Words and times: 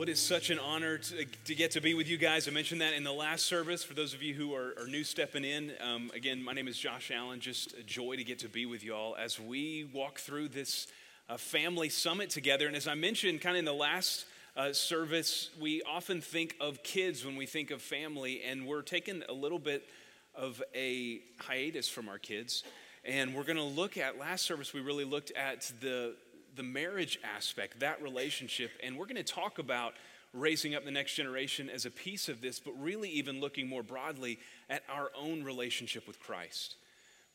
What 0.00 0.08
is 0.08 0.18
such 0.18 0.48
an 0.48 0.58
honor 0.58 0.96
to, 0.96 1.26
to, 1.26 1.54
get 1.54 1.72
to 1.72 1.82
be 1.82 1.92
with 1.92 2.08
you 2.08 2.16
guys. 2.16 2.48
I 2.48 2.52
mentioned 2.52 2.80
that 2.80 2.94
in 2.94 3.04
the 3.04 3.12
last 3.12 3.44
service. 3.44 3.84
For 3.84 3.92
those 3.92 4.14
of 4.14 4.22
you 4.22 4.32
who 4.32 4.54
are, 4.54 4.72
are 4.78 4.86
new 4.86 5.04
stepping 5.04 5.44
in, 5.44 5.74
um, 5.78 6.10
again, 6.14 6.42
my 6.42 6.54
name 6.54 6.68
is 6.68 6.78
Josh 6.78 7.10
Allen. 7.14 7.38
Just 7.38 7.74
a 7.74 7.82
joy 7.82 8.16
to 8.16 8.24
get 8.24 8.38
to 8.38 8.48
be 8.48 8.64
with 8.64 8.82
y'all 8.82 9.14
as 9.14 9.38
we 9.38 9.90
walk 9.92 10.18
through 10.18 10.48
this 10.48 10.86
uh, 11.28 11.36
family 11.36 11.90
summit 11.90 12.30
together. 12.30 12.66
And 12.66 12.74
as 12.74 12.88
I 12.88 12.94
mentioned, 12.94 13.42
kind 13.42 13.56
of 13.56 13.58
in 13.58 13.66
the 13.66 13.74
last 13.74 14.24
uh, 14.56 14.72
service, 14.72 15.50
we 15.60 15.82
often 15.82 16.22
think 16.22 16.56
of 16.62 16.82
kids 16.82 17.26
when 17.26 17.36
we 17.36 17.44
think 17.44 17.70
of 17.70 17.82
family, 17.82 18.40
and 18.42 18.66
we're 18.66 18.80
taking 18.80 19.22
a 19.28 19.34
little 19.34 19.58
bit 19.58 19.86
of 20.34 20.62
a 20.74 21.20
hiatus 21.40 21.90
from 21.90 22.08
our 22.08 22.18
kids. 22.18 22.64
And 23.04 23.34
we're 23.34 23.44
going 23.44 23.58
to 23.58 23.62
look 23.62 23.98
at, 23.98 24.18
last 24.18 24.46
service, 24.46 24.72
we 24.72 24.80
really 24.80 25.04
looked 25.04 25.32
at 25.32 25.70
the 25.82 26.14
the 26.56 26.62
marriage 26.62 27.18
aspect, 27.22 27.80
that 27.80 28.02
relationship. 28.02 28.70
And 28.82 28.96
we're 28.96 29.06
going 29.06 29.16
to 29.16 29.22
talk 29.22 29.58
about 29.58 29.94
raising 30.32 30.74
up 30.74 30.84
the 30.84 30.90
next 30.90 31.14
generation 31.14 31.68
as 31.68 31.86
a 31.86 31.90
piece 31.90 32.28
of 32.28 32.40
this, 32.40 32.60
but 32.60 32.72
really 32.80 33.10
even 33.10 33.40
looking 33.40 33.68
more 33.68 33.82
broadly 33.82 34.38
at 34.68 34.82
our 34.88 35.10
own 35.18 35.42
relationship 35.42 36.06
with 36.06 36.20
Christ. 36.20 36.76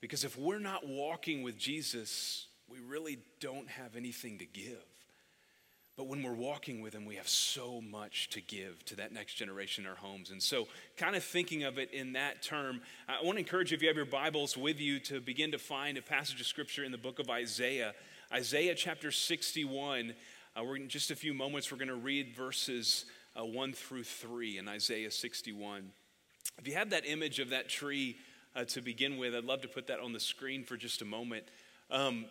Because 0.02 0.24
if 0.24 0.38
we're 0.38 0.60
not 0.60 0.88
walking 0.88 1.44
with 1.44 1.58
Jesus, 1.58 2.48
we 2.70 2.80
really 2.80 3.18
don't 3.40 3.68
have 3.70 3.96
anything 3.96 4.38
to 4.40 4.46
give. 4.46 4.84
But 5.98 6.08
when 6.08 6.24
we're 6.24 6.34
walking 6.34 6.82
with 6.82 6.94
Him, 6.94 7.06
we 7.06 7.16
have 7.16 7.28
so 7.28 7.80
much 7.80 8.30
to 8.32 8.42
give 8.42 8.84
to 8.86 8.98
that 8.98 9.14
next 9.14 9.36
generation 9.36 9.86
in 9.86 9.90
our 9.90 9.96
homes. 9.96 10.30
And 10.30 10.44
so, 10.44 10.68
kind 10.98 11.16
of 11.16 11.24
thinking 11.24 11.64
of 11.64 11.78
it 11.78 11.94
in 11.94 12.14
that 12.14 12.42
term, 12.42 12.82
I 13.08 13.24
want 13.24 13.38
to 13.38 13.40
encourage 13.40 13.72
you, 13.72 13.76
if 13.76 13.82
you 13.82 13.88
have 13.88 13.96
your 13.96 14.06
Bibles 14.06 14.58
with 14.58 14.80
you, 14.80 15.00
to 15.02 15.22
begin 15.22 15.52
to 15.54 15.58
find 15.58 15.98
a 15.98 16.02
passage 16.02 16.42
of 16.42 16.48
Scripture 16.48 16.84
in 16.84 16.92
the 16.92 16.98
book 16.98 17.20
of 17.20 17.30
Isaiah. 17.30 17.94
Isaiah 18.36 18.76
chapter 18.76 19.12
61. 19.12 20.14
Uh, 20.58 20.64
we're 20.66 20.76
in 20.76 20.90
just 20.90 21.10
a 21.10 21.16
few 21.16 21.34
moments, 21.34 21.72
we're 21.72 21.78
going 21.78 21.88
to 21.88 21.96
read 21.96 22.36
verses 22.36 23.06
uh, 23.40 23.46
1 23.46 23.72
through 23.72 24.04
3 24.04 24.58
in 24.58 24.68
Isaiah 24.68 25.10
61. 25.10 25.90
If 26.60 26.68
you 26.68 26.74
have 26.74 26.90
that 26.90 27.06
image 27.06 27.40
of 27.40 27.52
that 27.52 27.70
tree 27.70 28.18
uh, 28.54 28.66
to 28.66 28.82
begin 28.82 29.16
with, 29.18 29.34
I'd 29.34 29.46
love 29.46 29.62
to 29.62 29.70
put 29.70 29.88
that 29.88 30.02
on 30.02 30.12
the 30.12 30.20
screen 30.20 30.66
for 30.66 30.76
just 30.76 31.02
a 31.02 31.06
moment. 31.06 31.46
Um, 31.90 32.26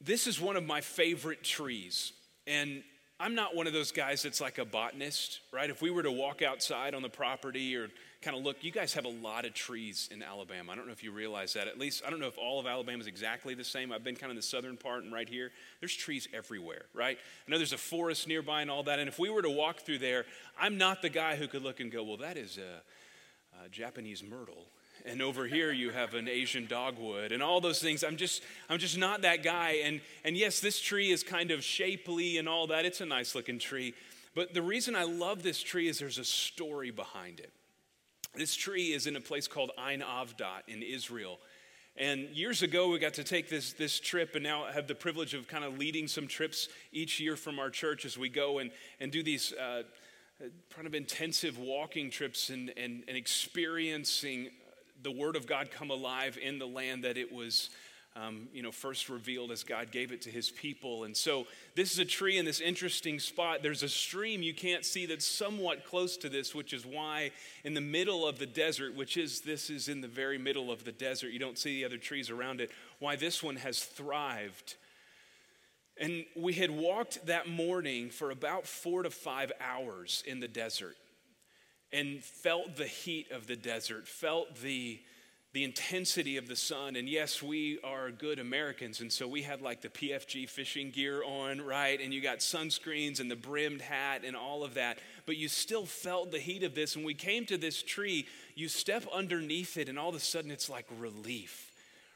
this 0.00 0.26
is 0.26 0.40
one 0.40 0.56
of 0.56 0.66
my 0.66 0.80
favorite 0.80 1.44
trees. 1.44 2.14
And 2.48 2.82
I'm 3.20 3.36
not 3.36 3.54
one 3.54 3.68
of 3.68 3.72
those 3.72 3.92
guys 3.92 4.24
that's 4.24 4.40
like 4.40 4.58
a 4.58 4.64
botanist, 4.64 5.38
right? 5.52 5.70
If 5.70 5.80
we 5.80 5.92
were 5.92 6.02
to 6.02 6.10
walk 6.10 6.42
outside 6.42 6.96
on 6.96 7.02
the 7.02 7.08
property 7.08 7.76
or 7.76 7.90
kind 8.22 8.36
of 8.36 8.44
look, 8.44 8.62
you 8.62 8.70
guys 8.70 8.94
have 8.94 9.04
a 9.04 9.10
lot 9.10 9.44
of 9.44 9.52
trees 9.52 10.08
in 10.12 10.22
Alabama. 10.22 10.72
I 10.72 10.76
don't 10.76 10.86
know 10.86 10.92
if 10.92 11.02
you 11.02 11.12
realize 11.12 11.52
that. 11.54 11.66
At 11.66 11.78
least, 11.78 12.02
I 12.06 12.10
don't 12.10 12.20
know 12.20 12.28
if 12.28 12.38
all 12.38 12.60
of 12.60 12.66
Alabama 12.66 13.00
is 13.00 13.06
exactly 13.06 13.54
the 13.54 13.64
same. 13.64 13.92
I've 13.92 14.04
been 14.04 14.14
kind 14.14 14.26
of 14.26 14.30
in 14.30 14.36
the 14.36 14.42
southern 14.42 14.76
part 14.76 15.02
and 15.04 15.12
right 15.12 15.28
here. 15.28 15.50
There's 15.80 15.94
trees 15.94 16.28
everywhere, 16.32 16.82
right? 16.94 17.18
I 17.46 17.50
know 17.50 17.58
there's 17.58 17.72
a 17.72 17.78
forest 17.78 18.28
nearby 18.28 18.62
and 18.62 18.70
all 18.70 18.84
that. 18.84 18.98
And 18.98 19.08
if 19.08 19.18
we 19.18 19.28
were 19.28 19.42
to 19.42 19.50
walk 19.50 19.80
through 19.80 19.98
there, 19.98 20.24
I'm 20.58 20.78
not 20.78 21.02
the 21.02 21.08
guy 21.08 21.36
who 21.36 21.48
could 21.48 21.62
look 21.62 21.80
and 21.80 21.90
go, 21.90 22.02
well, 22.04 22.18
that 22.18 22.36
is 22.36 22.58
a, 22.58 23.64
a 23.64 23.68
Japanese 23.68 24.22
myrtle. 24.22 24.66
And 25.04 25.20
over 25.20 25.46
here 25.46 25.72
you 25.72 25.90
have 25.90 26.14
an 26.14 26.28
Asian 26.28 26.66
dogwood 26.66 27.32
and 27.32 27.42
all 27.42 27.60
those 27.60 27.80
things. 27.80 28.04
I'm 28.04 28.16
just, 28.16 28.42
I'm 28.68 28.78
just 28.78 28.96
not 28.96 29.22
that 29.22 29.42
guy. 29.42 29.80
And, 29.84 30.00
and 30.24 30.36
yes, 30.36 30.60
this 30.60 30.80
tree 30.80 31.10
is 31.10 31.24
kind 31.24 31.50
of 31.50 31.64
shapely 31.64 32.38
and 32.38 32.48
all 32.48 32.68
that. 32.68 32.84
It's 32.84 33.00
a 33.00 33.06
nice 33.06 33.34
looking 33.34 33.58
tree. 33.58 33.94
But 34.34 34.54
the 34.54 34.62
reason 34.62 34.94
I 34.94 35.04
love 35.04 35.42
this 35.42 35.60
tree 35.60 35.88
is 35.88 35.98
there's 35.98 36.18
a 36.18 36.24
story 36.24 36.90
behind 36.90 37.40
it. 37.40 37.50
This 38.34 38.54
tree 38.54 38.94
is 38.94 39.06
in 39.06 39.16
a 39.16 39.20
place 39.20 39.46
called 39.46 39.72
Ein 39.76 40.00
Avdat 40.00 40.62
in 40.66 40.82
Israel. 40.82 41.38
And 41.96 42.30
years 42.30 42.62
ago, 42.62 42.88
we 42.88 42.98
got 42.98 43.12
to 43.14 43.24
take 43.24 43.50
this, 43.50 43.74
this 43.74 44.00
trip, 44.00 44.34
and 44.34 44.42
now 44.42 44.64
have 44.72 44.86
the 44.86 44.94
privilege 44.94 45.34
of 45.34 45.46
kind 45.46 45.64
of 45.64 45.76
leading 45.76 46.08
some 46.08 46.26
trips 46.26 46.68
each 46.92 47.20
year 47.20 47.36
from 47.36 47.58
our 47.58 47.68
church 47.68 48.06
as 48.06 48.16
we 48.16 48.30
go 48.30 48.60
and, 48.60 48.70
and 49.00 49.12
do 49.12 49.22
these 49.22 49.52
uh, 49.52 49.82
kind 50.74 50.86
of 50.86 50.94
intensive 50.94 51.58
walking 51.58 52.10
trips 52.10 52.48
and, 52.48 52.72
and, 52.78 53.04
and 53.06 53.18
experiencing 53.18 54.48
the 55.02 55.10
Word 55.10 55.36
of 55.36 55.46
God 55.46 55.70
come 55.70 55.90
alive 55.90 56.38
in 56.40 56.58
the 56.58 56.66
land 56.66 57.04
that 57.04 57.18
it 57.18 57.30
was 57.30 57.68
um, 58.14 58.48
you 58.52 58.62
know, 58.62 58.70
first 58.70 59.08
revealed 59.08 59.50
as 59.50 59.64
God 59.64 59.90
gave 59.90 60.12
it 60.12 60.22
to 60.22 60.30
his 60.30 60.50
people. 60.50 61.04
And 61.04 61.16
so 61.16 61.46
this 61.74 61.92
is 61.92 61.98
a 61.98 62.04
tree 62.04 62.36
in 62.36 62.44
this 62.44 62.60
interesting 62.60 63.18
spot. 63.18 63.62
There's 63.62 63.82
a 63.82 63.88
stream 63.88 64.42
you 64.42 64.52
can't 64.52 64.84
see 64.84 65.06
that's 65.06 65.26
somewhat 65.26 65.86
close 65.86 66.18
to 66.18 66.28
this, 66.28 66.54
which 66.54 66.74
is 66.74 66.84
why 66.84 67.30
in 67.64 67.72
the 67.72 67.80
middle 67.80 68.26
of 68.26 68.38
the 68.38 68.46
desert, 68.46 68.94
which 68.94 69.16
is 69.16 69.40
this 69.40 69.70
is 69.70 69.88
in 69.88 70.02
the 70.02 70.08
very 70.08 70.36
middle 70.36 70.70
of 70.70 70.84
the 70.84 70.92
desert, 70.92 71.32
you 71.32 71.38
don't 71.38 71.58
see 71.58 71.80
the 71.80 71.86
other 71.86 71.96
trees 71.96 72.28
around 72.28 72.60
it, 72.60 72.70
why 72.98 73.16
this 73.16 73.42
one 73.42 73.56
has 73.56 73.82
thrived. 73.82 74.76
And 75.98 76.24
we 76.36 76.52
had 76.54 76.70
walked 76.70 77.26
that 77.26 77.48
morning 77.48 78.10
for 78.10 78.30
about 78.30 78.66
four 78.66 79.02
to 79.02 79.10
five 79.10 79.52
hours 79.60 80.22
in 80.26 80.40
the 80.40 80.48
desert 80.48 80.96
and 81.92 82.22
felt 82.22 82.76
the 82.76 82.86
heat 82.86 83.30
of 83.30 83.46
the 83.46 83.56
desert, 83.56 84.08
felt 84.08 84.56
the 84.56 85.00
the 85.52 85.64
intensity 85.64 86.38
of 86.38 86.48
the 86.48 86.56
sun. 86.56 86.96
And 86.96 87.08
yes, 87.08 87.42
we 87.42 87.78
are 87.84 88.10
good 88.10 88.38
Americans. 88.38 89.00
And 89.00 89.12
so 89.12 89.28
we 89.28 89.42
had 89.42 89.60
like 89.60 89.82
the 89.82 89.90
PFG 89.90 90.48
fishing 90.48 90.90
gear 90.90 91.22
on, 91.22 91.60
right? 91.60 92.00
And 92.00 92.12
you 92.12 92.22
got 92.22 92.38
sunscreens 92.38 93.20
and 93.20 93.30
the 93.30 93.36
brimmed 93.36 93.82
hat 93.82 94.22
and 94.24 94.34
all 94.34 94.64
of 94.64 94.74
that. 94.74 94.98
But 95.26 95.36
you 95.36 95.48
still 95.48 95.84
felt 95.84 96.30
the 96.30 96.38
heat 96.38 96.62
of 96.62 96.74
this. 96.74 96.96
And 96.96 97.04
we 97.04 97.14
came 97.14 97.44
to 97.46 97.58
this 97.58 97.82
tree, 97.82 98.26
you 98.54 98.68
step 98.68 99.04
underneath 99.12 99.76
it, 99.76 99.88
and 99.88 99.98
all 99.98 100.08
of 100.08 100.14
a 100.14 100.20
sudden 100.20 100.50
it's 100.50 100.70
like 100.70 100.86
relief. 100.98 101.71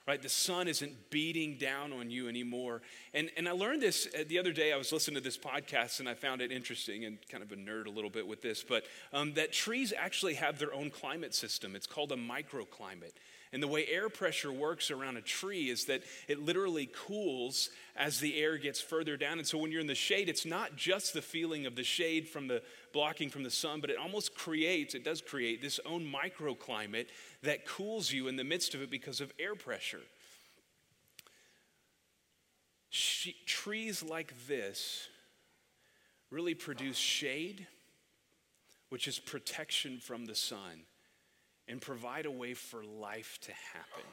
Right? 0.07 0.23
The 0.23 0.29
sun 0.29 0.69
isn't 0.69 1.11
beating 1.11 1.57
down 1.59 1.93
on 1.93 2.11
you 2.11 2.29
anymore. 2.29 2.81
And, 3.13 3.29
and 3.37 3.49
I 3.49 3.51
learned 3.51 3.83
this 3.83 4.07
uh, 4.15 4.23
the 4.29 4.39
other 4.39 4.53
day. 4.53 4.73
I 4.73 4.77
was 4.77 4.93
listening 4.93 5.17
to 5.17 5.21
this 5.21 5.37
podcast 5.37 5.99
and 5.99 6.09
I 6.09 6.15
found 6.15 6.41
it 6.41 6.53
interesting 6.53 7.05
and 7.05 7.19
kind 7.29 7.43
of 7.43 7.51
a 7.51 7.57
nerd 7.57 7.87
a 7.87 7.91
little 7.91 8.11
bit 8.11 8.25
with 8.25 8.41
this, 8.41 8.63
but 8.63 8.85
um, 9.13 9.35
that 9.35 9.53
trees 9.53 9.93
actually 9.97 10.35
have 10.35 10.61
their 10.61 10.73
own 10.73 10.91
climate 10.91 11.35
system. 11.35 11.75
It's 11.75 11.89
called 11.89 12.13
a 12.13 12.17
microclimate. 12.17 13.15
And 13.53 13.63
the 13.63 13.69
way 13.69 13.87
air 13.87 14.09
pressure 14.09 14.53
works 14.53 14.91
around 14.91 15.17
a 15.17 15.23
tree 15.23 15.71
is 15.71 15.87
that 15.87 16.03
it 16.29 16.41
literally 16.41 16.89
cools 16.93 17.71
as 17.97 18.21
the 18.21 18.39
air 18.39 18.59
gets 18.59 18.81
further 18.81 19.17
down. 19.17 19.39
And 19.39 19.47
so 19.47 19.59
when 19.59 19.73
you're 19.73 19.81
in 19.81 19.87
the 19.87 19.95
shade, 19.95 20.29
it's 20.29 20.45
not 20.45 20.77
just 20.77 21.15
the 21.15 21.23
feeling 21.23 21.65
of 21.67 21.75
the 21.75 21.85
shade 21.85 22.29
from 22.29 22.49
the 22.49 22.63
blocking 22.97 23.29
from 23.29 23.43
the 23.43 23.51
sun, 23.51 23.83
but 23.83 23.91
it 23.91 23.99
almost 23.99 24.35
creates, 24.35 24.95
it 24.95 25.05
does 25.05 25.21
create 25.21 25.61
this 25.61 25.79
own 25.85 26.03
microclimate 26.03 27.09
that 27.43 27.67
cools 27.67 28.11
you 28.11 28.27
in 28.27 28.37
the 28.37 28.43
midst 28.43 28.75
of 28.75 28.81
it 28.81 28.91
because 28.91 29.21
of 29.21 29.31
air 29.39 29.55
pressure. 29.55 30.01
She, 32.89 33.37
trees 33.45 34.03
like 34.03 34.33
this 34.49 35.09
really 36.31 36.55
produce 36.55 36.97
shade, 36.97 37.67
which 38.89 39.07
is 39.07 39.19
protection 39.19 39.99
from 40.01 40.25
the 40.25 40.35
sun 40.35 40.87
and 41.69 41.83
provide 41.83 42.25
a 42.25 42.31
way 42.31 42.55
for 42.55 42.83
life 42.83 43.39
to 43.43 43.53
happen. 43.75 44.11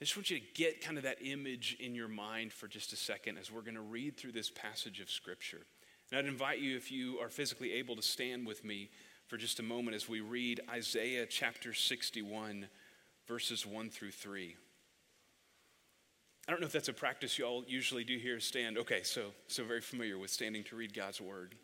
I 0.00 0.04
just 0.04 0.16
want 0.16 0.30
you 0.30 0.38
to 0.38 0.46
get 0.54 0.80
kind 0.80 0.96
of 0.96 1.04
that 1.04 1.18
image 1.20 1.76
in 1.78 1.94
your 1.94 2.08
mind 2.08 2.54
for 2.54 2.68
just 2.68 2.94
a 2.94 2.96
second 2.96 3.36
as 3.36 3.52
we're 3.52 3.60
going 3.60 3.74
to 3.74 3.82
read 3.82 4.16
through 4.16 4.32
this 4.32 4.48
passage 4.48 5.00
of 5.00 5.10
Scripture. 5.10 5.66
And 6.14 6.20
I'd 6.20 6.30
invite 6.30 6.60
you, 6.60 6.76
if 6.76 6.92
you 6.92 7.18
are 7.18 7.28
physically 7.28 7.72
able, 7.72 7.96
to 7.96 8.02
stand 8.02 8.46
with 8.46 8.64
me 8.64 8.88
for 9.26 9.36
just 9.36 9.58
a 9.58 9.64
moment 9.64 9.96
as 9.96 10.08
we 10.08 10.20
read 10.20 10.60
Isaiah 10.70 11.26
chapter 11.26 11.74
61, 11.74 12.68
verses 13.26 13.66
1 13.66 13.90
through 13.90 14.12
3. 14.12 14.54
I 16.46 16.50
don't 16.52 16.60
know 16.60 16.68
if 16.68 16.72
that's 16.72 16.86
a 16.86 16.92
practice 16.92 17.36
you 17.36 17.44
all 17.44 17.64
usually 17.66 18.04
do 18.04 18.16
here, 18.16 18.38
stand. 18.38 18.78
Okay, 18.78 19.02
so, 19.02 19.32
so 19.48 19.64
very 19.64 19.80
familiar 19.80 20.16
with 20.16 20.30
standing 20.30 20.62
to 20.64 20.76
read 20.76 20.94
God's 20.94 21.20
word. 21.20 21.56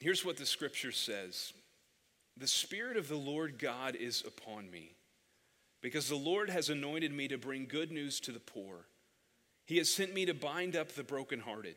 Here's 0.00 0.24
what 0.24 0.36
the 0.36 0.44
scripture 0.44 0.90
says 0.90 1.52
the 2.36 2.48
Spirit 2.48 2.96
of 2.96 3.06
the 3.06 3.14
Lord 3.14 3.60
God 3.60 3.94
is 3.94 4.24
upon 4.26 4.68
me, 4.72 4.90
because 5.82 6.08
the 6.08 6.16
Lord 6.16 6.50
has 6.50 6.68
anointed 6.68 7.12
me 7.12 7.28
to 7.28 7.38
bring 7.38 7.66
good 7.66 7.92
news 7.92 8.18
to 8.18 8.32
the 8.32 8.40
poor. 8.40 8.86
He 9.66 9.78
has 9.78 9.88
sent 9.88 10.12
me 10.12 10.26
to 10.26 10.34
bind 10.34 10.74
up 10.74 10.92
the 10.92 11.04
brokenhearted, 11.04 11.76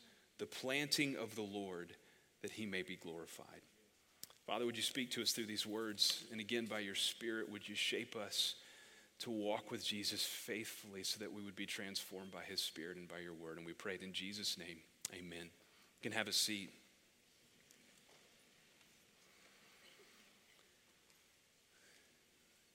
the 0.41 0.47
planting 0.47 1.15
of 1.17 1.35
the 1.35 1.43
Lord, 1.43 1.93
that 2.41 2.49
he 2.49 2.65
may 2.65 2.81
be 2.81 2.95
glorified. 2.95 3.61
Father, 4.47 4.65
would 4.65 4.75
you 4.75 4.81
speak 4.81 5.11
to 5.11 5.21
us 5.21 5.33
through 5.33 5.45
these 5.45 5.67
words? 5.67 6.23
And 6.31 6.41
again, 6.41 6.65
by 6.65 6.79
your 6.79 6.95
Spirit, 6.95 7.51
would 7.51 7.69
you 7.69 7.75
shape 7.75 8.15
us 8.15 8.55
to 9.19 9.29
walk 9.29 9.69
with 9.69 9.85
Jesus 9.85 10.25
faithfully 10.25 11.03
so 11.03 11.19
that 11.19 11.31
we 11.31 11.43
would 11.43 11.55
be 11.55 11.67
transformed 11.67 12.31
by 12.31 12.41
his 12.41 12.59
Spirit 12.59 12.97
and 12.97 13.07
by 13.07 13.19
your 13.19 13.35
word? 13.35 13.57
And 13.57 13.67
we 13.67 13.73
pray 13.73 13.99
in 14.01 14.13
Jesus' 14.13 14.57
name. 14.57 14.77
Amen. 15.13 15.43
You 15.43 16.09
can 16.09 16.11
have 16.11 16.27
a 16.27 16.33
seat. 16.33 16.71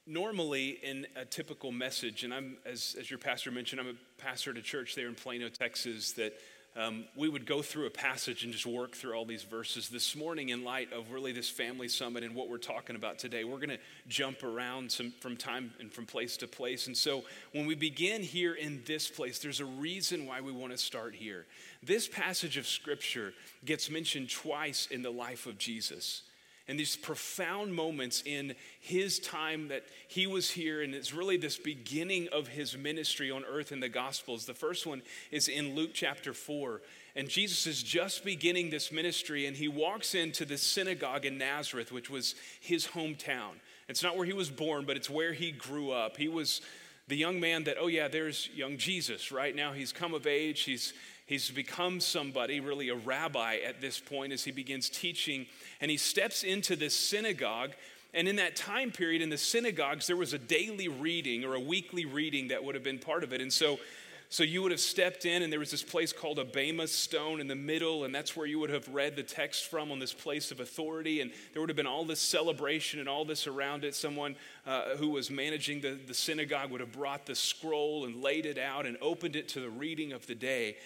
Normally, 0.06 0.78
in 0.84 1.04
a 1.16 1.24
typical 1.24 1.72
message, 1.72 2.22
and 2.22 2.32
I'm, 2.32 2.58
as, 2.64 2.94
as 2.96 3.10
your 3.10 3.18
pastor 3.18 3.50
mentioned, 3.50 3.80
I'm 3.80 3.88
a 3.88 4.22
pastor 4.22 4.52
at 4.52 4.56
a 4.56 4.62
church 4.62 4.94
there 4.94 5.08
in 5.08 5.16
Plano, 5.16 5.48
Texas, 5.48 6.12
that 6.12 6.38
um, 6.76 7.05
we 7.17 7.28
would 7.28 7.46
go 7.46 7.62
through 7.62 7.87
a 7.87 7.90
passage 7.90 8.44
and 8.44 8.52
just 8.52 8.67
work 8.67 8.94
through 8.94 9.14
all 9.14 9.25
these 9.25 9.44
verses. 9.44 9.88
This 9.88 10.14
morning, 10.14 10.50
in 10.50 10.62
light 10.62 10.93
of 10.93 11.11
really 11.11 11.32
this 11.32 11.49
family 11.49 11.88
summit 11.88 12.23
and 12.23 12.34
what 12.34 12.50
we're 12.50 12.58
talking 12.58 12.96
about 12.96 13.19
today, 13.19 13.44
we're 13.44 13.56
going 13.56 13.70
to 13.70 13.78
jump 14.08 14.43
around 14.43 14.93
some, 14.93 15.12
from 15.20 15.37
time 15.37 15.73
and 15.81 15.90
from 15.90 16.05
place 16.05 16.37
to 16.38 16.46
place. 16.46 16.87
And 16.87 16.96
so, 16.96 17.25
when 17.52 17.67
we 17.67 17.75
begin 17.75 18.23
here 18.23 18.55
in 18.55 18.82
this 18.84 19.08
place, 19.08 19.38
there's 19.38 19.61
a 19.61 19.64
reason 19.64 20.26
why 20.26 20.43
we 20.43 20.52
want 20.52 20.73
to 20.73 20.78
start 20.78 21.14
here. 21.14 21.46
This 21.82 22.06
passage 22.06 22.58
of 22.58 22.67
scripture 22.67 23.32
gets 23.64 23.90
mentioned 23.90 24.31
twice 24.31 24.87
in 24.90 25.00
the 25.00 25.11
life 25.11 25.46
of 25.46 25.56
Jesus 25.56 26.23
and 26.68 26.78
these 26.78 26.96
profound 26.96 27.74
moments 27.74 28.22
in 28.26 28.54
his 28.80 29.18
time 29.20 29.68
that 29.68 29.84
he 30.08 30.26
was 30.26 30.50
here, 30.50 30.82
and 30.82 30.94
it's 30.94 31.14
really 31.14 31.36
this 31.36 31.56
beginning 31.56 32.28
of 32.32 32.48
his 32.48 32.76
ministry 32.76 33.30
on 33.30 33.44
earth 33.44 33.70
in 33.70 33.80
the 33.80 33.88
Gospels. 33.88 34.46
The 34.46 34.54
first 34.54 34.86
one 34.86 35.02
is 35.30 35.48
in 35.48 35.74
Luke 35.74 35.90
chapter 35.94 36.32
4, 36.32 36.80
and 37.14 37.28
Jesus 37.28 37.66
is 37.66 37.82
just 37.82 38.24
beginning 38.24 38.70
this 38.70 38.90
ministry, 38.90 39.46
and 39.46 39.56
he 39.56 39.68
walks 39.68 40.14
into 40.14 40.44
the 40.44 40.58
synagogue 40.58 41.24
in 41.24 41.38
Nazareth, 41.38 41.92
which 41.92 42.10
was 42.10 42.34
his 42.60 42.88
hometown. 42.88 43.52
It's 43.88 44.02
not 44.02 44.16
where 44.16 44.26
he 44.26 44.32
was 44.32 44.50
born, 44.50 44.84
but 44.84 44.96
it's 44.96 45.08
where 45.08 45.32
he 45.32 45.52
grew 45.52 45.92
up. 45.92 46.16
He 46.16 46.28
was 46.28 46.60
the 47.08 47.16
young 47.16 47.38
man 47.38 47.64
that, 47.64 47.76
oh, 47.80 47.86
yeah, 47.86 48.08
there's 48.08 48.50
young 48.54 48.76
Jesus. 48.76 49.30
Right 49.30 49.54
now, 49.54 49.72
he's 49.72 49.92
come 49.92 50.12
of 50.14 50.26
age, 50.26 50.62
he's 50.62 50.92
He's 51.26 51.50
become 51.50 51.99
somebody, 51.99 52.61
really 52.61 52.88
a 52.88 52.94
rabbi 52.94 53.58
at 53.67 53.81
this 53.81 53.99
point, 53.99 54.32
as 54.32 54.44
he 54.44 54.52
begins 54.52 54.88
teaching. 54.88 55.46
And 55.81 55.90
he 55.90 55.96
steps 55.96 56.44
into 56.44 56.76
this 56.76 56.94
synagogue. 56.94 57.73
And 58.14 58.28
in 58.28 58.37
that 58.37 58.55
time 58.55 58.93
period, 58.93 59.23
in 59.23 59.28
the 59.28 59.37
synagogues, 59.37 60.06
there 60.06 60.17
was 60.17 60.32
a 60.32 60.38
daily 60.38 60.87
reading 60.87 61.44
or 61.44 61.55
a 61.55 61.61
weekly 61.61 62.05
reading 62.05 62.49
that 62.49 62.62
would 62.62 62.76
have 62.76 62.84
been 62.84 63.00
part 63.00 63.25
of 63.25 63.32
it. 63.32 63.40
And 63.40 63.52
so, 63.52 63.81
so 64.28 64.44
you 64.44 64.62
would 64.62 64.70
have 64.70 64.81
stepped 64.81 65.25
in, 65.26 65.43
and 65.43 65.52
there 65.52 65.58
was 65.58 65.73
this 65.73 65.82
place 65.82 66.12
called 66.12 66.38
a 66.38 66.44
Bema 66.44 66.87
stone 66.87 67.40
in 67.40 67.49
the 67.49 67.56
middle, 67.56 68.05
and 68.05 68.14
that's 68.14 68.37
where 68.37 68.46
you 68.46 68.58
would 68.61 68.70
have 68.70 68.88
read 68.88 69.17
the 69.17 69.23
text 69.23 69.67
from 69.67 69.90
on 69.90 69.99
this 69.99 70.12
place 70.12 70.50
of 70.50 70.61
authority. 70.61 71.20
And 71.20 71.32
there 71.52 71.61
would 71.61 71.69
have 71.69 71.76
been 71.76 71.87
all 71.87 72.05
this 72.05 72.20
celebration 72.20 73.00
and 73.00 73.08
all 73.08 73.25
this 73.25 73.49
around 73.49 73.84
it. 73.84 73.96
Someone 73.96 74.37
uh, 74.64 74.96
who 74.96 75.11
was 75.11 75.28
managing 75.28 75.81
the, 75.81 75.99
the 76.06 76.14
synagogue 76.14 76.70
would 76.70 76.81
have 76.81 76.93
brought 76.93 77.26
the 77.26 77.34
scroll 77.34 78.05
and 78.05 78.23
laid 78.23 78.46
it 78.46 78.58
out 78.58 78.87
and 78.87 78.96
opened 79.00 79.34
it 79.34 79.49
to 79.50 79.61
the 79.61 79.70
reading 79.70 80.12
of 80.12 80.26
the 80.28 80.34
day. 80.37 80.76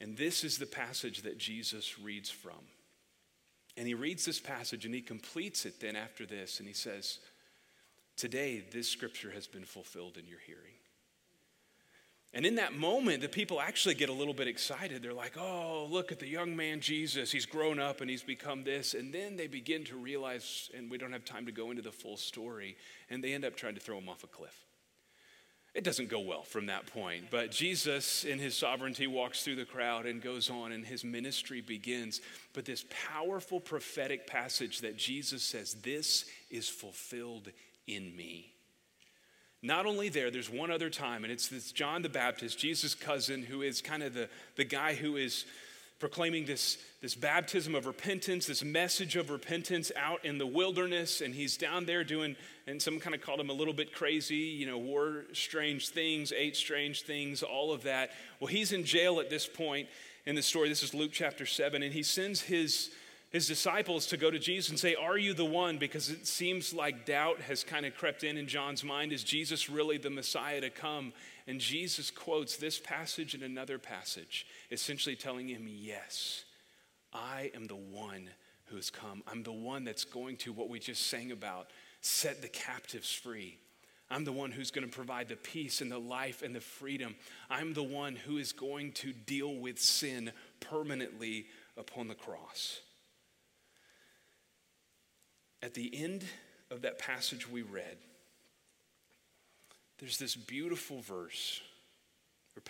And 0.00 0.16
this 0.16 0.44
is 0.44 0.58
the 0.58 0.66
passage 0.66 1.22
that 1.22 1.38
Jesus 1.38 1.98
reads 1.98 2.30
from. 2.30 2.52
And 3.76 3.86
he 3.86 3.94
reads 3.94 4.24
this 4.24 4.40
passage 4.40 4.84
and 4.84 4.94
he 4.94 5.00
completes 5.00 5.66
it 5.66 5.80
then 5.80 5.96
after 5.96 6.26
this, 6.26 6.58
and 6.58 6.68
he 6.68 6.74
says, 6.74 7.18
Today, 8.16 8.64
this 8.70 8.88
scripture 8.88 9.30
has 9.32 9.46
been 9.46 9.64
fulfilled 9.64 10.16
in 10.16 10.26
your 10.26 10.38
hearing. 10.38 10.72
And 12.32 12.44
in 12.44 12.56
that 12.56 12.74
moment, 12.74 13.22
the 13.22 13.28
people 13.28 13.60
actually 13.60 13.94
get 13.94 14.08
a 14.10 14.12
little 14.12 14.34
bit 14.34 14.48
excited. 14.48 15.02
They're 15.02 15.14
like, 15.14 15.38
oh, 15.38 15.86
look 15.90 16.12
at 16.12 16.18
the 16.18 16.28
young 16.28 16.54
man 16.54 16.80
Jesus. 16.80 17.32
He's 17.32 17.46
grown 17.46 17.78
up 17.78 18.02
and 18.02 18.10
he's 18.10 18.22
become 18.22 18.62
this. 18.62 18.92
And 18.92 19.12
then 19.12 19.36
they 19.36 19.46
begin 19.46 19.84
to 19.84 19.96
realize, 19.96 20.70
and 20.76 20.90
we 20.90 20.98
don't 20.98 21.12
have 21.12 21.24
time 21.24 21.46
to 21.46 21.52
go 21.52 21.70
into 21.70 21.82
the 21.82 21.92
full 21.92 22.18
story, 22.18 22.76
and 23.08 23.24
they 23.24 23.32
end 23.32 23.46
up 23.46 23.56
trying 23.56 23.74
to 23.74 23.80
throw 23.80 23.96
him 23.96 24.08
off 24.08 24.22
a 24.22 24.26
cliff. 24.26 24.65
It 25.76 25.84
doesn't 25.84 26.08
go 26.08 26.20
well 26.20 26.42
from 26.42 26.66
that 26.66 26.86
point. 26.86 27.26
But 27.30 27.50
Jesus, 27.50 28.24
in 28.24 28.38
his 28.38 28.56
sovereignty, 28.56 29.06
walks 29.06 29.44
through 29.44 29.56
the 29.56 29.66
crowd 29.66 30.06
and 30.06 30.22
goes 30.22 30.48
on, 30.48 30.72
and 30.72 30.86
his 30.86 31.04
ministry 31.04 31.60
begins. 31.60 32.22
But 32.54 32.64
this 32.64 32.86
powerful 33.12 33.60
prophetic 33.60 34.26
passage 34.26 34.80
that 34.80 34.96
Jesus 34.96 35.42
says, 35.42 35.74
This 35.74 36.24
is 36.50 36.66
fulfilled 36.66 37.50
in 37.86 38.16
me. 38.16 38.54
Not 39.62 39.84
only 39.84 40.08
there, 40.08 40.30
there's 40.30 40.48
one 40.48 40.70
other 40.70 40.88
time, 40.88 41.24
and 41.24 41.32
it's 41.32 41.48
this 41.48 41.72
John 41.72 42.00
the 42.00 42.08
Baptist, 42.08 42.58
Jesus' 42.58 42.94
cousin, 42.94 43.42
who 43.42 43.60
is 43.60 43.82
kind 43.82 44.02
of 44.02 44.14
the, 44.14 44.30
the 44.56 44.64
guy 44.64 44.94
who 44.94 45.16
is 45.16 45.44
proclaiming 45.98 46.44
this, 46.44 46.78
this 47.00 47.14
baptism 47.14 47.74
of 47.74 47.86
repentance, 47.86 48.46
this 48.46 48.62
message 48.62 49.16
of 49.16 49.30
repentance 49.30 49.90
out 49.96 50.24
in 50.24 50.38
the 50.38 50.46
wilderness. 50.46 51.20
And 51.20 51.34
he's 51.34 51.56
down 51.56 51.86
there 51.86 52.04
doing, 52.04 52.36
and 52.66 52.80
some 52.80 53.00
kind 53.00 53.14
of 53.14 53.22
called 53.22 53.40
him 53.40 53.48
a 53.48 53.54
little 53.54 53.72
bit 53.72 53.94
crazy, 53.94 54.36
you 54.36 54.66
know, 54.66 54.78
wore 54.78 55.24
strange 55.32 55.88
things, 55.88 56.32
ate 56.36 56.56
strange 56.56 57.02
things, 57.02 57.42
all 57.42 57.72
of 57.72 57.84
that. 57.84 58.10
Well, 58.40 58.48
he's 58.48 58.72
in 58.72 58.84
jail 58.84 59.20
at 59.20 59.30
this 59.30 59.46
point 59.46 59.88
in 60.26 60.34
the 60.34 60.42
story. 60.42 60.68
This 60.68 60.82
is 60.82 60.92
Luke 60.92 61.12
chapter 61.12 61.46
7. 61.46 61.82
And 61.82 61.94
he 61.94 62.02
sends 62.02 62.42
his, 62.42 62.90
his 63.30 63.46
disciples 63.46 64.06
to 64.08 64.18
go 64.18 64.30
to 64.30 64.38
Jesus 64.38 64.68
and 64.68 64.78
say, 64.78 64.94
Are 64.94 65.16
you 65.16 65.32
the 65.32 65.46
one? 65.46 65.78
Because 65.78 66.10
it 66.10 66.26
seems 66.26 66.74
like 66.74 67.06
doubt 67.06 67.40
has 67.40 67.64
kind 67.64 67.86
of 67.86 67.94
crept 67.96 68.22
in 68.22 68.36
in 68.36 68.48
John's 68.48 68.84
mind. 68.84 69.12
Is 69.12 69.24
Jesus 69.24 69.70
really 69.70 69.96
the 69.96 70.10
Messiah 70.10 70.60
to 70.60 70.68
come? 70.68 71.14
And 71.46 71.60
Jesus 71.60 72.10
quotes 72.10 72.56
this 72.56 72.78
passage 72.78 73.34
and 73.34 73.42
another 73.42 73.78
passage, 73.78 74.46
essentially 74.70 75.16
telling 75.16 75.48
him, 75.48 75.66
Yes, 75.68 76.44
I 77.12 77.50
am 77.54 77.66
the 77.66 77.76
one 77.76 78.30
who 78.66 78.76
has 78.76 78.90
come. 78.90 79.22
I'm 79.28 79.42
the 79.42 79.52
one 79.52 79.84
that's 79.84 80.04
going 80.04 80.36
to, 80.38 80.52
what 80.52 80.68
we 80.68 80.78
just 80.78 81.06
sang 81.06 81.30
about, 81.30 81.68
set 82.00 82.42
the 82.42 82.48
captives 82.48 83.12
free. 83.12 83.58
I'm 84.10 84.24
the 84.24 84.32
one 84.32 84.52
who's 84.52 84.70
going 84.70 84.88
to 84.88 84.94
provide 84.94 85.28
the 85.28 85.36
peace 85.36 85.80
and 85.80 85.90
the 85.90 85.98
life 85.98 86.42
and 86.42 86.54
the 86.54 86.60
freedom. 86.60 87.16
I'm 87.50 87.74
the 87.74 87.82
one 87.82 88.14
who 88.14 88.38
is 88.38 88.52
going 88.52 88.92
to 88.92 89.12
deal 89.12 89.54
with 89.54 89.80
sin 89.80 90.32
permanently 90.60 91.46
upon 91.76 92.08
the 92.08 92.14
cross. 92.14 92.80
At 95.62 95.74
the 95.74 95.90
end 95.92 96.24
of 96.70 96.82
that 96.82 96.98
passage 96.98 97.50
we 97.50 97.62
read, 97.62 97.96
there's 99.98 100.18
this 100.18 100.34
beautiful 100.34 101.00
verse, 101.00 101.60
or 102.56 102.62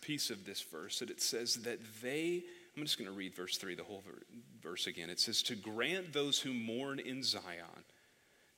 piece 0.00 0.30
of 0.30 0.44
this 0.44 0.62
verse, 0.62 0.98
that 0.98 1.10
it 1.10 1.20
says 1.20 1.54
that 1.56 1.78
they, 2.02 2.42
I'm 2.76 2.82
just 2.82 2.98
going 2.98 3.10
to 3.10 3.16
read 3.16 3.34
verse 3.34 3.56
3, 3.56 3.74
the 3.74 3.84
whole 3.84 4.02
verse 4.62 4.86
again. 4.86 5.10
It 5.10 5.20
says, 5.20 5.42
To 5.44 5.54
grant 5.54 6.12
those 6.12 6.40
who 6.40 6.52
mourn 6.52 6.98
in 6.98 7.22
Zion, 7.22 7.84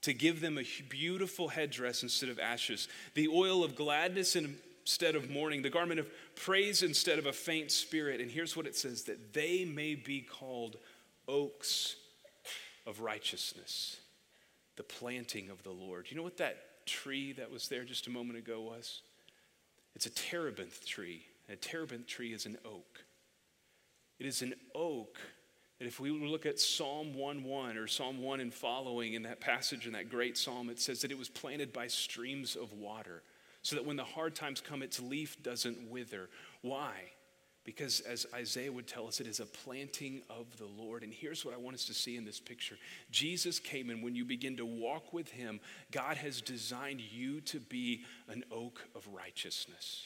to 0.02 0.12
give 0.12 0.40
them 0.40 0.58
a 0.58 0.64
beautiful 0.88 1.48
headdress 1.48 2.02
instead 2.02 2.28
of 2.28 2.38
ashes, 2.38 2.88
the 3.14 3.28
oil 3.28 3.64
of 3.64 3.74
gladness 3.74 4.36
instead 4.36 5.14
of 5.14 5.30
mourning, 5.30 5.62
the 5.62 5.70
garment 5.70 6.00
of 6.00 6.06
praise 6.36 6.82
instead 6.82 7.18
of 7.18 7.26
a 7.26 7.32
faint 7.32 7.70
spirit. 7.70 8.20
And 8.20 8.30
here's 8.30 8.56
what 8.56 8.66
it 8.66 8.76
says 8.76 9.04
that 9.04 9.34
they 9.34 9.64
may 9.64 9.94
be 9.94 10.20
called 10.20 10.76
oaks 11.28 11.96
of 12.86 13.00
righteousness, 13.00 13.98
the 14.76 14.84
planting 14.84 15.50
of 15.50 15.62
the 15.62 15.70
Lord. 15.70 16.06
You 16.08 16.16
know 16.16 16.22
what 16.22 16.36
that 16.38 16.56
tree 16.86 17.32
that 17.34 17.50
was 17.50 17.68
there 17.68 17.84
just 17.84 18.06
a 18.06 18.10
moment 18.10 18.38
ago 18.38 18.60
was? 18.60 19.02
It's 19.94 20.06
a 20.06 20.10
terebinth 20.10 20.86
tree. 20.86 21.26
A 21.48 21.56
terebinth 21.56 22.06
tree 22.06 22.32
is 22.32 22.46
an 22.46 22.58
oak. 22.64 23.04
It 24.18 24.26
is 24.26 24.42
an 24.42 24.54
oak 24.74 25.18
that 25.78 25.86
if 25.86 26.00
we 26.00 26.10
look 26.10 26.46
at 26.46 26.58
Psalm 26.58 27.14
1:1 27.14 27.76
or 27.76 27.86
Psalm 27.86 28.22
1 28.22 28.40
and 28.40 28.52
following 28.52 29.12
in 29.12 29.22
that 29.22 29.40
passage 29.40 29.86
in 29.86 29.92
that 29.92 30.08
great 30.08 30.38
psalm, 30.38 30.70
it 30.70 30.80
says 30.80 31.02
that 31.02 31.10
it 31.10 31.18
was 31.18 31.28
planted 31.28 31.72
by 31.72 31.86
streams 31.86 32.56
of 32.56 32.72
water 32.72 33.22
so 33.62 33.76
that 33.76 33.84
when 33.84 33.96
the 33.96 34.04
hard 34.04 34.34
times 34.34 34.60
come, 34.60 34.82
its 34.82 35.00
leaf 35.00 35.42
doesn't 35.42 35.90
wither. 35.90 36.30
Why? 36.62 37.12
Because 37.66 37.98
as 38.00 38.26
Isaiah 38.32 38.70
would 38.70 38.86
tell 38.86 39.08
us, 39.08 39.20
it 39.20 39.26
is 39.26 39.40
a 39.40 39.44
planting 39.44 40.22
of 40.30 40.56
the 40.56 40.66
Lord. 40.66 41.02
And 41.02 41.12
here's 41.12 41.44
what 41.44 41.52
I 41.52 41.56
want 41.56 41.74
us 41.74 41.84
to 41.86 41.94
see 41.94 42.16
in 42.16 42.24
this 42.24 42.38
picture 42.38 42.78
Jesus 43.10 43.58
came, 43.58 43.90
and 43.90 44.04
when 44.04 44.14
you 44.14 44.24
begin 44.24 44.56
to 44.58 44.64
walk 44.64 45.12
with 45.12 45.28
him, 45.28 45.58
God 45.90 46.16
has 46.16 46.40
designed 46.40 47.00
you 47.00 47.40
to 47.42 47.58
be 47.58 48.04
an 48.28 48.44
oak 48.52 48.86
of 48.94 49.06
righteousness. 49.12 50.04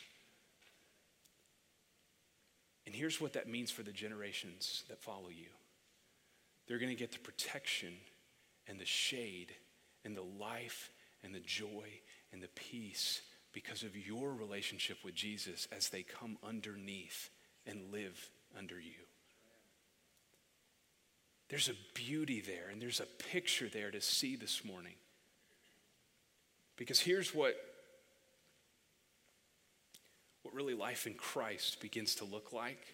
And 2.86 2.94
here's 2.94 3.20
what 3.20 3.34
that 3.34 3.46
means 3.46 3.70
for 3.70 3.82
the 3.82 3.92
generations 3.92 4.82
that 4.88 5.02
follow 5.02 5.28
you 5.28 5.50
they're 6.66 6.78
going 6.78 6.88
to 6.88 6.96
get 6.96 7.12
the 7.12 7.18
protection 7.18 7.92
and 8.66 8.80
the 8.80 8.86
shade 8.86 9.52
and 10.04 10.16
the 10.16 10.24
life 10.40 10.90
and 11.22 11.34
the 11.34 11.40
joy 11.40 11.88
and 12.32 12.42
the 12.42 12.48
peace 12.48 13.20
because 13.52 13.82
of 13.82 13.96
your 13.96 14.32
relationship 14.32 14.96
with 15.04 15.14
Jesus 15.14 15.68
as 15.76 15.90
they 15.90 16.02
come 16.02 16.38
underneath 16.42 17.28
and 17.66 17.92
live 17.92 18.30
under 18.56 18.78
you. 18.78 18.92
There's 21.48 21.68
a 21.68 21.74
beauty 21.94 22.40
there 22.40 22.68
and 22.70 22.80
there's 22.80 23.00
a 23.00 23.06
picture 23.30 23.68
there 23.68 23.90
to 23.90 24.00
see 24.00 24.36
this 24.36 24.64
morning. 24.64 24.94
Because 26.76 27.00
here's 27.00 27.34
what, 27.34 27.56
what 30.42 30.54
really 30.54 30.74
life 30.74 31.06
in 31.06 31.14
Christ 31.14 31.80
begins 31.80 32.14
to 32.16 32.24
look 32.24 32.52
like. 32.52 32.86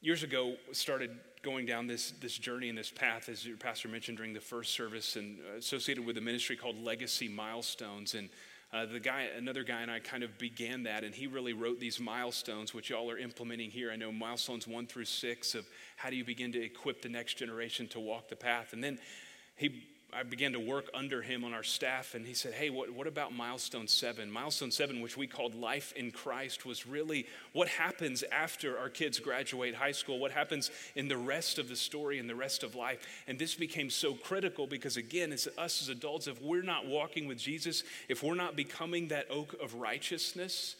Years 0.00 0.22
ago, 0.22 0.54
started 0.72 1.10
going 1.42 1.66
down 1.66 1.86
this, 1.86 2.12
this 2.12 2.38
journey 2.38 2.68
and 2.68 2.78
this 2.78 2.90
path, 2.90 3.28
as 3.28 3.46
your 3.46 3.56
pastor 3.56 3.88
mentioned 3.88 4.16
during 4.16 4.32
the 4.32 4.40
first 4.40 4.72
service, 4.72 5.16
and 5.16 5.38
uh, 5.40 5.58
associated 5.58 6.04
with 6.06 6.16
a 6.16 6.20
ministry 6.20 6.56
called 6.56 6.82
Legacy 6.82 7.28
Milestones. 7.28 8.14
And 8.14 8.28
Uh, 8.72 8.86
the 8.86 9.00
guy, 9.00 9.28
another 9.36 9.64
guy, 9.64 9.82
and 9.82 9.90
I 9.90 9.98
kind 9.98 10.22
of 10.22 10.38
began 10.38 10.84
that, 10.84 11.04
and 11.04 11.14
he 11.14 11.26
really 11.26 11.52
wrote 11.52 11.78
these 11.78 12.00
milestones, 12.00 12.72
which 12.72 12.88
y'all 12.88 13.10
are 13.10 13.18
implementing 13.18 13.70
here. 13.70 13.90
I 13.92 13.96
know 13.96 14.10
milestones 14.10 14.66
one 14.66 14.86
through 14.86 15.04
six 15.04 15.54
of 15.54 15.66
how 15.96 16.08
do 16.08 16.16
you 16.16 16.24
begin 16.24 16.52
to 16.52 16.62
equip 16.62 17.02
the 17.02 17.10
next 17.10 17.34
generation 17.34 17.86
to 17.88 18.00
walk 18.00 18.30
the 18.30 18.36
path. 18.36 18.72
And 18.72 18.82
then 18.82 18.98
he 19.56 19.84
I 20.14 20.24
began 20.24 20.52
to 20.52 20.60
work 20.60 20.90
under 20.92 21.22
him 21.22 21.42
on 21.42 21.54
our 21.54 21.62
staff, 21.62 22.14
and 22.14 22.26
he 22.26 22.34
said, 22.34 22.52
Hey, 22.52 22.68
what, 22.68 22.90
what 22.90 23.06
about 23.06 23.32
milestone 23.32 23.88
seven? 23.88 24.30
Milestone 24.30 24.70
seven, 24.70 25.00
which 25.00 25.16
we 25.16 25.26
called 25.26 25.54
Life 25.54 25.94
in 25.96 26.10
Christ, 26.10 26.66
was 26.66 26.86
really 26.86 27.26
what 27.54 27.68
happens 27.68 28.22
after 28.30 28.78
our 28.78 28.90
kids 28.90 29.18
graduate 29.18 29.74
high 29.74 29.92
school, 29.92 30.18
what 30.18 30.30
happens 30.30 30.70
in 30.94 31.08
the 31.08 31.16
rest 31.16 31.58
of 31.58 31.70
the 31.70 31.76
story 31.76 32.18
and 32.18 32.28
the 32.28 32.34
rest 32.34 32.62
of 32.62 32.74
life. 32.74 32.98
And 33.26 33.38
this 33.38 33.54
became 33.54 33.88
so 33.88 34.12
critical 34.12 34.66
because, 34.66 34.98
again, 34.98 35.32
as 35.32 35.48
us 35.56 35.80
as 35.80 35.88
adults, 35.88 36.26
if 36.26 36.42
we're 36.42 36.60
not 36.60 36.86
walking 36.86 37.26
with 37.26 37.38
Jesus, 37.38 37.82
if 38.10 38.22
we're 38.22 38.34
not 38.34 38.54
becoming 38.54 39.08
that 39.08 39.26
oak 39.30 39.54
of 39.62 39.74
righteousness, 39.76 40.76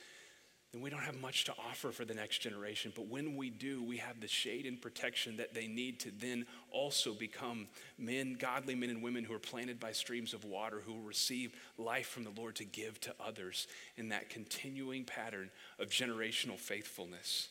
then 0.72 0.80
we 0.80 0.88
don't 0.88 1.02
have 1.02 1.20
much 1.20 1.44
to 1.44 1.52
offer 1.68 1.90
for 1.92 2.06
the 2.06 2.14
next 2.14 2.38
generation. 2.38 2.92
But 2.96 3.06
when 3.06 3.36
we 3.36 3.50
do, 3.50 3.82
we 3.82 3.98
have 3.98 4.20
the 4.20 4.28
shade 4.28 4.64
and 4.64 4.80
protection 4.80 5.36
that 5.36 5.52
they 5.52 5.66
need 5.66 6.00
to 6.00 6.10
then 6.10 6.46
also 6.70 7.12
become 7.12 7.68
men, 7.98 8.36
godly 8.38 8.74
men 8.74 8.88
and 8.88 9.02
women 9.02 9.22
who 9.22 9.34
are 9.34 9.38
planted 9.38 9.78
by 9.78 9.92
streams 9.92 10.32
of 10.32 10.44
water, 10.44 10.80
who 10.84 10.94
will 10.94 11.02
receive 11.02 11.54
life 11.76 12.08
from 12.08 12.24
the 12.24 12.32
Lord 12.38 12.56
to 12.56 12.64
give 12.64 12.98
to 13.02 13.14
others 13.20 13.66
in 13.98 14.08
that 14.08 14.30
continuing 14.30 15.04
pattern 15.04 15.50
of 15.78 15.90
generational 15.90 16.58
faithfulness. 16.58 17.48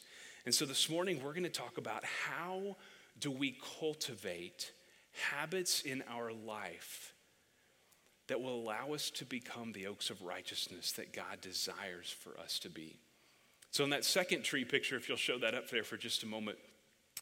And 0.48 0.56
so 0.56 0.66
this 0.66 0.90
morning, 0.90 1.22
we're 1.24 1.34
going 1.34 1.44
to 1.44 1.50
talk 1.50 1.78
about 1.78 2.04
how 2.04 2.76
do 3.20 3.30
we 3.30 3.56
cultivate 3.80 4.72
habits 5.30 5.82
in 5.82 6.04
our 6.12 6.32
life 6.32 7.14
that 8.28 8.42
will 8.42 8.56
allow 8.56 8.94
us 8.94 9.12
to 9.12 9.26
become 9.26 9.74
the 9.74 9.86
oaks 9.86 10.10
of 10.10 10.24
righteousness 10.24 10.94
that 10.94 11.14
God 11.14 11.40
desires 11.42 12.10
for 12.10 12.40
us 12.40 12.58
to 12.60 12.70
be. 12.70 12.98
So, 13.72 13.86
in 13.86 13.90
that 13.92 14.04
second 14.04 14.44
tree 14.44 14.66
picture, 14.66 14.98
if 14.98 15.08
you'll 15.08 15.18
show 15.18 15.38
that 15.40 15.56
up 15.56 15.70
there 15.70 15.84
for 15.84 15.98
just 15.98 16.24
a 16.24 16.26
moment, 16.26 16.58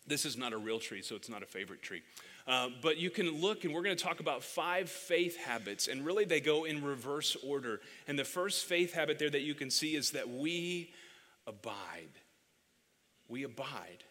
this 0.07 0.25
is 0.25 0.35
not 0.35 0.51
a 0.51 0.57
real 0.57 0.79
tree, 0.79 1.01
so 1.03 1.15
it's 1.15 1.29
not 1.29 1.43
a 1.43 1.45
favorite 1.45 1.81
tree. 1.83 2.01
Uh, 2.47 2.69
but 2.81 2.97
you 2.97 3.11
can 3.11 3.39
look, 3.39 3.63
and 3.63 3.73
we're 3.73 3.83
going 3.83 3.95
to 3.95 4.03
talk 4.03 4.19
about 4.19 4.43
five 4.43 4.89
faith 4.89 5.37
habits, 5.37 5.87
and 5.87 6.03
really 6.03 6.25
they 6.25 6.39
go 6.39 6.63
in 6.63 6.83
reverse 6.83 7.37
order. 7.43 7.79
And 8.07 8.17
the 8.17 8.25
first 8.25 8.65
faith 8.65 8.93
habit 8.93 9.19
there 9.19 9.29
that 9.29 9.41
you 9.41 9.53
can 9.53 9.69
see 9.69 9.95
is 9.95 10.11
that 10.11 10.27
we 10.27 10.91
abide. 11.45 12.09
We 13.27 13.43
abide. 13.43 14.03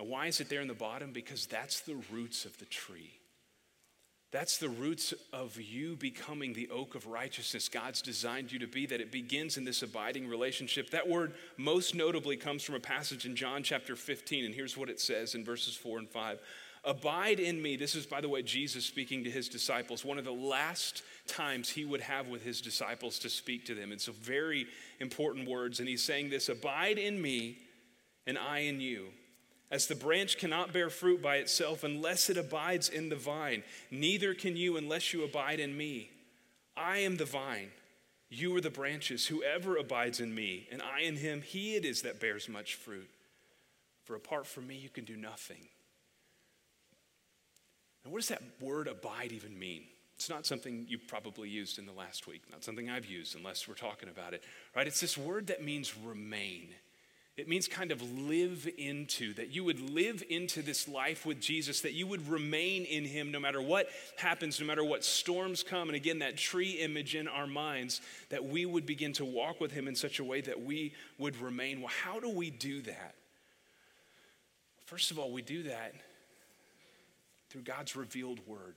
And 0.00 0.08
why 0.08 0.26
is 0.26 0.40
it 0.40 0.48
there 0.48 0.60
in 0.60 0.68
the 0.68 0.74
bottom? 0.74 1.12
Because 1.12 1.46
that's 1.46 1.80
the 1.80 1.96
roots 2.10 2.44
of 2.44 2.58
the 2.58 2.64
tree. 2.64 3.17
That's 4.30 4.58
the 4.58 4.68
roots 4.68 5.14
of 5.32 5.58
you 5.58 5.96
becoming 5.96 6.52
the 6.52 6.68
oak 6.68 6.94
of 6.94 7.06
righteousness 7.06 7.68
God's 7.68 8.02
designed 8.02 8.52
you 8.52 8.58
to 8.58 8.66
be, 8.66 8.84
that 8.86 9.00
it 9.00 9.10
begins 9.10 9.56
in 9.56 9.64
this 9.64 9.82
abiding 9.82 10.28
relationship. 10.28 10.90
That 10.90 11.08
word 11.08 11.32
most 11.56 11.94
notably 11.94 12.36
comes 12.36 12.62
from 12.62 12.74
a 12.74 12.80
passage 12.80 13.24
in 13.24 13.34
John 13.34 13.62
chapter 13.62 13.96
15, 13.96 14.44
and 14.44 14.54
here's 14.54 14.76
what 14.76 14.90
it 14.90 15.00
says 15.00 15.34
in 15.34 15.46
verses 15.46 15.74
4 15.74 16.00
and 16.00 16.08
5. 16.10 16.40
Abide 16.84 17.40
in 17.40 17.60
me. 17.60 17.76
This 17.76 17.94
is, 17.94 18.04
by 18.04 18.20
the 18.20 18.28
way, 18.28 18.42
Jesus 18.42 18.84
speaking 18.84 19.24
to 19.24 19.30
his 19.30 19.48
disciples, 19.48 20.04
one 20.04 20.18
of 20.18 20.24
the 20.24 20.30
last 20.30 21.02
times 21.26 21.70
he 21.70 21.86
would 21.86 22.02
have 22.02 22.28
with 22.28 22.42
his 22.42 22.60
disciples 22.60 23.18
to 23.20 23.30
speak 23.30 23.64
to 23.66 23.74
them. 23.74 23.92
It's 23.92 24.08
a 24.08 24.12
very 24.12 24.66
important 25.00 25.48
words, 25.48 25.80
and 25.80 25.88
he's 25.88 26.04
saying 26.04 26.28
this 26.28 26.50
Abide 26.50 26.98
in 26.98 27.20
me, 27.20 27.58
and 28.26 28.36
I 28.36 28.60
in 28.60 28.80
you. 28.80 29.06
As 29.70 29.86
the 29.86 29.94
branch 29.94 30.38
cannot 30.38 30.72
bear 30.72 30.88
fruit 30.88 31.20
by 31.20 31.36
itself 31.36 31.84
unless 31.84 32.30
it 32.30 32.38
abides 32.38 32.88
in 32.88 33.10
the 33.10 33.16
vine, 33.16 33.62
neither 33.90 34.32
can 34.32 34.56
you 34.56 34.76
unless 34.76 35.12
you 35.12 35.24
abide 35.24 35.60
in 35.60 35.76
me. 35.76 36.10
I 36.76 36.98
am 36.98 37.16
the 37.16 37.26
vine, 37.26 37.70
you 38.30 38.54
are 38.56 38.60
the 38.60 38.70
branches. 38.70 39.26
Whoever 39.26 39.76
abides 39.76 40.20
in 40.20 40.34
me, 40.34 40.68
and 40.70 40.82
I 40.82 41.00
in 41.02 41.16
him, 41.16 41.42
he 41.42 41.76
it 41.76 41.84
is 41.84 42.02
that 42.02 42.20
bears 42.20 42.48
much 42.48 42.74
fruit. 42.74 43.08
For 44.04 44.14
apart 44.14 44.46
from 44.46 44.66
me, 44.66 44.76
you 44.76 44.88
can 44.88 45.04
do 45.04 45.16
nothing. 45.16 45.68
Now, 48.04 48.10
what 48.10 48.20
does 48.20 48.28
that 48.28 48.42
word 48.60 48.88
abide 48.88 49.32
even 49.32 49.58
mean? 49.58 49.84
It's 50.16 50.30
not 50.30 50.46
something 50.46 50.86
you 50.88 50.98
probably 50.98 51.48
used 51.48 51.78
in 51.78 51.86
the 51.86 51.92
last 51.92 52.26
week, 52.26 52.42
not 52.50 52.64
something 52.64 52.90
I've 52.90 53.06
used 53.06 53.36
unless 53.36 53.68
we're 53.68 53.74
talking 53.74 54.08
about 54.08 54.34
it, 54.34 54.42
right? 54.74 54.86
It's 54.86 55.00
this 55.00 55.16
word 55.16 55.46
that 55.46 55.62
means 55.62 55.96
remain. 55.96 56.70
It 57.38 57.46
means 57.46 57.68
kind 57.68 57.92
of 57.92 58.02
live 58.18 58.68
into, 58.78 59.32
that 59.34 59.54
you 59.54 59.62
would 59.62 59.78
live 59.78 60.24
into 60.28 60.60
this 60.60 60.88
life 60.88 61.24
with 61.24 61.38
Jesus, 61.40 61.82
that 61.82 61.92
you 61.92 62.04
would 62.08 62.28
remain 62.28 62.84
in 62.84 63.04
Him 63.04 63.30
no 63.30 63.38
matter 63.38 63.62
what 63.62 63.88
happens, 64.16 64.58
no 64.58 64.66
matter 64.66 64.82
what 64.82 65.04
storms 65.04 65.62
come. 65.62 65.88
And 65.88 65.94
again, 65.94 66.18
that 66.18 66.36
tree 66.36 66.72
image 66.72 67.14
in 67.14 67.28
our 67.28 67.46
minds, 67.46 68.00
that 68.30 68.44
we 68.44 68.66
would 68.66 68.86
begin 68.86 69.12
to 69.14 69.24
walk 69.24 69.60
with 69.60 69.70
Him 69.70 69.86
in 69.86 69.94
such 69.94 70.18
a 70.18 70.24
way 70.24 70.40
that 70.40 70.60
we 70.60 70.94
would 71.16 71.40
remain. 71.40 71.80
Well, 71.80 71.92
how 72.02 72.18
do 72.18 72.28
we 72.28 72.50
do 72.50 72.82
that? 72.82 73.14
First 74.86 75.12
of 75.12 75.18
all, 75.20 75.30
we 75.30 75.42
do 75.42 75.62
that 75.62 75.94
through 77.50 77.62
God's 77.62 77.94
revealed 77.94 78.40
word. 78.48 78.74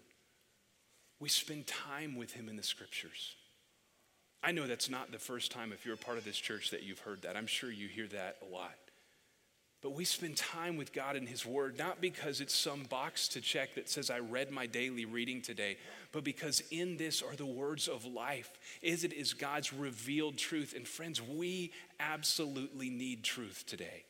We 1.20 1.30
spend 1.30 1.66
time 1.66 2.16
with 2.16 2.34
Him 2.34 2.48
in 2.48 2.58
the 2.58 2.64
scriptures. 2.64 3.36
I 4.44 4.52
know 4.52 4.66
that's 4.66 4.90
not 4.90 5.12
the 5.12 5.20
first 5.20 5.52
time, 5.52 5.72
if 5.72 5.86
you're 5.86 5.96
a 5.96 5.98
part 5.98 6.18
of 6.18 6.24
this 6.24 6.38
church, 6.38 6.72
that 6.72 6.84
you've 6.84 7.00
heard 7.00 7.22
that. 7.22 7.38
I'm 7.38 7.48
sure 7.48 7.72
you 7.72 7.88
hear 7.88 8.08
that 8.08 8.38
a 8.42 8.52
lot. 8.52 8.76
But 9.82 9.94
we 9.94 10.06
spend 10.06 10.38
time 10.38 10.78
with 10.78 10.94
God 10.94 11.16
in 11.16 11.26
His 11.26 11.44
Word, 11.44 11.78
not 11.78 12.02
because 12.02 12.40
it's 12.40 12.54
some 12.54 12.84
box 12.84 13.28
to 13.30 13.42
check 13.42 13.74
that 13.76 13.90
says, 13.90 14.12
I 14.12 14.20
read 14.20 14.52
my 14.52 14.68
daily 14.68 15.06
reading 15.06 15.42
today, 15.42 15.78
but 16.12 16.24
because 16.24 16.62
in 16.70 16.98
this 16.98 17.24
are 17.24 17.36
the 17.36 17.48
words 17.48 17.88
of 17.88 18.06
life. 18.06 18.52
Is 18.84 19.04
it 19.04 19.12
is 19.12 19.34
God's 19.34 19.74
revealed 19.74 20.38
truth. 20.38 20.74
And 20.76 20.88
friends, 20.88 21.20
we 21.20 21.72
absolutely 22.00 22.92
need 22.92 23.24
truth 23.24 23.64
today. 23.66 24.06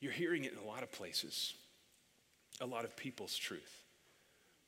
You're 0.00 0.12
hearing 0.12 0.44
it 0.44 0.52
in 0.52 0.58
a 0.58 0.66
lot 0.66 0.82
of 0.82 0.90
places, 0.90 1.54
a 2.60 2.66
lot 2.66 2.84
of 2.84 2.96
people's 2.96 3.36
truth. 3.36 3.84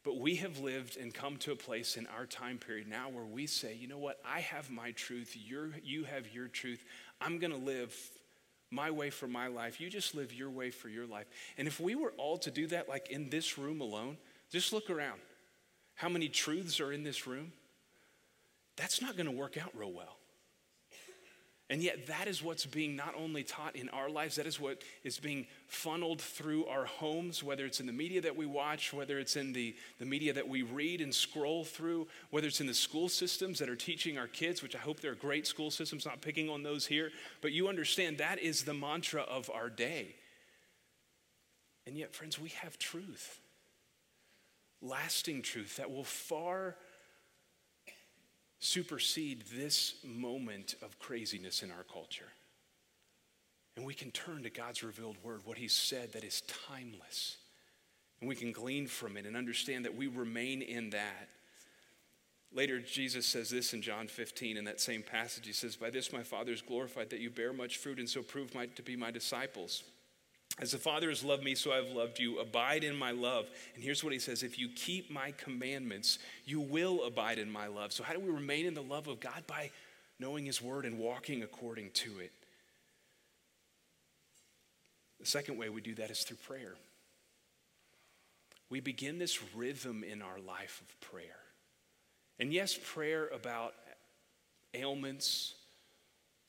But 0.04 0.18
we 0.18 0.37
have 0.37 0.59
lived 0.59 0.97
and 0.97 1.14
come 1.14 1.37
to 1.38 1.52
a 1.52 1.56
place 1.56 1.97
in 1.97 2.06
our 2.09 2.26
time 2.26 2.59
period 2.59 2.88
now 2.88 3.09
where 3.09 3.25
we 3.25 3.47
say, 3.47 3.75
you 3.75 3.87
know 3.87 3.99
what, 3.99 4.21
I 4.25 4.40
have 4.40 4.71
my 4.71 4.90
truth, 4.92 5.37
You're, 5.37 5.71
you 5.85 6.04
have 6.04 6.32
your 6.35 6.49
truth. 6.49 6.85
I'm 7.21 7.38
going 7.38 7.52
to 7.52 7.59
live 7.59 7.94
my 8.71 8.90
way 8.90 9.11
for 9.11 9.28
my 9.28 9.47
life. 9.47 9.80
You 9.80 9.90
just 9.90 10.14
live 10.14 10.32
your 10.32 10.50
way 10.50 10.71
for 10.71 10.88
your 10.88 11.06
life. 11.06 11.26
And 11.56 11.68
if 11.68 11.78
we 11.78 11.94
were 11.94 12.12
all 12.16 12.38
to 12.38 12.50
do 12.50 12.66
that, 12.68 12.88
like 12.88 13.11
in 13.11 13.30
this 13.30 13.59
room 13.59 13.80
alone, 13.80 14.16
just 14.50 14.73
look 14.73 14.90
around. 14.90 15.21
How 15.94 16.09
many 16.09 16.28
truths 16.28 16.80
are 16.80 16.90
in 16.90 17.04
this 17.04 17.26
room? 17.26 17.52
That's 18.76 19.00
not 19.02 19.16
going 19.16 19.26
to 19.26 19.32
work 19.32 19.56
out 19.56 19.71
real 19.76 19.92
well. 19.92 20.16
And 21.71 21.83
yet, 21.83 22.07
that 22.09 22.28
is 22.28 22.42
what's 22.42 22.66
being 22.66 22.97
not 22.97 23.14
only 23.16 23.42
taught 23.42 23.76
in 23.76 23.88
our 23.90 24.11
lives, 24.11 24.37
that 24.37 24.47
is 24.47 24.61
what 24.61 24.83
is 25.04 25.19
being 25.19 25.47
funneled 25.69 26.21
through 26.21 26.66
our 26.66 26.85
homes, 26.85 27.42
whether 27.42 27.64
it's 27.64 27.81
in 27.81 27.87
the 27.87 27.92
media 27.92 28.21
that 28.21 28.37
we 28.37 28.45
watch, 28.45 28.92
whether 28.92 29.19
it's 29.19 29.37
in 29.37 29.52
the, 29.54 29.75
the 29.99 30.04
media 30.04 30.35
that 30.35 30.47
we 30.47 30.62
read 30.62 31.00
and 31.00 31.14
scroll 31.14 31.64
through, 31.64 32.09
whether 32.31 32.47
it's 32.47 32.61
in 32.61 32.66
the 32.66 32.75
school 32.75 33.09
systems 33.09 33.59
that 33.59 33.71
are 33.71 33.76
teaching 33.76 34.19
our 34.19 34.26
kids, 34.26 34.62
which 34.62 34.76
I 34.76 34.81
hope 34.81 35.00
they're 35.00 35.14
great 35.14 35.47
school 35.47 35.71
systems, 35.71 36.04
not 36.04 36.21
picking 36.21 36.50
on 36.50 36.62
those 36.62 36.85
here. 36.85 37.11
But 37.40 37.52
you 37.52 37.69
understand 37.69 38.19
that 38.19 38.38
is 38.38 38.64
the 38.64 38.75
mantra 38.75 39.23
of 39.23 39.49
our 39.49 39.71
day. 39.71 40.16
And 41.87 41.97
yet, 41.97 42.14
friends, 42.14 42.38
we 42.38 42.50
have 42.50 42.78
truth, 42.78 43.40
lasting 44.83 45.42
truth 45.42 45.76
that 45.76 45.90
will 45.90 46.04
far 46.04 46.76
supersede 48.62 49.42
this 49.52 49.97
moment 50.04 50.76
of 50.83 50.97
craziness 51.00 51.64
in 51.64 51.73
our 51.73 51.83
culture. 51.92 52.28
And 53.76 53.85
we 53.85 53.92
can 53.92 54.12
turn 54.12 54.45
to 54.45 54.50
God's 54.50 54.85
revealed 54.85 55.16
word, 55.25 55.40
what 55.45 55.59
He 55.59 55.66
said 55.66 56.12
that 56.12 56.23
is 56.23 56.42
timeless. 56.69 57.38
And 58.21 58.28
we 58.28 58.37
can 58.37 58.52
glean 58.52 58.87
from 58.87 59.16
it 59.16 59.26
and 59.26 59.37
understand 59.37 59.85
that 59.85 59.97
we 59.97 60.07
remain 60.07 60.62
in 60.62 60.90
that. 60.90 61.28
Later, 62.54 62.78
Jesus 62.78 63.26
says 63.26 63.50
this 63.50 63.75
in 63.75 63.83
John 63.83 64.07
15 64.07 64.57
in 64.57 64.64
that 64.66 64.81
same 64.81 65.02
passage. 65.02 65.47
He 65.47 65.52
says, 65.52 65.75
By 65.75 65.90
this 65.90 66.12
my 66.12 66.23
Father 66.23 66.52
is 66.52 66.62
glorified, 66.62 67.11
that 67.11 67.19
you 67.19 67.31
bear 67.31 67.52
much 67.52 67.78
fruit 67.78 67.99
and 67.99 68.09
so 68.09 68.23
prove 68.23 68.54
my, 68.54 68.66
to 68.66 68.83
be 68.83 68.95
my 68.95 69.11
disciples. 69.11 69.83
As 70.59 70.73
the 70.73 70.78
Father 70.78 71.09
has 71.09 71.25
loved 71.25 71.42
me, 71.42 71.54
so 71.54 71.73
I 71.73 71.76
have 71.76 71.90
loved 71.90 72.18
you. 72.18 72.38
Abide 72.38 72.85
in 72.85 72.94
my 72.94 73.11
love. 73.11 73.47
And 73.75 73.82
here's 73.82 74.04
what 74.04 74.12
he 74.12 74.18
says 74.18 74.42
If 74.42 74.59
you 74.59 74.68
keep 74.68 75.11
my 75.11 75.32
commandments, 75.32 76.18
you 76.44 76.61
will 76.61 77.04
abide 77.04 77.38
in 77.38 77.50
my 77.50 77.66
love. 77.66 77.92
So, 77.92 78.04
how 78.04 78.12
do 78.12 78.21
we 78.21 78.30
remain 78.30 78.66
in 78.66 78.75
the 78.75 78.82
love 78.82 79.09
of 79.09 79.18
God? 79.18 79.44
By 79.47 79.71
knowing 80.18 80.47
his 80.47 80.62
word 80.62 80.85
and 80.85 80.99
walking 80.99 81.42
according 81.42 81.90
to 81.90 82.18
it. 82.21 82.32
The 85.21 85.26
second 85.26 85.56
way 85.56 85.68
we 85.68 85.80
do 85.80 85.94
that 85.97 86.11
is 86.11 86.23
through 86.23 86.38
prayer. 86.38 86.75
We 88.71 88.80
begin 88.80 89.18
this 89.18 89.38
rhythm 89.54 90.02
in 90.04 90.23
our 90.23 90.38
life 90.47 90.82
of 90.82 91.00
prayer. 91.12 91.38
And 92.38 92.52
yes, 92.52 92.78
prayer 92.82 93.28
about 93.28 93.75
ailments, 94.75 95.54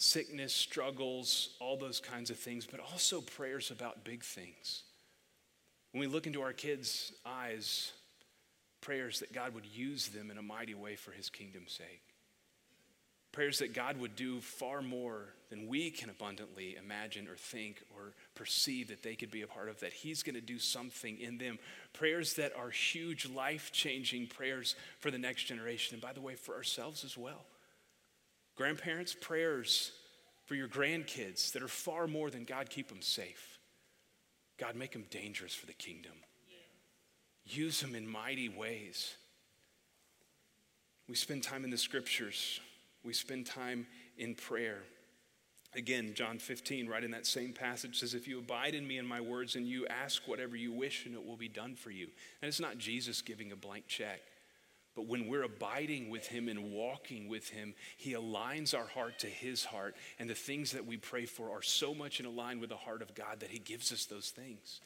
sickness, 0.03 0.53
struggles, 0.53 1.49
all 1.59 1.77
those 1.77 1.99
kinds 1.99 2.29
of 2.29 2.37
things, 2.37 2.67
but 2.69 2.79
also 2.79 3.21
prayers 3.21 3.71
about 3.71 4.03
big 4.03 4.23
things. 4.23 4.83
When 5.91 6.01
we 6.01 6.07
look 6.07 6.27
into 6.27 6.41
our 6.41 6.53
kids' 6.53 7.13
eyes, 7.25 7.93
prayers 8.81 9.19
that 9.19 9.33
God 9.33 9.55
would 9.55 9.65
use 9.65 10.09
them 10.09 10.29
in 10.29 10.37
a 10.37 10.41
mighty 10.41 10.75
way 10.75 10.95
for 10.95 11.11
his 11.11 11.29
kingdom's 11.29 11.71
sake. 11.71 12.01
Prayers 13.31 13.59
that 13.59 13.73
God 13.73 13.99
would 13.99 14.15
do 14.15 14.41
far 14.41 14.83
more 14.83 15.33
than 15.49 15.67
we 15.67 15.89
can 15.89 16.11
abundantly 16.11 16.75
imagine 16.75 17.27
or 17.27 17.35
think 17.35 17.81
or 17.95 18.13
perceive 18.35 18.89
that 18.89 19.01
they 19.01 19.15
could 19.15 19.31
be 19.31 19.41
a 19.41 19.47
part 19.47 19.69
of, 19.69 19.79
that 19.79 19.91
He's 19.91 20.21
going 20.21 20.35
to 20.35 20.41
do 20.41 20.59
something 20.59 21.19
in 21.19 21.39
them. 21.39 21.57
Prayers 21.93 22.35
that 22.35 22.55
are 22.55 22.69
huge, 22.69 23.27
life 23.27 23.71
changing 23.71 24.27
prayers 24.27 24.75
for 24.99 25.09
the 25.09 25.17
next 25.17 25.45
generation. 25.45 25.95
And 25.95 26.01
by 26.01 26.13
the 26.13 26.21
way, 26.21 26.35
for 26.35 26.53
ourselves 26.53 27.03
as 27.03 27.17
well. 27.17 27.45
Grandparents, 28.55 29.15
prayers 29.19 29.91
for 30.45 30.55
your 30.55 30.67
grandkids 30.67 31.51
that 31.53 31.63
are 31.63 31.67
far 31.67 32.07
more 32.07 32.29
than 32.29 32.43
God, 32.43 32.69
keep 32.69 32.89
them 32.89 33.01
safe. 33.01 33.59
God, 34.59 34.75
make 34.75 34.91
them 34.91 35.05
dangerous 35.09 35.55
for 35.55 35.65
the 35.65 35.73
kingdom. 35.73 36.13
Use 37.45 37.81
them 37.81 37.95
in 37.95 38.07
mighty 38.07 38.49
ways. 38.49 39.15
We 41.09 41.15
spend 41.15 41.43
time 41.43 41.63
in 41.63 41.69
the 41.69 41.77
scriptures, 41.77 42.59
we 43.03 43.13
spend 43.13 43.45
time 43.45 43.87
in 44.17 44.35
prayer. 44.35 44.83
Again, 45.75 46.13
John 46.13 46.37
15, 46.37 46.87
right 46.87 47.03
in 47.03 47.11
that 47.11 47.25
same 47.25 47.51
passage, 47.51 47.99
says, 47.99 48.13
If 48.13 48.27
you 48.27 48.37
abide 48.37 48.75
in 48.75 48.87
me 48.87 48.99
and 48.99 49.07
my 49.07 49.19
words, 49.19 49.55
and 49.55 49.67
you 49.67 49.87
ask 49.87 50.27
whatever 50.27 50.55
you 50.55 50.71
wish, 50.71 51.07
and 51.07 51.15
it 51.15 51.25
will 51.25 51.35
be 51.35 51.47
done 51.47 51.75
for 51.75 51.89
you. 51.89 52.07
And 52.41 52.47
it's 52.47 52.59
not 52.59 52.77
Jesus 52.77 53.23
giving 53.23 53.51
a 53.51 53.55
blank 53.55 53.87
check. 53.87 54.21
But 54.95 55.07
when 55.07 55.27
we're 55.27 55.43
abiding 55.43 56.09
with 56.09 56.27
Him 56.27 56.47
and 56.47 56.71
walking 56.71 57.27
with 57.27 57.49
Him, 57.49 57.73
He 57.97 58.13
aligns 58.13 58.77
our 58.77 58.85
heart 58.85 59.19
to 59.19 59.27
His 59.27 59.65
heart. 59.65 59.95
And 60.19 60.29
the 60.29 60.35
things 60.35 60.71
that 60.73 60.85
we 60.85 60.97
pray 60.97 61.25
for 61.25 61.49
are 61.49 61.63
so 61.63 61.95
much 61.95 62.19
in 62.19 62.35
line 62.35 62.59
with 62.59 62.69
the 62.69 62.75
heart 62.75 63.01
of 63.01 63.15
God 63.15 63.39
that 63.39 63.49
He 63.49 63.59
gives 63.59 63.91
us 63.91 64.05
those 64.05 64.29
things. 64.29 64.81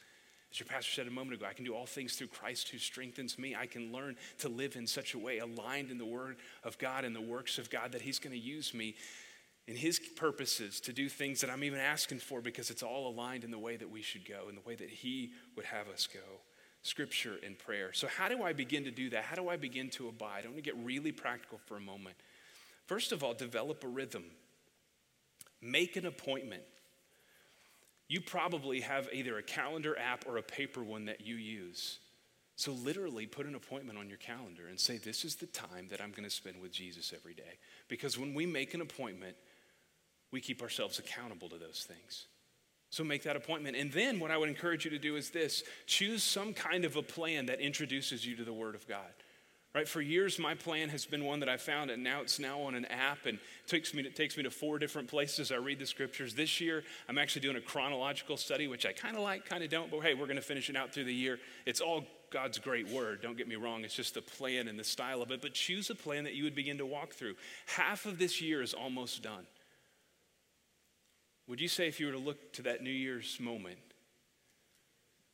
As 0.49 0.59
your 0.61 0.67
pastor 0.67 0.93
said 0.93 1.07
a 1.07 1.11
moment 1.11 1.35
ago, 1.35 1.45
I 1.49 1.53
can 1.53 1.65
do 1.65 1.75
all 1.75 1.85
things 1.85 2.15
through 2.15 2.27
Christ 2.27 2.69
who 2.69 2.77
strengthens 2.77 3.37
me. 3.37 3.53
I 3.53 3.65
can 3.65 3.91
learn 3.91 4.15
to 4.39 4.47
live 4.47 4.77
in 4.77 4.87
such 4.87 5.13
a 5.13 5.19
way 5.19 5.39
aligned 5.39 5.91
in 5.91 5.97
the 5.97 6.05
Word 6.05 6.37
of 6.63 6.77
God 6.77 7.03
and 7.03 7.13
the 7.13 7.21
works 7.21 7.57
of 7.57 7.69
God 7.69 7.91
that 7.91 8.01
He's 8.01 8.19
going 8.19 8.33
to 8.33 8.39
use 8.39 8.73
me 8.73 8.95
in 9.67 9.75
His 9.75 9.99
purposes 9.99 10.79
to 10.81 10.93
do 10.93 11.09
things 11.09 11.41
that 11.41 11.49
I'm 11.49 11.65
even 11.65 11.79
asking 11.79 12.19
for 12.19 12.39
because 12.39 12.69
it's 12.69 12.83
all 12.83 13.09
aligned 13.09 13.43
in 13.43 13.51
the 13.51 13.59
way 13.59 13.75
that 13.75 13.89
we 13.89 14.01
should 14.01 14.25
go, 14.25 14.47
in 14.47 14.55
the 14.55 14.61
way 14.61 14.75
that 14.75 14.89
He 14.89 15.31
would 15.57 15.65
have 15.65 15.89
us 15.89 16.07
go 16.07 16.39
scripture 16.87 17.35
and 17.43 17.57
prayer. 17.57 17.91
So, 17.93 18.07
how 18.07 18.29
do 18.29 18.43
I 18.43 18.53
begin 18.53 18.85
to 18.85 18.91
do 18.91 19.09
that? 19.11 19.25
How 19.25 19.35
do 19.35 19.49
I 19.49 19.57
begin 19.57 19.89
to 19.91 20.07
abide? 20.07 20.43
I 20.43 20.47
want 20.47 20.57
to 20.57 20.61
get 20.61 20.77
really 20.83 21.11
practical 21.11 21.59
for 21.65 21.77
a 21.77 21.81
moment. 21.81 22.15
First 22.85 23.11
of 23.11 23.23
all, 23.23 23.33
develop 23.33 23.83
a 23.83 23.87
rhythm, 23.87 24.25
make 25.61 25.95
an 25.95 26.05
appointment. 26.05 26.63
You 28.07 28.21
probably 28.21 28.79
have 28.81 29.09
either 29.11 29.37
a 29.37 29.43
calendar 29.43 29.97
app 29.99 30.25
or 30.27 30.37
a 30.37 30.41
paper 30.41 30.81
one 30.81 31.05
that 31.05 31.19
you 31.19 31.35
use. 31.35 31.99
So, 32.55 32.71
literally, 32.71 33.27
put 33.27 33.45
an 33.45 33.55
appointment 33.55 33.99
on 33.99 34.07
your 34.07 34.17
calendar 34.17 34.67
and 34.67 34.79
say, 34.79 34.97
This 34.97 35.25
is 35.25 35.35
the 35.35 35.45
time 35.47 35.87
that 35.89 36.01
I'm 36.01 36.11
going 36.11 36.23
to 36.23 36.29
spend 36.29 36.61
with 36.61 36.71
Jesus 36.71 37.13
every 37.15 37.33
day. 37.33 37.59
Because 37.87 38.17
when 38.17 38.33
we 38.33 38.45
make 38.45 38.73
an 38.73 38.81
appointment, 38.81 39.35
we 40.31 40.41
keep 40.41 40.61
ourselves 40.61 40.99
accountable 40.99 41.49
to 41.49 41.57
those 41.57 41.87
things. 41.87 42.27
So 42.89 43.03
make 43.03 43.23
that 43.23 43.35
appointment. 43.35 43.75
And 43.75 43.91
then 43.91 44.19
what 44.19 44.31
I 44.31 44.37
would 44.37 44.49
encourage 44.49 44.85
you 44.85 44.91
to 44.91 44.99
do 44.99 45.15
is 45.15 45.29
this 45.29 45.63
choose 45.85 46.23
some 46.23 46.53
kind 46.53 46.85
of 46.85 46.95
a 46.95 47.03
plan 47.03 47.47
that 47.47 47.59
introduces 47.59 48.25
you 48.25 48.35
to 48.37 48.43
the 48.43 48.53
Word 48.53 48.75
of 48.75 48.87
God. 48.87 49.13
Right? 49.75 49.87
For 49.87 50.01
years, 50.01 50.39
my 50.39 50.55
plan 50.55 50.89
has 50.89 51.05
been 51.05 51.23
one 51.23 51.41
that 51.41 51.49
I 51.49 51.57
found, 51.57 51.91
and 51.91 52.03
now 52.03 52.21
it's 52.21 52.39
now 52.39 52.61
on 52.61 52.73
an 52.73 52.85
app, 52.85 53.27
and 53.27 53.37
takes 53.67 53.93
me 53.93 54.01
to, 54.01 54.09
takes 54.09 54.35
me 54.35 54.41
to 54.41 54.49
four 54.49 54.79
different 54.79 55.07
places. 55.07 55.51
I 55.51 55.57
read 55.57 55.77
the 55.77 55.85
scriptures. 55.85 56.33
This 56.33 56.59
year, 56.59 56.83
I'm 57.07 57.19
actually 57.19 57.41
doing 57.41 57.57
a 57.57 57.61
chronological 57.61 58.37
study, 58.37 58.67
which 58.67 58.87
I 58.87 58.93
kind 58.93 59.15
of 59.15 59.21
like, 59.21 59.45
kind 59.45 59.63
of 59.63 59.69
don't, 59.69 59.91
but 59.91 59.99
hey, 59.99 60.15
we're 60.15 60.25
going 60.25 60.37
to 60.37 60.41
finish 60.41 60.69
it 60.71 60.75
out 60.75 60.93
through 60.93 61.03
the 61.03 61.13
year. 61.13 61.37
It's 61.67 61.81
all 61.81 62.05
God's 62.31 62.57
great 62.57 62.89
word. 62.89 63.21
Don't 63.21 63.37
get 63.37 63.47
me 63.47 63.55
wrong. 63.55 63.83
It's 63.83 63.93
just 63.93 64.15
the 64.15 64.21
plan 64.21 64.67
and 64.67 64.79
the 64.79 64.83
style 64.83 65.21
of 65.21 65.29
it. 65.31 65.41
But 65.41 65.53
choose 65.53 65.91
a 65.91 65.95
plan 65.95 66.23
that 66.23 66.33
you 66.33 66.45
would 66.45 66.55
begin 66.55 66.79
to 66.79 66.85
walk 66.85 67.13
through. 67.13 67.35
Half 67.67 68.07
of 68.07 68.17
this 68.17 68.41
year 68.41 68.63
is 68.63 68.73
almost 68.73 69.21
done. 69.21 69.45
Would 71.47 71.61
you 71.61 71.67
say, 71.67 71.87
if 71.87 71.99
you 71.99 72.07
were 72.07 72.11
to 72.11 72.17
look 72.17 72.53
to 72.53 72.63
that 72.63 72.83
New 72.83 72.89
Year's 72.89 73.39
moment, 73.39 73.77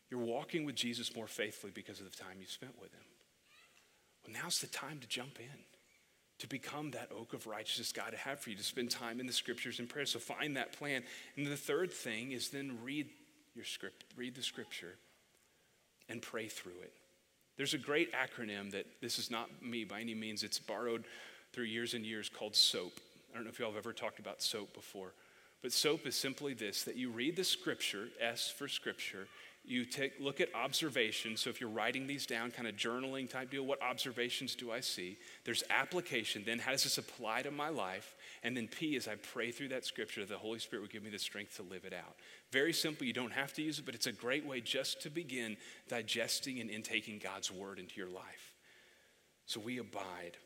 you're 0.09 0.19
walking 0.19 0.63
with 0.63 0.75
Jesus 0.75 1.15
more 1.15 1.27
faithfully 1.27 1.71
because 1.73 1.99
of 1.99 2.09
the 2.09 2.15
time 2.15 2.37
you 2.39 2.45
spent 2.45 2.79
with 2.79 2.93
him? 2.93 3.01
Well, 4.25 4.35
now's 4.41 4.59
the 4.59 4.67
time 4.67 4.99
to 4.99 5.07
jump 5.07 5.39
in, 5.39 5.59
to 6.39 6.47
become 6.47 6.91
that 6.91 7.09
oak 7.17 7.33
of 7.33 7.47
righteousness 7.47 7.91
God 7.91 8.13
have 8.13 8.39
for 8.39 8.51
you, 8.51 8.55
to 8.55 8.63
spend 8.63 8.91
time 8.91 9.19
in 9.19 9.25
the 9.25 9.33
scriptures 9.33 9.79
and 9.79 9.89
prayer. 9.89 10.05
So 10.05 10.19
find 10.19 10.55
that 10.55 10.73
plan. 10.73 11.03
And 11.35 11.47
the 11.47 11.57
third 11.57 11.91
thing 11.91 12.31
is 12.31 12.49
then 12.49 12.77
read 12.83 13.07
your 13.55 13.65
script, 13.65 14.05
read 14.15 14.35
the 14.35 14.43
scripture 14.43 14.95
and 16.09 16.21
pray 16.21 16.47
through 16.47 16.79
it. 16.83 16.93
There's 17.57 17.73
a 17.73 17.79
great 17.79 18.11
acronym 18.13 18.71
that 18.71 18.85
this 19.01 19.19
is 19.19 19.29
not 19.29 19.49
me 19.61 19.83
by 19.83 20.01
any 20.01 20.15
means, 20.15 20.43
it's 20.43 20.59
borrowed 20.59 21.05
through 21.53 21.65
years 21.65 21.93
and 21.93 22.05
years 22.05 22.29
called 22.29 22.55
SOAP. 22.55 22.99
I 23.31 23.35
don't 23.35 23.45
know 23.45 23.49
if 23.49 23.59
y'all 23.59 23.69
have 23.69 23.77
ever 23.77 23.93
talked 23.93 24.19
about 24.19 24.41
SOAP 24.41 24.73
before. 24.73 25.13
But 25.63 25.71
SOAP 25.71 26.05
is 26.05 26.15
simply 26.15 26.53
this 26.53 26.83
that 26.83 26.97
you 26.97 27.09
read 27.09 27.35
the 27.35 27.43
scripture, 27.43 28.09
S 28.19 28.53
for 28.55 28.67
scripture, 28.67 29.27
you 29.65 29.85
take 29.85 30.19
look 30.19 30.41
at 30.41 30.53
observations. 30.53 31.39
So 31.39 31.49
if 31.49 31.61
you're 31.61 31.69
writing 31.69 32.05
these 32.05 32.25
down, 32.25 32.51
kind 32.51 32.67
of 32.67 32.75
journaling 32.75 33.29
type 33.29 33.49
deal, 33.49 33.65
what 33.65 33.81
observations 33.81 34.55
do 34.55 34.73
I 34.73 34.81
see? 34.81 35.17
There's 35.45 35.63
application. 35.69 36.43
Then 36.45 36.59
how 36.59 36.71
does 36.71 36.83
this 36.83 36.97
apply 36.97 37.43
to 37.43 37.51
my 37.51 37.69
life? 37.69 38.13
And 38.43 38.57
then 38.57 38.67
P 38.67 38.97
is 38.97 39.07
I 39.07 39.15
pray 39.15 39.51
through 39.51 39.69
that 39.69 39.85
scripture, 39.85 40.25
the 40.25 40.37
Holy 40.37 40.59
Spirit 40.59 40.81
will 40.81 40.89
give 40.89 41.03
me 41.03 41.09
the 41.09 41.17
strength 41.17 41.55
to 41.55 41.63
live 41.63 41.85
it 41.85 41.93
out. 41.93 42.15
Very 42.51 42.73
simple. 42.73 43.07
You 43.07 43.13
don't 43.13 43.31
have 43.31 43.53
to 43.53 43.61
use 43.61 43.79
it, 43.79 43.85
but 43.85 43.95
it's 43.95 44.07
a 44.07 44.11
great 44.11 44.45
way 44.45 44.59
just 44.59 45.01
to 45.03 45.09
begin 45.09 45.55
digesting 45.87 46.59
and 46.59 46.69
intaking 46.69 47.21
God's 47.23 47.49
word 47.49 47.79
into 47.79 47.95
your 47.95 48.09
life. 48.09 48.53
So 49.45 49.61
we 49.61 49.77
abide. 49.77 50.37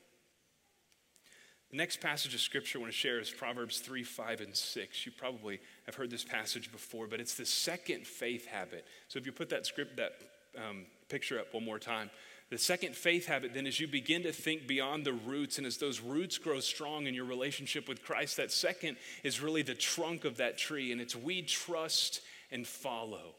The 1.71 1.77
next 1.77 1.99
passage 1.99 2.33
of 2.33 2.39
scripture 2.39 2.79
I 2.79 2.81
want 2.81 2.93
to 2.93 2.97
share 2.97 3.19
is 3.19 3.29
Proverbs 3.29 3.79
3, 3.79 4.01
5, 4.03 4.39
and 4.39 4.55
6. 4.55 5.05
You 5.05 5.11
probably 5.11 5.59
have 5.85 5.95
heard 5.95 6.09
this 6.09 6.23
passage 6.23 6.71
before, 6.71 7.07
but 7.07 7.19
it's 7.19 7.35
the 7.35 7.45
second 7.45 8.07
faith 8.07 8.45
habit. 8.45 8.85
So 9.09 9.19
if 9.19 9.25
you 9.25 9.33
put 9.33 9.49
that 9.49 9.65
script, 9.65 9.97
that 9.97 10.13
um, 10.57 10.85
picture 11.09 11.39
up 11.39 11.53
one 11.53 11.65
more 11.65 11.79
time. 11.79 12.09
The 12.49 12.57
second 12.57 12.95
faith 12.95 13.25
habit 13.25 13.53
then 13.53 13.67
is 13.67 13.81
you 13.81 13.87
begin 13.87 14.23
to 14.23 14.31
think 14.31 14.65
beyond 14.65 15.03
the 15.03 15.11
roots, 15.11 15.57
and 15.57 15.67
as 15.67 15.75
those 15.75 15.99
roots 15.99 16.37
grow 16.37 16.61
strong 16.61 17.05
in 17.05 17.13
your 17.13 17.25
relationship 17.25 17.89
with 17.89 18.01
Christ, 18.01 18.37
that 18.37 18.53
second 18.53 18.95
is 19.23 19.41
really 19.41 19.61
the 19.61 19.75
trunk 19.75 20.23
of 20.23 20.37
that 20.37 20.57
tree, 20.57 20.93
and 20.93 21.01
it's 21.01 21.17
we 21.17 21.41
trust 21.41 22.21
and 22.49 22.65
follow. 22.65 23.35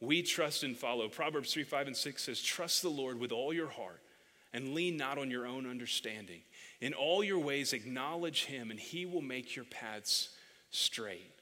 We 0.00 0.22
trust 0.22 0.64
and 0.64 0.76
follow. 0.76 1.08
Proverbs 1.08 1.52
3, 1.52 1.62
5, 1.62 1.86
and 1.86 1.96
6 1.96 2.22
says, 2.24 2.42
Trust 2.42 2.82
the 2.82 2.88
Lord 2.88 3.20
with 3.20 3.30
all 3.30 3.52
your 3.52 3.68
heart 3.68 4.00
and 4.52 4.74
lean 4.74 4.96
not 4.96 5.18
on 5.18 5.30
your 5.30 5.46
own 5.46 5.68
understanding. 5.68 6.40
In 6.80 6.94
all 6.94 7.24
your 7.24 7.40
ways, 7.40 7.72
acknowledge 7.72 8.44
him, 8.44 8.70
and 8.70 8.78
he 8.78 9.04
will 9.04 9.22
make 9.22 9.56
your 9.56 9.64
paths 9.64 10.30
straight. 10.70 11.32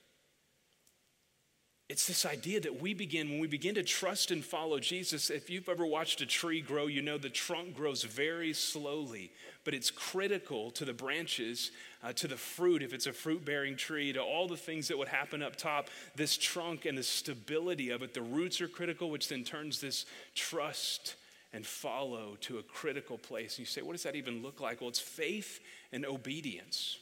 It's 1.88 2.08
this 2.08 2.26
idea 2.26 2.60
that 2.62 2.80
we 2.80 2.94
begin, 2.94 3.30
when 3.30 3.38
we 3.38 3.46
begin 3.46 3.76
to 3.76 3.82
trust 3.84 4.32
and 4.32 4.44
follow 4.44 4.80
Jesus, 4.80 5.30
if 5.30 5.48
you've 5.48 5.68
ever 5.68 5.86
watched 5.86 6.20
a 6.20 6.26
tree 6.26 6.60
grow, 6.60 6.88
you 6.88 7.00
know 7.00 7.16
the 7.16 7.28
trunk 7.28 7.76
grows 7.76 8.02
very 8.02 8.52
slowly, 8.52 9.30
but 9.62 9.72
it's 9.72 9.92
critical 9.92 10.72
to 10.72 10.84
the 10.84 10.92
branches, 10.92 11.70
uh, 12.02 12.12
to 12.14 12.26
the 12.26 12.36
fruit, 12.36 12.82
if 12.82 12.92
it's 12.92 13.06
a 13.06 13.12
fruit 13.12 13.44
bearing 13.44 13.76
tree, 13.76 14.12
to 14.12 14.20
all 14.20 14.48
the 14.48 14.56
things 14.56 14.88
that 14.88 14.98
would 14.98 15.06
happen 15.06 15.42
up 15.42 15.54
top. 15.54 15.88
This 16.16 16.36
trunk 16.36 16.86
and 16.86 16.98
the 16.98 17.04
stability 17.04 17.90
of 17.90 18.02
it, 18.02 18.14
the 18.14 18.22
roots 18.22 18.60
are 18.60 18.68
critical, 18.68 19.08
which 19.08 19.28
then 19.28 19.44
turns 19.44 19.80
this 19.80 20.06
trust 20.34 21.14
and 21.56 21.66
follow 21.66 22.36
to 22.42 22.58
a 22.58 22.62
critical 22.62 23.16
place. 23.16 23.54
And 23.54 23.60
you 23.60 23.64
say, 23.64 23.80
what 23.80 23.92
does 23.92 24.02
that 24.02 24.14
even 24.14 24.42
look 24.42 24.60
like? 24.60 24.80
Well, 24.80 24.90
it's 24.90 25.00
faith 25.00 25.58
and 25.90 26.04
obedience. 26.04 26.98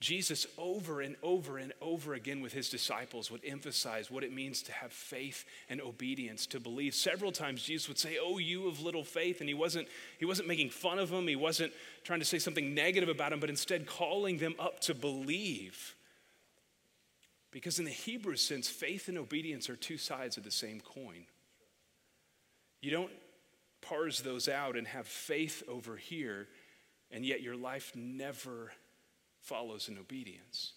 Jesus, 0.00 0.46
over 0.58 1.00
and 1.00 1.14
over 1.22 1.58
and 1.58 1.72
over 1.80 2.14
again 2.14 2.40
with 2.40 2.52
his 2.52 2.68
disciples, 2.68 3.30
would 3.30 3.44
emphasize 3.44 4.10
what 4.10 4.24
it 4.24 4.32
means 4.32 4.62
to 4.62 4.72
have 4.72 4.92
faith 4.92 5.44
and 5.68 5.80
obedience, 5.80 6.46
to 6.46 6.58
believe. 6.60 6.94
Several 6.94 7.30
times 7.30 7.62
Jesus 7.62 7.88
would 7.88 7.98
say, 7.98 8.18
Oh, 8.20 8.38
you 8.38 8.68
of 8.68 8.80
little 8.80 9.04
faith. 9.04 9.40
And 9.40 9.48
he 9.48 9.54
wasn't, 9.54 9.88
he 10.18 10.24
wasn't 10.24 10.48
making 10.48 10.70
fun 10.70 10.98
of 10.98 11.10
them, 11.10 11.28
he 11.28 11.36
wasn't 11.36 11.72
trying 12.02 12.20
to 12.20 12.24
say 12.24 12.38
something 12.38 12.74
negative 12.74 13.08
about 13.08 13.30
them, 13.30 13.40
but 13.40 13.50
instead 13.50 13.86
calling 13.86 14.38
them 14.38 14.54
up 14.58 14.80
to 14.80 14.94
believe. 14.94 15.94
Because 17.52 17.78
in 17.78 17.84
the 17.84 17.90
Hebrew 17.92 18.36
sense, 18.36 18.68
faith 18.68 19.08
and 19.08 19.16
obedience 19.16 19.70
are 19.70 19.76
two 19.76 19.96
sides 19.96 20.36
of 20.36 20.44
the 20.44 20.50
same 20.50 20.80
coin. 20.80 21.24
You 22.80 22.90
don't 22.90 23.10
parse 23.80 24.20
those 24.20 24.48
out 24.48 24.76
and 24.76 24.86
have 24.86 25.06
faith 25.06 25.62
over 25.68 25.96
here, 25.96 26.48
and 27.10 27.24
yet 27.24 27.42
your 27.42 27.56
life 27.56 27.92
never 27.94 28.72
follows 29.40 29.88
in 29.88 29.98
obedience. 29.98 30.72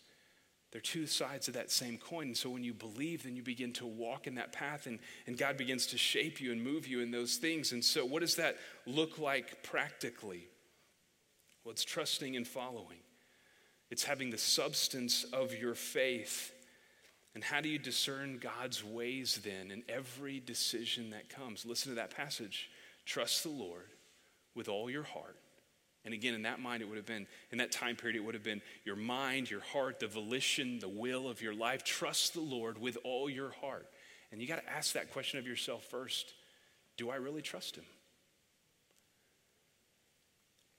They're 0.72 0.80
two 0.80 1.06
sides 1.06 1.50
of 1.50 1.56
that 1.56 1.70
same 1.70 1.98
coin. 1.98 2.28
And 2.28 2.38
so 2.38 2.50
when 2.50 2.64
you 2.64 2.74
believe, 2.74 3.24
then 3.24 3.36
you 3.36 3.44
begin 3.44 3.74
to 3.74 3.86
walk 3.86 4.26
in 4.26 4.36
that 4.36 4.54
path, 4.54 4.88
and, 4.88 5.00
and 5.28 5.38
God 5.38 5.58
begins 5.58 5.88
to 5.88 5.98
shape 5.98 6.40
you 6.40 6.54
and 6.54 6.64
move 6.64 6.88
you 6.88 7.02
in 7.02 7.12
those 7.12 7.36
things. 7.36 7.74
And 7.74 7.84
so, 7.84 8.06
what 8.06 8.22
does 8.22 8.38
that 8.38 8.56
look 8.86 9.20
like 9.20 9.64
practically? 9.64 10.48
Well, 11.64 11.74
it's 11.74 11.84
trusting 11.84 12.36
and 12.36 12.48
following, 12.48 13.00
it's 13.90 14.04
having 14.04 14.30
the 14.30 14.38
substance 14.38 15.26
of 15.26 15.54
your 15.54 15.76
faith 15.76 16.54
and 17.34 17.44
how 17.44 17.62
do 17.62 17.70
you 17.70 17.80
discern 17.80 18.40
God's 18.40 18.84
ways 18.84 19.40
then 19.44 19.72
in 19.72 19.84
every 19.88 20.40
decision 20.40 21.12
that 21.12 21.30
comes? 21.30 21.66
Listen 21.66 21.92
to 21.92 21.96
that 21.96 22.16
passage. 22.16 22.70
Trust 23.06 23.44
the 23.44 23.50
Lord 23.50 23.90
with 24.56 24.68
all 24.68 24.90
your 24.90 25.04
heart. 25.04 25.38
And 26.04 26.14
again, 26.14 26.34
in 26.34 26.44
that 26.44 26.60
mind, 26.60 26.82
it 26.82 26.90
would 26.90 26.98
have 26.98 27.06
been, 27.06 27.28
in 27.52 27.60
that 27.60 27.72
time 27.72 27.96
period, 27.96 28.16
it 28.16 28.24
would 28.24 28.34
have 28.34 28.44
been 28.44 28.62
your 28.84 28.96
mind, 28.96 29.52
your 29.52 29.62
heart, 29.62 30.00
the 30.00 30.08
volition, 30.08 30.80
the 30.80 30.90
will 30.90 31.30
of 31.30 31.42
your 31.42 31.54
life. 31.54 31.84
Trust 31.84 32.34
the 32.34 32.42
Lord 32.42 32.80
with 32.80 32.98
all 33.04 33.30
your 33.30 33.52
heart. 33.62 33.88
And 34.32 34.42
you 34.42 34.48
got 34.48 34.64
to 34.64 34.72
ask 34.72 34.94
that 34.94 35.12
question 35.12 35.38
of 35.38 35.46
yourself 35.46 35.84
first 35.86 36.34
Do 36.98 37.10
I 37.10 37.18
really 37.18 37.42
trust 37.42 37.76
Him? 37.76 37.86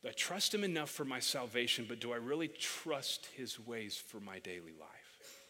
I 0.04 0.10
trust 0.10 0.52
Him 0.52 0.64
enough 0.64 0.90
for 0.90 1.04
my 1.04 1.20
salvation, 1.20 1.86
but 1.88 2.00
do 2.00 2.12
I 2.12 2.16
really 2.16 2.48
trust 2.48 3.28
His 3.36 3.60
ways 3.60 3.96
for 3.96 4.18
my 4.18 4.40
daily 4.40 4.72
life? 4.80 5.42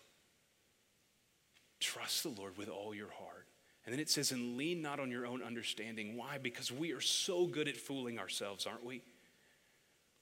Trust 1.81 2.23
the 2.23 2.29
Lord 2.29 2.59
with 2.59 2.69
all 2.69 2.95
your 2.95 3.11
heart. 3.11 3.42
And 3.85 3.93
then 3.93 4.01
it 4.01 4.09
says, 4.09 4.31
and 4.31 4.57
lean 4.57 4.81
not 4.81 5.01
on 5.01 5.11
your 5.11 5.27
own 5.27 5.43
understanding. 5.43 6.17
Why? 6.17 6.39
Because 6.39 6.71
we 6.71 6.93
are 6.93 7.01
so 7.01 7.47
good 7.47 7.67
at 7.67 7.77
fooling 7.77 8.19
ourselves, 8.19 8.67
aren't 8.67 8.85
we? 8.85 9.03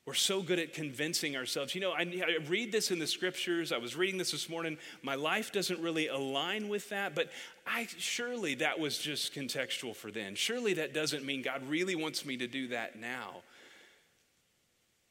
We're 0.06 0.14
so 0.14 0.42
good 0.42 0.58
at 0.58 0.72
convincing 0.72 1.36
ourselves. 1.36 1.74
You 1.74 1.82
know, 1.82 1.92
I, 1.92 2.00
I, 2.02 2.42
read 2.48 2.72
this 2.72 2.90
in 2.90 2.98
the 2.98 3.06
scriptures. 3.06 3.70
I 3.70 3.76
was 3.76 3.94
reading 3.94 4.18
this 4.18 4.30
this 4.30 4.48
morning. 4.48 4.78
My 5.02 5.14
life 5.14 5.52
doesn't 5.52 5.78
really 5.80 6.08
align 6.08 6.68
with 6.68 6.88
that, 6.88 7.14
but 7.14 7.30
I 7.66 7.86
surely 7.98 8.54
that 8.56 8.80
was 8.80 8.96
just 8.96 9.34
contextual 9.34 9.94
for 9.94 10.10
then. 10.10 10.34
Surely 10.34 10.74
that 10.74 10.94
doesn't 10.94 11.24
mean 11.24 11.42
God 11.42 11.62
really 11.68 11.94
wants 11.94 12.24
me 12.24 12.38
to 12.38 12.46
do 12.46 12.68
that 12.68 12.98
now. 12.98 13.42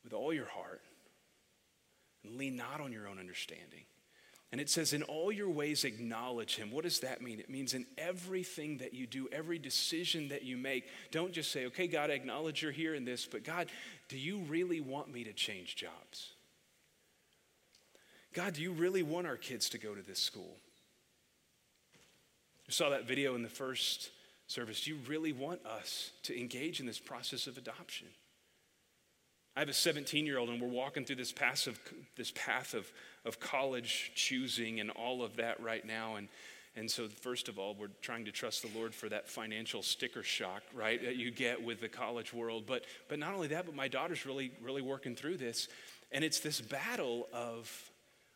With 0.03 0.13
all 0.13 0.33
your 0.33 0.47
heart, 0.47 0.81
and 2.23 2.35
lean 2.35 2.55
not 2.55 2.81
on 2.81 2.91
your 2.91 3.07
own 3.07 3.19
understanding. 3.19 3.83
And 4.51 4.59
it 4.59 4.69
says, 4.69 4.93
in 4.93 5.03
all 5.03 5.31
your 5.31 5.49
ways, 5.49 5.83
acknowledge 5.83 6.55
him. 6.55 6.71
What 6.71 6.83
does 6.83 7.01
that 7.01 7.21
mean? 7.21 7.39
It 7.39 7.51
means 7.51 7.75
in 7.75 7.85
everything 7.99 8.79
that 8.79 8.95
you 8.95 9.05
do, 9.05 9.29
every 9.31 9.59
decision 9.59 10.29
that 10.29 10.43
you 10.43 10.57
make, 10.57 10.85
don't 11.11 11.31
just 11.31 11.51
say, 11.51 11.67
okay, 11.67 11.85
God, 11.85 12.09
I 12.09 12.13
acknowledge 12.13 12.63
you're 12.63 12.71
here 12.71 12.95
in 12.95 13.05
this, 13.05 13.27
but 13.27 13.43
God, 13.43 13.67
do 14.07 14.17
you 14.17 14.39
really 14.39 14.81
want 14.81 15.13
me 15.13 15.23
to 15.23 15.33
change 15.33 15.75
jobs? 15.75 16.33
God, 18.33 18.53
do 18.53 18.63
you 18.63 18.71
really 18.71 19.03
want 19.03 19.27
our 19.27 19.37
kids 19.37 19.69
to 19.69 19.77
go 19.77 19.93
to 19.93 20.01
this 20.01 20.19
school? 20.19 20.57
You 22.65 22.73
saw 22.73 22.89
that 22.89 23.07
video 23.07 23.35
in 23.35 23.43
the 23.43 23.49
first 23.49 24.09
service. 24.47 24.83
Do 24.83 24.91
you 24.91 24.97
really 25.07 25.31
want 25.31 25.63
us 25.65 26.11
to 26.23 26.39
engage 26.39 26.79
in 26.79 26.87
this 26.87 26.99
process 26.99 27.45
of 27.45 27.57
adoption? 27.57 28.07
I 29.55 29.59
have 29.59 29.69
a 29.69 29.73
17 29.73 30.25
year 30.25 30.37
old, 30.37 30.49
and 30.49 30.61
we're 30.61 30.67
walking 30.67 31.05
through 31.05 31.17
this 31.17 31.31
path 31.31 31.67
of, 31.67 31.79
this 32.15 32.31
path 32.31 32.73
of, 32.73 32.91
of 33.25 33.39
college 33.39 34.11
choosing 34.15 34.79
and 34.79 34.89
all 34.91 35.23
of 35.23 35.35
that 35.37 35.61
right 35.61 35.85
now. 35.85 36.15
And, 36.15 36.29
and 36.75 36.89
so, 36.89 37.07
first 37.07 37.49
of 37.49 37.59
all, 37.59 37.75
we're 37.77 37.89
trying 38.01 38.25
to 38.25 38.31
trust 38.31 38.61
the 38.61 38.77
Lord 38.77 38.93
for 38.93 39.09
that 39.09 39.27
financial 39.27 39.81
sticker 39.81 40.23
shock, 40.23 40.63
right, 40.73 41.03
that 41.03 41.17
you 41.17 41.31
get 41.31 41.63
with 41.63 41.81
the 41.81 41.89
college 41.89 42.33
world. 42.33 42.65
But, 42.67 42.85
but 43.07 43.19
not 43.19 43.33
only 43.33 43.47
that, 43.47 43.65
but 43.65 43.75
my 43.75 43.87
daughter's 43.87 44.25
really, 44.25 44.51
really 44.61 44.81
working 44.81 45.15
through 45.15 45.37
this. 45.37 45.67
And 46.11 46.23
it's 46.23 46.39
this 46.39 46.61
battle 46.61 47.27
of 47.33 47.91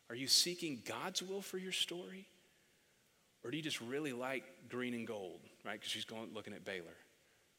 are 0.10 0.16
you 0.16 0.28
seeking 0.28 0.82
God's 0.86 1.24
will 1.24 1.42
for 1.42 1.58
your 1.58 1.72
story? 1.72 2.28
Or 3.44 3.52
do 3.52 3.58
you 3.58 3.64
just 3.64 3.82
really 3.82 4.14
like 4.14 4.44
green 4.70 4.94
and 4.94 5.08
gold, 5.08 5.40
right? 5.66 5.74
Because 5.74 5.90
she's 5.90 6.06
going 6.06 6.30
looking 6.34 6.54
at 6.54 6.64
Baylor. 6.64 6.96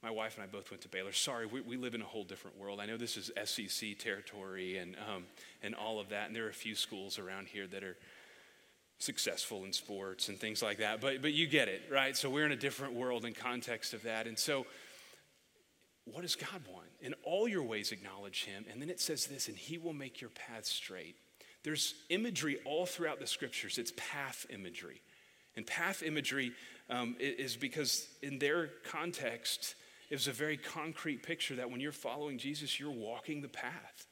My 0.04 0.10
wife 0.10 0.34
and 0.34 0.44
I 0.44 0.46
both 0.46 0.70
went 0.70 0.82
to 0.82 0.88
Baylor. 0.88 1.12
Sorry, 1.12 1.46
we, 1.46 1.62
we 1.62 1.78
live 1.78 1.94
in 1.94 2.02
a 2.02 2.04
whole 2.04 2.24
different 2.24 2.58
world. 2.58 2.78
I 2.78 2.84
know 2.84 2.98
this 2.98 3.16
is 3.16 3.30
SEC 3.46 3.98
territory 3.98 4.76
and, 4.76 4.96
um, 4.96 5.24
and 5.62 5.74
all 5.74 5.98
of 5.98 6.10
that, 6.10 6.26
and 6.26 6.36
there 6.36 6.44
are 6.44 6.50
a 6.50 6.52
few 6.52 6.74
schools 6.74 7.18
around 7.18 7.46
here 7.46 7.66
that 7.68 7.82
are 7.82 7.96
successful 8.98 9.64
in 9.64 9.72
sports 9.72 10.28
and 10.28 10.38
things 10.38 10.62
like 10.62 10.76
that. 10.76 11.00
But, 11.00 11.22
but 11.22 11.32
you 11.32 11.46
get 11.46 11.68
it, 11.68 11.84
right? 11.90 12.14
So 12.14 12.28
we're 12.28 12.44
in 12.44 12.52
a 12.52 12.56
different 12.56 12.92
world 12.92 13.24
and 13.24 13.34
context 13.34 13.94
of 13.94 14.02
that. 14.02 14.26
And 14.26 14.38
so, 14.38 14.66
what 16.04 16.20
does 16.20 16.36
God 16.36 16.60
want? 16.70 16.88
In 17.00 17.14
all 17.22 17.48
your 17.48 17.62
ways, 17.62 17.90
acknowledge 17.90 18.44
Him. 18.44 18.66
And 18.70 18.82
then 18.82 18.90
it 18.90 19.00
says 19.00 19.24
this, 19.24 19.48
and 19.48 19.56
He 19.56 19.78
will 19.78 19.94
make 19.94 20.20
your 20.20 20.28
path 20.28 20.66
straight. 20.66 21.16
There's 21.62 21.94
imagery 22.10 22.58
all 22.66 22.84
throughout 22.84 23.20
the 23.20 23.26
scriptures, 23.26 23.78
it's 23.78 23.94
path 23.96 24.44
imagery. 24.50 25.00
And 25.56 25.66
path 25.66 26.02
imagery 26.02 26.52
um, 26.90 27.16
is 27.18 27.56
because, 27.56 28.06
in 28.22 28.38
their 28.38 28.68
context, 28.84 29.76
was 30.14 30.28
a 30.28 30.32
very 30.32 30.56
concrete 30.56 31.22
picture 31.22 31.56
that 31.56 31.70
when 31.70 31.80
you're 31.80 31.92
following 31.92 32.38
Jesus, 32.38 32.78
you're 32.78 32.90
walking 32.90 33.40
the 33.40 33.48
path. 33.48 34.06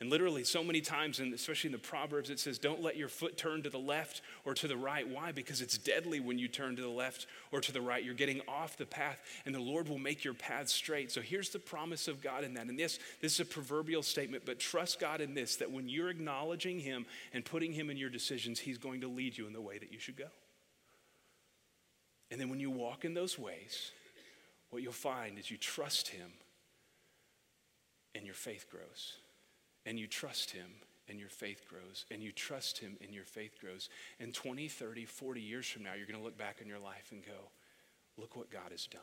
And 0.00 0.10
literally, 0.10 0.44
so 0.44 0.62
many 0.62 0.80
times, 0.80 1.18
and 1.18 1.34
especially 1.34 1.68
in 1.68 1.72
the 1.72 1.78
Proverbs, 1.78 2.30
it 2.30 2.38
says, 2.38 2.58
Don't 2.58 2.82
let 2.82 2.96
your 2.96 3.08
foot 3.08 3.36
turn 3.36 3.64
to 3.64 3.70
the 3.70 3.80
left 3.80 4.22
or 4.44 4.54
to 4.54 4.68
the 4.68 4.76
right. 4.76 5.08
Why? 5.08 5.32
Because 5.32 5.60
it's 5.60 5.76
deadly 5.76 6.20
when 6.20 6.38
you 6.38 6.46
turn 6.46 6.76
to 6.76 6.82
the 6.82 6.88
left 6.88 7.26
or 7.50 7.60
to 7.60 7.72
the 7.72 7.80
right. 7.80 8.04
You're 8.04 8.14
getting 8.14 8.40
off 8.46 8.76
the 8.76 8.86
path, 8.86 9.20
and 9.44 9.52
the 9.52 9.60
Lord 9.60 9.88
will 9.88 9.98
make 9.98 10.22
your 10.22 10.34
path 10.34 10.68
straight. 10.68 11.10
So 11.10 11.20
here's 11.20 11.50
the 11.50 11.58
promise 11.58 12.06
of 12.06 12.22
God 12.22 12.44
in 12.44 12.54
that. 12.54 12.66
And 12.66 12.78
this, 12.78 13.00
this 13.20 13.34
is 13.34 13.40
a 13.40 13.44
proverbial 13.44 14.04
statement, 14.04 14.44
but 14.46 14.60
trust 14.60 15.00
God 15.00 15.20
in 15.20 15.34
this 15.34 15.56
that 15.56 15.72
when 15.72 15.88
you're 15.88 16.10
acknowledging 16.10 16.78
Him 16.78 17.04
and 17.32 17.44
putting 17.44 17.72
Him 17.72 17.90
in 17.90 17.96
your 17.96 18.10
decisions, 18.10 18.60
He's 18.60 18.78
going 18.78 19.00
to 19.00 19.08
lead 19.08 19.36
you 19.36 19.48
in 19.48 19.52
the 19.52 19.60
way 19.60 19.78
that 19.78 19.92
you 19.92 19.98
should 19.98 20.16
go. 20.16 20.28
And 22.30 22.40
then 22.40 22.50
when 22.50 22.60
you 22.60 22.70
walk 22.70 23.04
in 23.04 23.14
those 23.14 23.36
ways, 23.36 23.90
what 24.70 24.82
you'll 24.82 24.92
find 24.92 25.38
is 25.38 25.50
you 25.50 25.56
trust 25.56 26.08
Him 26.08 26.30
and 28.14 28.24
your 28.24 28.34
faith 28.34 28.66
grows. 28.70 29.14
And 29.86 29.98
you 29.98 30.06
trust 30.06 30.50
Him 30.50 30.66
and 31.08 31.18
your 31.18 31.28
faith 31.28 31.64
grows. 31.68 32.04
And 32.10 32.22
you 32.22 32.32
trust 32.32 32.78
Him 32.78 32.96
and 33.02 33.14
your 33.14 33.24
faith 33.24 33.58
grows. 33.60 33.88
And 34.20 34.34
20, 34.34 34.68
30, 34.68 35.04
40 35.04 35.40
years 35.40 35.66
from 35.66 35.84
now, 35.84 35.94
you're 35.96 36.06
going 36.06 36.18
to 36.18 36.24
look 36.24 36.36
back 36.36 36.58
on 36.60 36.68
your 36.68 36.78
life 36.78 37.08
and 37.12 37.24
go, 37.24 37.50
look 38.16 38.36
what 38.36 38.50
God 38.50 38.70
has 38.70 38.86
done. 38.86 39.00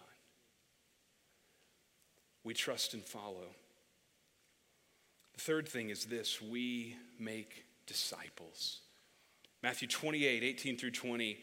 We 2.43 2.53
trust 2.53 2.93
and 2.93 3.03
follow. 3.03 3.55
The 5.33 5.41
third 5.41 5.67
thing 5.67 5.89
is 5.89 6.05
this 6.05 6.41
we 6.41 6.95
make 7.19 7.65
disciples. 7.87 8.81
Matthew 9.63 9.87
28, 9.87 10.43
18 10.43 10.77
through 10.77 10.91
20 10.91 11.39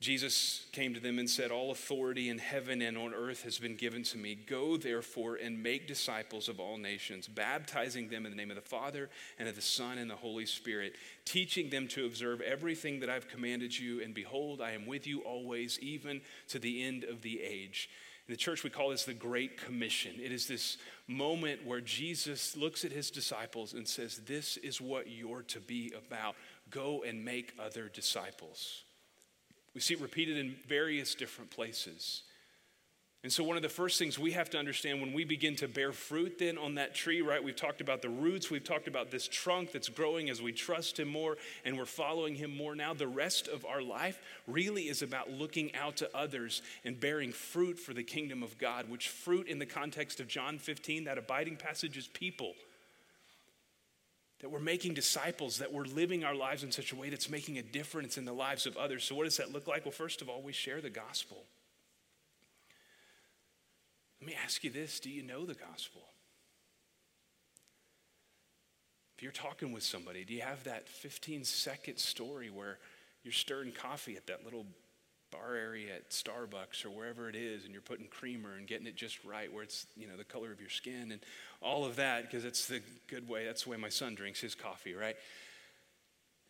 Jesus 0.00 0.64
came 0.72 0.94
to 0.94 1.00
them 1.00 1.18
and 1.18 1.28
said, 1.28 1.50
All 1.50 1.70
authority 1.70 2.30
in 2.30 2.38
heaven 2.38 2.80
and 2.80 2.96
on 2.96 3.12
earth 3.12 3.42
has 3.42 3.58
been 3.58 3.76
given 3.76 4.02
to 4.04 4.16
me. 4.16 4.34
Go 4.34 4.78
therefore 4.78 5.34
and 5.34 5.62
make 5.62 5.86
disciples 5.86 6.48
of 6.48 6.58
all 6.58 6.78
nations, 6.78 7.28
baptizing 7.28 8.08
them 8.08 8.24
in 8.24 8.32
the 8.32 8.36
name 8.36 8.50
of 8.50 8.56
the 8.56 8.62
Father 8.62 9.10
and 9.38 9.46
of 9.46 9.56
the 9.56 9.60
Son 9.60 9.98
and 9.98 10.10
the 10.10 10.16
Holy 10.16 10.46
Spirit, 10.46 10.94
teaching 11.26 11.68
them 11.68 11.86
to 11.88 12.06
observe 12.06 12.40
everything 12.40 13.00
that 13.00 13.10
I've 13.10 13.28
commanded 13.28 13.78
you. 13.78 14.02
And 14.02 14.14
behold, 14.14 14.62
I 14.62 14.70
am 14.70 14.86
with 14.86 15.06
you 15.06 15.20
always, 15.20 15.78
even 15.80 16.22
to 16.48 16.58
the 16.58 16.82
end 16.82 17.04
of 17.04 17.20
the 17.20 17.42
age. 17.42 17.90
In 18.26 18.32
the 18.32 18.38
church, 18.38 18.64
we 18.64 18.70
call 18.70 18.88
this 18.88 19.04
the 19.04 19.12
Great 19.12 19.58
Commission. 19.62 20.12
It 20.18 20.32
is 20.32 20.46
this 20.46 20.78
moment 21.08 21.66
where 21.66 21.82
Jesus 21.82 22.56
looks 22.56 22.86
at 22.86 22.92
his 22.92 23.10
disciples 23.10 23.74
and 23.74 23.86
says, 23.86 24.22
This 24.24 24.56
is 24.56 24.80
what 24.80 25.10
you're 25.10 25.42
to 25.42 25.60
be 25.60 25.92
about. 25.94 26.36
Go 26.70 27.02
and 27.06 27.22
make 27.22 27.52
other 27.62 27.90
disciples. 27.90 28.84
We 29.74 29.80
see 29.80 29.94
it 29.94 30.00
repeated 30.00 30.36
in 30.36 30.56
various 30.66 31.14
different 31.14 31.50
places. 31.50 32.22
And 33.22 33.30
so, 33.30 33.44
one 33.44 33.56
of 33.56 33.62
the 33.62 33.68
first 33.68 33.98
things 33.98 34.18
we 34.18 34.32
have 34.32 34.48
to 34.50 34.58
understand 34.58 35.02
when 35.02 35.12
we 35.12 35.24
begin 35.24 35.54
to 35.56 35.68
bear 35.68 35.92
fruit, 35.92 36.38
then 36.38 36.56
on 36.56 36.76
that 36.76 36.94
tree, 36.94 37.20
right? 37.20 37.44
We've 37.44 37.54
talked 37.54 37.82
about 37.82 38.00
the 38.00 38.08
roots, 38.08 38.50
we've 38.50 38.64
talked 38.64 38.88
about 38.88 39.10
this 39.10 39.28
trunk 39.28 39.72
that's 39.72 39.90
growing 39.90 40.30
as 40.30 40.40
we 40.40 40.52
trust 40.52 40.98
Him 40.98 41.08
more 41.08 41.36
and 41.66 41.76
we're 41.76 41.84
following 41.84 42.34
Him 42.34 42.56
more 42.56 42.74
now. 42.74 42.94
The 42.94 43.06
rest 43.06 43.46
of 43.46 43.66
our 43.66 43.82
life 43.82 44.18
really 44.46 44.88
is 44.88 45.02
about 45.02 45.30
looking 45.30 45.74
out 45.74 45.96
to 45.98 46.16
others 46.16 46.62
and 46.82 46.98
bearing 46.98 47.30
fruit 47.30 47.78
for 47.78 47.92
the 47.92 48.02
kingdom 48.02 48.42
of 48.42 48.56
God, 48.56 48.88
which 48.88 49.10
fruit 49.10 49.48
in 49.48 49.58
the 49.58 49.66
context 49.66 50.18
of 50.20 50.26
John 50.26 50.58
15, 50.58 51.04
that 51.04 51.18
abiding 51.18 51.56
passage 51.56 51.98
is 51.98 52.06
people 52.06 52.54
that 54.40 54.50
we're 54.50 54.58
making 54.58 54.94
disciples, 54.94 55.58
that 55.58 55.72
we're 55.72 55.84
living 55.84 56.24
our 56.24 56.34
lives 56.34 56.62
in 56.62 56.72
such 56.72 56.92
a 56.92 56.96
way 56.96 57.10
that's 57.10 57.28
making 57.28 57.58
a 57.58 57.62
difference 57.62 58.16
in 58.16 58.24
the 58.24 58.32
lives 58.32 58.66
of 58.66 58.76
others. 58.76 59.04
So, 59.04 59.14
what 59.14 59.24
does 59.24 59.36
that 59.36 59.52
look 59.52 59.66
like? 59.66 59.84
Well, 59.84 59.92
first 59.92 60.22
of 60.22 60.28
all, 60.28 60.42
we 60.42 60.52
share 60.52 60.80
the 60.80 60.90
gospel. 60.90 61.44
Let 64.20 64.26
me 64.26 64.36
ask 64.42 64.64
you 64.64 64.70
this 64.70 65.00
do 65.00 65.10
you 65.10 65.22
know 65.22 65.44
the 65.44 65.54
gospel? 65.54 66.02
If 69.16 69.22
you're 69.22 69.32
talking 69.32 69.72
with 69.72 69.82
somebody, 69.82 70.24
do 70.24 70.32
you 70.32 70.40
have 70.40 70.64
that 70.64 70.88
15 70.88 71.44
second 71.44 71.98
story 71.98 72.48
where 72.48 72.78
you're 73.22 73.32
stirring 73.32 73.70
coffee 73.70 74.16
at 74.16 74.26
that 74.28 74.44
little 74.44 74.64
bar 75.30 75.54
area 75.54 75.94
at 75.94 76.10
Starbucks 76.10 76.84
or 76.84 76.90
wherever 76.90 77.28
it 77.28 77.36
is, 77.36 77.64
and 77.64 77.72
you're 77.72 77.82
putting 77.82 78.06
creamer 78.06 78.56
and 78.56 78.66
getting 78.66 78.86
it 78.86 78.96
just 78.96 79.24
right 79.24 79.52
where 79.52 79.62
it's, 79.62 79.86
you 79.96 80.06
know, 80.06 80.16
the 80.16 80.24
color 80.24 80.52
of 80.52 80.60
your 80.60 80.70
skin 80.70 81.12
and 81.12 81.20
all 81.60 81.84
of 81.84 81.96
that, 81.96 82.22
because 82.22 82.44
it's 82.44 82.66
the 82.66 82.80
good 83.08 83.28
way. 83.28 83.44
That's 83.44 83.64
the 83.64 83.70
way 83.70 83.76
my 83.76 83.88
son 83.88 84.14
drinks 84.14 84.40
his 84.40 84.54
coffee, 84.54 84.94
right? 84.94 85.16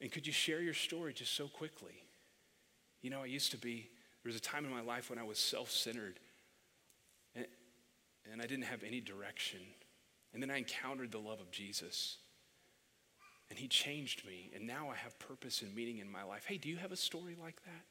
And 0.00 0.10
could 0.10 0.26
you 0.26 0.32
share 0.32 0.60
your 0.60 0.74
story 0.74 1.12
just 1.12 1.34
so 1.34 1.48
quickly? 1.48 2.02
You 3.02 3.10
know, 3.10 3.22
I 3.22 3.26
used 3.26 3.50
to 3.52 3.58
be, 3.58 3.88
there 4.22 4.30
was 4.30 4.36
a 4.36 4.40
time 4.40 4.64
in 4.64 4.70
my 4.70 4.82
life 4.82 5.10
when 5.10 5.18
I 5.18 5.22
was 5.22 5.38
self 5.38 5.70
centered 5.70 6.18
and, 7.34 7.46
and 8.30 8.42
I 8.42 8.46
didn't 8.46 8.64
have 8.64 8.82
any 8.82 9.00
direction. 9.00 9.60
And 10.32 10.42
then 10.42 10.50
I 10.50 10.58
encountered 10.58 11.10
the 11.10 11.18
love 11.18 11.40
of 11.40 11.50
Jesus. 11.50 12.18
And 13.48 13.58
he 13.58 13.66
changed 13.66 14.24
me. 14.24 14.50
And 14.54 14.66
now 14.66 14.88
I 14.90 14.96
have 14.96 15.18
purpose 15.18 15.62
and 15.62 15.74
meaning 15.74 15.98
in 15.98 16.10
my 16.10 16.22
life. 16.22 16.44
Hey, 16.46 16.56
do 16.56 16.68
you 16.68 16.76
have 16.76 16.92
a 16.92 16.96
story 16.96 17.36
like 17.40 17.60
that? 17.64 17.84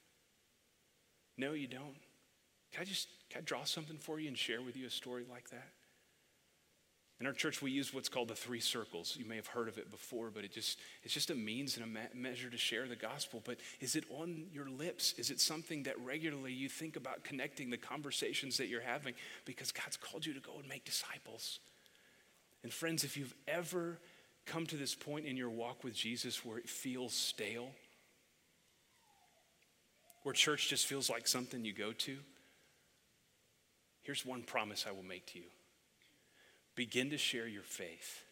No, 1.39 1.53
you 1.53 1.67
don't. 1.67 1.95
Can 2.73 2.81
I 2.81 2.83
just 2.83 3.07
can 3.29 3.39
I 3.39 3.41
draw 3.43 3.63
something 3.63 3.97
for 3.97 4.19
you 4.19 4.27
and 4.27 4.37
share 4.37 4.61
with 4.61 4.75
you 4.75 4.85
a 4.85 4.89
story 4.89 5.23
like 5.31 5.49
that? 5.51 5.69
In 7.21 7.27
our 7.27 7.33
church, 7.33 7.61
we 7.61 7.71
use 7.71 7.93
what's 7.93 8.07
called 8.07 8.29
the 8.29 8.35
three 8.35 8.59
circles. 8.59 9.15
You 9.17 9.25
may 9.25 9.35
have 9.35 9.47
heard 9.47 9.67
of 9.67 9.77
it 9.77 9.91
before, 9.91 10.29
but 10.33 10.45
it 10.45 10.53
just, 10.53 10.79
it's 11.03 11.13
just 11.13 11.29
a 11.29 11.35
means 11.35 11.77
and 11.77 11.85
a 11.85 12.17
measure 12.17 12.49
to 12.49 12.57
share 12.57 12.87
the 12.87 12.95
gospel. 12.95 13.41
But 13.43 13.57
is 13.81 13.97
it 13.97 14.05
on 14.09 14.45
your 14.53 14.69
lips? 14.69 15.13
Is 15.17 15.29
it 15.29 15.41
something 15.41 15.83
that 15.83 15.99
regularly 15.99 16.53
you 16.53 16.69
think 16.69 16.95
about 16.95 17.25
connecting 17.25 17.71
the 17.71 17.77
conversations 17.77 18.55
that 18.57 18.67
you're 18.67 18.79
having? 18.79 19.15
Because 19.43 19.73
God's 19.73 19.97
called 19.97 20.25
you 20.25 20.33
to 20.33 20.39
go 20.39 20.53
and 20.59 20.69
make 20.69 20.85
disciples. 20.85 21.59
And 22.63 22.71
friends, 22.71 23.03
if 23.03 23.17
you've 23.17 23.35
ever 23.49 23.99
come 24.45 24.65
to 24.67 24.77
this 24.77 24.95
point 24.95 25.25
in 25.25 25.35
your 25.35 25.49
walk 25.49 25.83
with 25.83 25.93
Jesus 25.93 26.45
where 26.45 26.57
it 26.57 26.69
feels 26.69 27.13
stale, 27.13 27.71
where 30.23 30.33
church 30.33 30.69
just 30.69 30.85
feels 30.85 31.09
like 31.09 31.27
something 31.27 31.63
you 31.63 31.73
go 31.73 31.91
to, 31.93 32.17
here's 34.01 34.25
one 34.25 34.43
promise 34.43 34.85
I 34.87 34.91
will 34.91 35.03
make 35.03 35.25
to 35.27 35.39
you 35.39 35.45
begin 36.75 37.09
to 37.09 37.17
share 37.17 37.47
your 37.47 37.63
faith. 37.63 38.23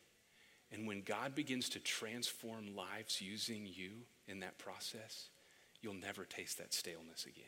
And 0.72 0.88
when 0.88 1.02
God 1.02 1.36
begins 1.36 1.68
to 1.70 1.80
transform 1.80 2.76
lives 2.76 3.22
using 3.22 3.66
you 3.66 3.92
in 4.28 4.40
that 4.40 4.58
process, 4.58 5.30
you'll 5.82 5.94
never 5.94 6.24
taste 6.24 6.58
that 6.58 6.74
staleness 6.74 7.26
again 7.26 7.46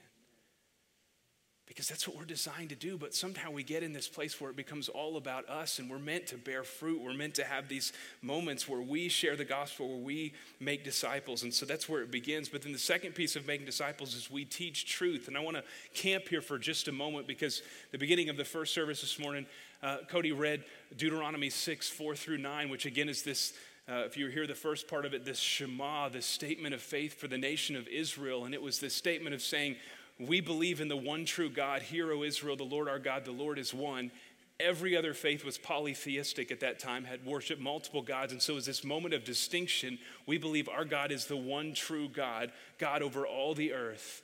because 1.69 1.87
that's 1.87 2.07
what 2.07 2.17
we're 2.17 2.25
designed 2.25 2.69
to 2.69 2.75
do. 2.75 2.97
But 2.97 3.13
somehow 3.13 3.51
we 3.51 3.61
get 3.61 3.83
in 3.83 3.93
this 3.93 4.07
place 4.07 4.41
where 4.41 4.49
it 4.49 4.55
becomes 4.55 4.89
all 4.89 5.17
about 5.17 5.47
us 5.47 5.77
and 5.77 5.87
we're 5.87 5.99
meant 5.99 6.25
to 6.27 6.35
bear 6.35 6.63
fruit. 6.63 6.99
We're 6.99 7.13
meant 7.13 7.35
to 7.35 7.43
have 7.43 7.69
these 7.69 7.93
moments 8.23 8.67
where 8.67 8.81
we 8.81 9.07
share 9.07 9.35
the 9.35 9.45
gospel, 9.45 9.87
where 9.87 10.03
we 10.03 10.33
make 10.59 10.83
disciples. 10.83 11.43
And 11.43 11.53
so 11.53 11.67
that's 11.67 11.87
where 11.87 12.01
it 12.01 12.09
begins. 12.09 12.49
But 12.49 12.63
then 12.63 12.71
the 12.71 12.79
second 12.79 13.13
piece 13.13 13.35
of 13.35 13.45
making 13.45 13.67
disciples 13.67 14.15
is 14.15 14.31
we 14.31 14.45
teach 14.45 14.87
truth. 14.87 15.27
And 15.27 15.37
I 15.37 15.41
want 15.41 15.57
to 15.57 15.63
camp 15.93 16.27
here 16.27 16.41
for 16.41 16.57
just 16.57 16.87
a 16.87 16.91
moment 16.91 17.27
because 17.27 17.61
the 17.91 17.99
beginning 17.99 18.29
of 18.29 18.35
the 18.35 18.45
first 18.45 18.73
service 18.73 19.01
this 19.01 19.19
morning, 19.19 19.45
uh, 19.83 19.97
Cody 20.09 20.31
read 20.31 20.63
Deuteronomy 20.97 21.51
6, 21.51 21.87
4 21.87 22.15
through 22.15 22.39
9, 22.39 22.69
which 22.69 22.87
again 22.87 23.07
is 23.07 23.21
this. 23.21 23.53
Uh, 23.87 24.03
if 24.05 24.15
you 24.17 24.27
hear 24.27 24.45
the 24.45 24.53
first 24.53 24.87
part 24.87 25.03
of 25.03 25.15
it, 25.15 25.25
this 25.25 25.39
Shema, 25.39 26.09
this 26.09 26.25
statement 26.27 26.75
of 26.75 26.81
faith 26.81 27.19
for 27.19 27.27
the 27.27 27.39
nation 27.39 27.75
of 27.75 27.87
Israel. 27.87 28.45
And 28.45 28.53
it 28.53 28.61
was 28.61 28.79
this 28.79 28.93
statement 28.93 29.33
of 29.33 29.41
saying, 29.41 29.77
we 30.19 30.41
believe 30.41 30.81
in 30.81 30.89
the 30.89 30.97
one 30.97 31.25
true 31.25 31.49
God. 31.49 31.81
Hear, 31.81 32.11
O 32.11 32.23
Israel, 32.23 32.57
the 32.57 32.63
Lord 32.63 32.89
our 32.89 32.99
God, 32.99 33.25
the 33.25 33.31
Lord 33.31 33.57
is 33.57 33.73
one. 33.73 34.11
Every 34.59 34.97
other 34.97 35.13
faith 35.13 35.45
was 35.45 35.57
polytheistic 35.57 36.51
at 36.51 36.59
that 36.59 36.79
time, 36.79 37.05
had 37.05 37.25
worshiped 37.25 37.61
multiple 37.61 38.01
gods. 38.01 38.33
And 38.33 38.41
so, 38.41 38.57
as 38.57 38.65
this 38.65 38.83
moment 38.83 39.13
of 39.13 39.23
distinction, 39.23 39.97
we 40.25 40.37
believe 40.37 40.67
our 40.67 40.83
God 40.83 41.13
is 41.13 41.25
the 41.25 41.37
one 41.37 41.73
true 41.73 42.09
God, 42.09 42.51
God 42.77 43.01
over 43.01 43.25
all 43.25 43.53
the 43.53 43.71
earth. 43.71 44.21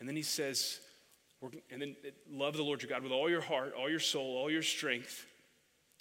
And 0.00 0.08
then 0.08 0.16
he 0.16 0.22
says, 0.22 0.80
and 1.70 1.80
then 1.80 1.94
love 2.30 2.56
the 2.56 2.62
Lord 2.64 2.82
your 2.82 2.88
God 2.88 3.02
with 3.02 3.12
all 3.12 3.30
your 3.30 3.40
heart, 3.40 3.74
all 3.78 3.88
your 3.88 4.00
soul, 4.00 4.36
all 4.36 4.50
your 4.50 4.62
strength. 4.62 5.26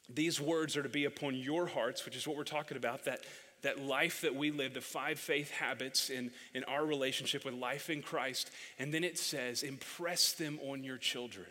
These 0.09 0.41
words 0.41 0.75
are 0.75 0.83
to 0.83 0.89
be 0.89 1.05
upon 1.05 1.35
your 1.35 1.67
hearts, 1.67 2.05
which 2.05 2.15
is 2.15 2.27
what 2.27 2.37
we're 2.37 2.43
talking 2.43 2.77
about 2.77 3.05
that 3.05 3.21
that 3.63 3.81
life 3.81 4.21
that 4.21 4.35
we 4.35 4.51
live, 4.51 4.73
the 4.73 4.81
five 4.81 5.19
faith 5.19 5.51
habits 5.51 6.09
in, 6.09 6.31
in 6.53 6.63
our 6.65 6.85
relationship 6.85 7.43
with 7.43 7.55
life 7.55 7.89
in 7.89 8.01
Christ. 8.01 8.51
And 8.77 8.93
then 8.93 9.03
it 9.03 9.17
says, 9.17 9.63
impress 9.63 10.33
them 10.33 10.59
on 10.69 10.83
your 10.83 10.97
children. 10.97 11.47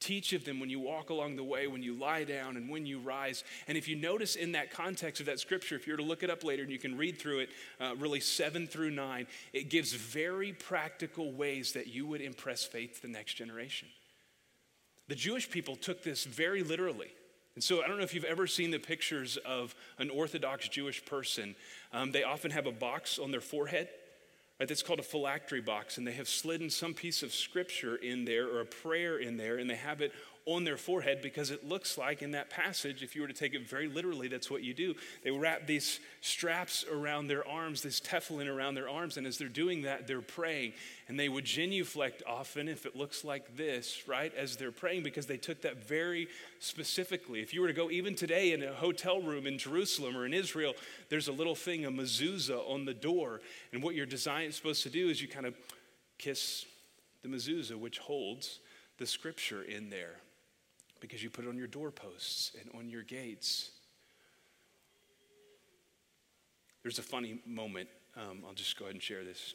Teach 0.00 0.32
of 0.32 0.44
them 0.44 0.60
when 0.60 0.70
you 0.70 0.78
walk 0.78 1.10
along 1.10 1.34
the 1.34 1.42
way, 1.42 1.66
when 1.66 1.82
you 1.82 1.92
lie 1.92 2.22
down, 2.22 2.56
and 2.56 2.70
when 2.70 2.86
you 2.86 3.00
rise. 3.00 3.42
And 3.66 3.76
if 3.76 3.88
you 3.88 3.96
notice 3.96 4.36
in 4.36 4.52
that 4.52 4.70
context 4.70 5.18
of 5.18 5.26
that 5.26 5.40
scripture, 5.40 5.74
if 5.74 5.88
you 5.88 5.92
were 5.92 5.96
to 5.96 6.04
look 6.04 6.22
it 6.22 6.30
up 6.30 6.44
later 6.44 6.62
and 6.62 6.70
you 6.70 6.78
can 6.78 6.96
read 6.96 7.18
through 7.18 7.40
it, 7.40 7.48
uh, 7.80 7.96
really 7.98 8.20
seven 8.20 8.68
through 8.68 8.92
nine, 8.92 9.26
it 9.52 9.70
gives 9.70 9.92
very 9.92 10.52
practical 10.52 11.32
ways 11.32 11.72
that 11.72 11.88
you 11.88 12.06
would 12.06 12.20
impress 12.20 12.62
faith 12.62 12.96
to 12.96 13.02
the 13.02 13.08
next 13.08 13.34
generation. 13.34 13.88
The 15.08 15.16
Jewish 15.16 15.50
people 15.50 15.74
took 15.74 16.04
this 16.04 16.24
very 16.24 16.62
literally. 16.62 17.10
And 17.58 17.64
so 17.64 17.82
I 17.82 17.88
don't 17.88 17.96
know 17.96 18.04
if 18.04 18.14
you've 18.14 18.22
ever 18.22 18.46
seen 18.46 18.70
the 18.70 18.78
pictures 18.78 19.36
of 19.38 19.74
an 19.98 20.10
Orthodox 20.10 20.68
Jewish 20.68 21.04
person. 21.04 21.56
Um, 21.92 22.12
they 22.12 22.22
often 22.22 22.52
have 22.52 22.66
a 22.66 22.70
box 22.70 23.18
on 23.18 23.32
their 23.32 23.40
forehead. 23.40 23.88
Right, 24.60 24.68
that's 24.68 24.84
called 24.84 25.00
a 25.00 25.02
phylactery 25.02 25.60
box, 25.60 25.98
and 25.98 26.06
they 26.06 26.12
have 26.12 26.28
slid 26.28 26.62
in 26.62 26.70
some 26.70 26.94
piece 26.94 27.24
of 27.24 27.34
scripture 27.34 27.96
in 27.96 28.24
there 28.24 28.46
or 28.46 28.60
a 28.60 28.64
prayer 28.64 29.18
in 29.18 29.38
there, 29.38 29.58
and 29.58 29.68
they 29.68 29.74
have 29.74 30.00
it 30.00 30.12
on 30.48 30.64
their 30.64 30.78
forehead 30.78 31.20
because 31.20 31.50
it 31.50 31.68
looks 31.68 31.98
like 31.98 32.22
in 32.22 32.30
that 32.30 32.48
passage, 32.48 33.02
if 33.02 33.14
you 33.14 33.20
were 33.20 33.28
to 33.28 33.34
take 33.34 33.52
it 33.52 33.68
very 33.68 33.86
literally, 33.86 34.28
that's 34.28 34.50
what 34.50 34.62
you 34.62 34.72
do. 34.72 34.94
They 35.22 35.30
wrap 35.30 35.66
these 35.66 36.00
straps 36.22 36.86
around 36.90 37.26
their 37.26 37.46
arms, 37.46 37.82
this 37.82 38.00
tefillin 38.00 38.48
around 38.48 38.74
their 38.74 38.88
arms, 38.88 39.18
and 39.18 39.26
as 39.26 39.36
they're 39.36 39.48
doing 39.48 39.82
that, 39.82 40.06
they're 40.06 40.22
praying. 40.22 40.72
And 41.06 41.20
they 41.20 41.28
would 41.28 41.44
genuflect 41.44 42.22
often 42.26 42.66
if 42.66 42.86
it 42.86 42.96
looks 42.96 43.24
like 43.24 43.56
this, 43.56 44.08
right, 44.08 44.34
as 44.34 44.56
they're 44.56 44.72
praying, 44.72 45.02
because 45.02 45.26
they 45.26 45.36
took 45.36 45.60
that 45.62 45.86
very 45.86 46.28
specifically. 46.60 47.42
If 47.42 47.52
you 47.52 47.60
were 47.60 47.68
to 47.68 47.74
go 47.74 47.90
even 47.90 48.14
today 48.14 48.52
in 48.52 48.62
a 48.62 48.72
hotel 48.72 49.20
room 49.20 49.46
in 49.46 49.58
Jerusalem 49.58 50.16
or 50.16 50.24
in 50.24 50.32
Israel, 50.32 50.72
there's 51.10 51.28
a 51.28 51.32
little 51.32 51.54
thing, 51.54 51.84
a 51.84 51.90
mezuzah 51.90 52.66
on 52.70 52.86
the 52.86 52.94
door. 52.94 53.42
And 53.74 53.82
what 53.82 53.94
your 53.94 54.06
design 54.06 54.46
is 54.46 54.56
supposed 54.56 54.82
to 54.84 54.90
do 54.90 55.10
is 55.10 55.20
you 55.20 55.28
kind 55.28 55.46
of 55.46 55.54
kiss 56.16 56.64
the 57.20 57.28
mezuzah, 57.28 57.76
which 57.76 57.98
holds 57.98 58.60
the 58.96 59.06
scripture 59.06 59.62
in 59.62 59.90
there 59.90 60.16
because 61.00 61.22
you 61.22 61.30
put 61.30 61.44
it 61.44 61.48
on 61.48 61.56
your 61.56 61.66
doorposts 61.66 62.52
and 62.60 62.70
on 62.78 62.88
your 62.88 63.02
gates. 63.02 63.70
There's 66.82 66.98
a 66.98 67.02
funny 67.02 67.40
moment. 67.46 67.88
Um, 68.16 68.42
I'll 68.46 68.54
just 68.54 68.78
go 68.78 68.86
ahead 68.86 68.94
and 68.94 69.02
share 69.02 69.24
this. 69.24 69.54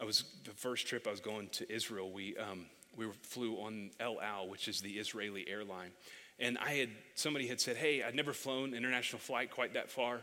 I 0.00 0.04
was 0.04 0.24
the 0.44 0.50
first 0.50 0.86
trip 0.86 1.06
I 1.06 1.10
was 1.10 1.20
going 1.20 1.48
to 1.50 1.72
Israel. 1.72 2.10
We 2.10 2.36
um, 2.36 2.66
we 2.96 3.06
flew 3.22 3.56
on 3.56 3.90
El 4.00 4.20
Al, 4.20 4.48
which 4.48 4.68
is 4.68 4.80
the 4.80 4.92
Israeli 4.92 5.48
airline, 5.48 5.90
and 6.38 6.58
I 6.58 6.72
had 6.72 6.90
somebody 7.14 7.46
had 7.46 7.60
said, 7.60 7.76
"Hey, 7.76 8.02
I'd 8.02 8.14
never 8.14 8.32
flown 8.32 8.74
international 8.74 9.20
flight 9.20 9.50
quite 9.50 9.74
that 9.74 9.90
far," 9.90 10.20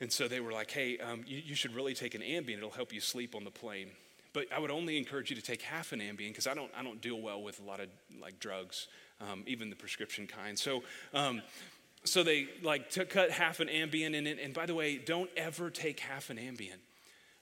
and 0.00 0.12
so 0.12 0.28
they 0.28 0.40
were 0.40 0.52
like, 0.52 0.70
"Hey, 0.70 0.98
um, 0.98 1.24
you, 1.26 1.42
you 1.44 1.54
should 1.54 1.74
really 1.74 1.94
take 1.94 2.14
an 2.14 2.22
Ambien. 2.22 2.58
It'll 2.58 2.70
help 2.70 2.92
you 2.92 3.00
sleep 3.00 3.34
on 3.34 3.44
the 3.44 3.50
plane." 3.50 3.90
But 4.32 4.46
I 4.54 4.58
would 4.58 4.70
only 4.70 4.96
encourage 4.98 5.30
you 5.30 5.36
to 5.36 5.42
take 5.42 5.62
half 5.62 5.92
an 5.92 6.00
Ambien 6.00 6.28
because 6.28 6.46
I 6.46 6.54
don't 6.54 6.70
I 6.78 6.82
don't 6.82 7.00
deal 7.00 7.20
well 7.20 7.42
with 7.42 7.60
a 7.60 7.64
lot 7.64 7.80
of 7.80 7.88
like 8.20 8.38
drugs 8.38 8.86
um, 9.20 9.44
even 9.46 9.70
the 9.70 9.76
prescription 9.76 10.26
kind. 10.26 10.58
So, 10.58 10.82
um, 11.14 11.42
so 12.04 12.22
they 12.22 12.48
like 12.62 12.90
to 12.90 13.04
cut 13.04 13.30
half 13.30 13.60
an 13.60 13.68
Ambien 13.68 14.14
in 14.14 14.26
it. 14.26 14.38
And 14.42 14.54
by 14.54 14.66
the 14.66 14.74
way, 14.74 14.96
don't 14.98 15.30
ever 15.36 15.70
take 15.70 16.00
half 16.00 16.30
an 16.30 16.36
Ambien 16.36 16.78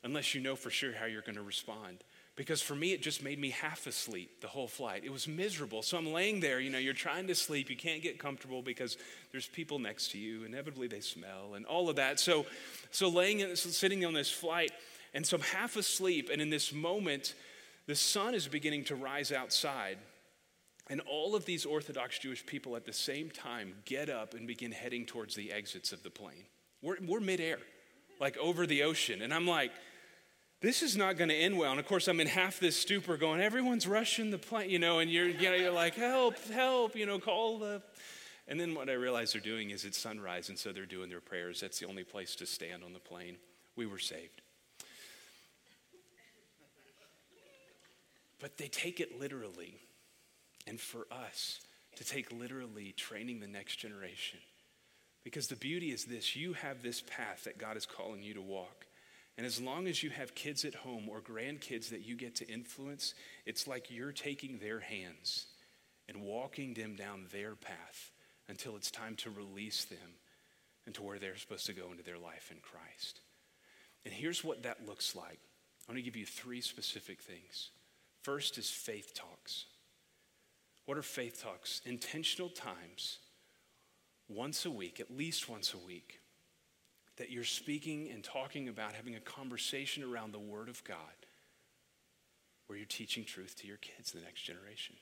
unless 0.02 0.34
you 0.34 0.40
know 0.40 0.56
for 0.56 0.70
sure 0.70 0.92
how 0.92 1.06
you're 1.06 1.22
going 1.22 1.36
to 1.36 1.42
respond. 1.42 1.98
Because 2.36 2.60
for 2.60 2.74
me, 2.74 2.92
it 2.92 3.00
just 3.00 3.24
made 3.24 3.38
me 3.38 3.48
half 3.48 3.86
asleep 3.86 4.42
the 4.42 4.46
whole 4.46 4.68
flight. 4.68 5.02
It 5.04 5.10
was 5.10 5.26
miserable. 5.26 5.82
So 5.82 5.96
I'm 5.96 6.12
laying 6.12 6.40
there, 6.40 6.60
you 6.60 6.68
know, 6.68 6.78
you're 6.78 6.92
trying 6.92 7.26
to 7.28 7.34
sleep. 7.34 7.70
You 7.70 7.76
can't 7.76 8.02
get 8.02 8.18
comfortable 8.18 8.60
because 8.60 8.98
there's 9.32 9.46
people 9.46 9.78
next 9.78 10.10
to 10.12 10.18
you. 10.18 10.44
Inevitably, 10.44 10.88
they 10.88 11.00
smell 11.00 11.54
and 11.54 11.64
all 11.64 11.88
of 11.88 11.96
that. 11.96 12.20
So, 12.20 12.44
so 12.90 13.08
laying, 13.08 13.40
in, 13.40 13.56
sitting 13.56 14.04
on 14.04 14.12
this 14.12 14.30
flight, 14.30 14.70
and 15.14 15.26
so 15.26 15.38
I'm 15.38 15.42
half 15.44 15.76
asleep. 15.76 16.28
And 16.30 16.42
in 16.42 16.50
this 16.50 16.74
moment, 16.74 17.34
the 17.86 17.94
sun 17.94 18.34
is 18.34 18.46
beginning 18.46 18.84
to 18.84 18.96
rise 18.96 19.32
outside. 19.32 19.96
And 20.88 21.00
all 21.00 21.34
of 21.34 21.44
these 21.44 21.66
Orthodox 21.66 22.18
Jewish 22.18 22.46
people 22.46 22.76
at 22.76 22.84
the 22.84 22.92
same 22.92 23.30
time 23.30 23.74
get 23.84 24.08
up 24.08 24.34
and 24.34 24.46
begin 24.46 24.70
heading 24.70 25.04
towards 25.04 25.34
the 25.34 25.52
exits 25.52 25.92
of 25.92 26.02
the 26.02 26.10
plane. 26.10 26.44
We're, 26.80 26.96
we're 27.04 27.20
midair, 27.20 27.58
like 28.20 28.36
over 28.36 28.66
the 28.66 28.84
ocean. 28.84 29.22
And 29.22 29.34
I'm 29.34 29.46
like, 29.48 29.72
this 30.60 30.82
is 30.82 30.96
not 30.96 31.16
going 31.16 31.28
to 31.28 31.34
end 31.34 31.58
well. 31.58 31.72
And 31.72 31.80
of 31.80 31.86
course, 31.86 32.08
I'm 32.08 32.20
in 32.20 32.28
half 32.28 32.60
this 32.60 32.76
stupor 32.76 33.16
going, 33.16 33.40
everyone's 33.40 33.86
rushing 33.86 34.30
the 34.30 34.38
plane, 34.38 34.70
you 34.70 34.78
know, 34.78 35.00
and 35.00 35.10
you're, 35.10 35.28
you 35.28 35.50
know, 35.50 35.56
you're 35.56 35.72
like, 35.72 35.94
help, 35.94 36.38
help, 36.50 36.94
you 36.94 37.04
know, 37.04 37.18
call 37.18 37.58
the. 37.58 37.82
And 38.48 38.60
then 38.60 38.74
what 38.74 38.88
I 38.88 38.92
realize 38.92 39.32
they're 39.32 39.40
doing 39.40 39.70
is 39.70 39.84
it's 39.84 39.98
sunrise, 39.98 40.48
and 40.48 40.58
so 40.58 40.72
they're 40.72 40.86
doing 40.86 41.10
their 41.10 41.20
prayers. 41.20 41.60
That's 41.60 41.80
the 41.80 41.86
only 41.86 42.04
place 42.04 42.36
to 42.36 42.46
stand 42.46 42.84
on 42.84 42.92
the 42.92 43.00
plane. 43.00 43.36
We 43.74 43.86
were 43.86 43.98
saved. 43.98 44.40
But 48.38 48.56
they 48.56 48.68
take 48.68 49.00
it 49.00 49.18
literally 49.18 49.80
and 50.66 50.80
for 50.80 51.06
us 51.10 51.60
to 51.96 52.04
take 52.04 52.30
literally 52.32 52.92
training 52.96 53.40
the 53.40 53.46
next 53.46 53.76
generation. 53.76 54.38
Because 55.24 55.48
the 55.48 55.56
beauty 55.56 55.90
is 55.90 56.04
this 56.04 56.36
you 56.36 56.52
have 56.52 56.82
this 56.82 57.02
path 57.02 57.44
that 57.44 57.58
God 57.58 57.76
is 57.76 57.86
calling 57.86 58.22
you 58.22 58.34
to 58.34 58.42
walk. 58.42 58.86
And 59.36 59.46
as 59.46 59.60
long 59.60 59.86
as 59.86 60.02
you 60.02 60.10
have 60.10 60.34
kids 60.34 60.64
at 60.64 60.74
home 60.74 61.08
or 61.08 61.20
grandkids 61.20 61.90
that 61.90 62.06
you 62.06 62.16
get 62.16 62.36
to 62.36 62.48
influence, 62.48 63.14
it's 63.44 63.66
like 63.66 63.90
you're 63.90 64.12
taking 64.12 64.58
their 64.58 64.80
hands 64.80 65.46
and 66.08 66.22
walking 66.22 66.74
them 66.74 66.96
down 66.96 67.26
their 67.32 67.54
path 67.54 68.12
until 68.48 68.76
it's 68.76 68.90
time 68.90 69.16
to 69.16 69.30
release 69.30 69.84
them 69.84 70.14
into 70.86 71.02
where 71.02 71.18
they're 71.18 71.36
supposed 71.36 71.66
to 71.66 71.72
go 71.72 71.90
into 71.90 72.04
their 72.04 72.18
life 72.18 72.50
in 72.50 72.58
Christ. 72.62 73.20
And 74.04 74.14
here's 74.14 74.44
what 74.44 74.62
that 74.62 74.86
looks 74.86 75.16
like. 75.16 75.40
I 75.88 75.92
want 75.92 75.98
to 75.98 76.02
give 76.02 76.16
you 76.16 76.26
three 76.26 76.60
specific 76.60 77.20
things. 77.20 77.70
First 78.22 78.56
is 78.58 78.70
faith 78.70 79.12
talks. 79.14 79.66
What 80.86 80.96
are 80.96 81.02
faith 81.02 81.42
talks? 81.42 81.82
Intentional 81.84 82.48
times, 82.48 83.18
once 84.28 84.64
a 84.64 84.70
week, 84.70 85.00
at 85.00 85.16
least 85.16 85.48
once 85.48 85.74
a 85.74 85.78
week, 85.78 86.20
that 87.16 87.30
you're 87.30 87.44
speaking 87.44 88.08
and 88.12 88.22
talking 88.22 88.68
about, 88.68 88.94
having 88.94 89.16
a 89.16 89.20
conversation 89.20 90.02
around 90.02 90.32
the 90.32 90.38
Word 90.38 90.68
of 90.68 90.82
God. 90.84 90.96
where 92.66 92.76
you're 92.76 92.86
teaching 92.86 93.24
truth 93.24 93.54
to 93.54 93.68
your 93.68 93.76
kids, 93.76 94.10
the 94.10 94.18
next 94.18 94.42
generation. 94.42 94.96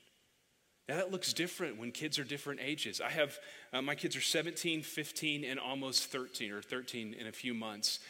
Now, 0.87 0.97
that 0.97 1.11
looks 1.11 1.33
different 1.33 1.79
when 1.79 1.91
kids 1.91 2.19
are 2.19 2.23
different 2.23 2.59
ages. 2.61 3.01
I 3.01 3.09
have, 3.09 3.39
uh, 3.73 3.81
my 3.81 3.95
kids 3.95 4.15
are 4.15 4.21
17, 4.21 4.83
15, 4.83 5.43
and 5.43 5.59
almost 5.59 6.05
13, 6.11 6.51
or 6.51 6.61
13 6.61 7.15
in 7.15 7.25
a 7.25 7.31
few 7.31 7.55
months. 7.55 8.01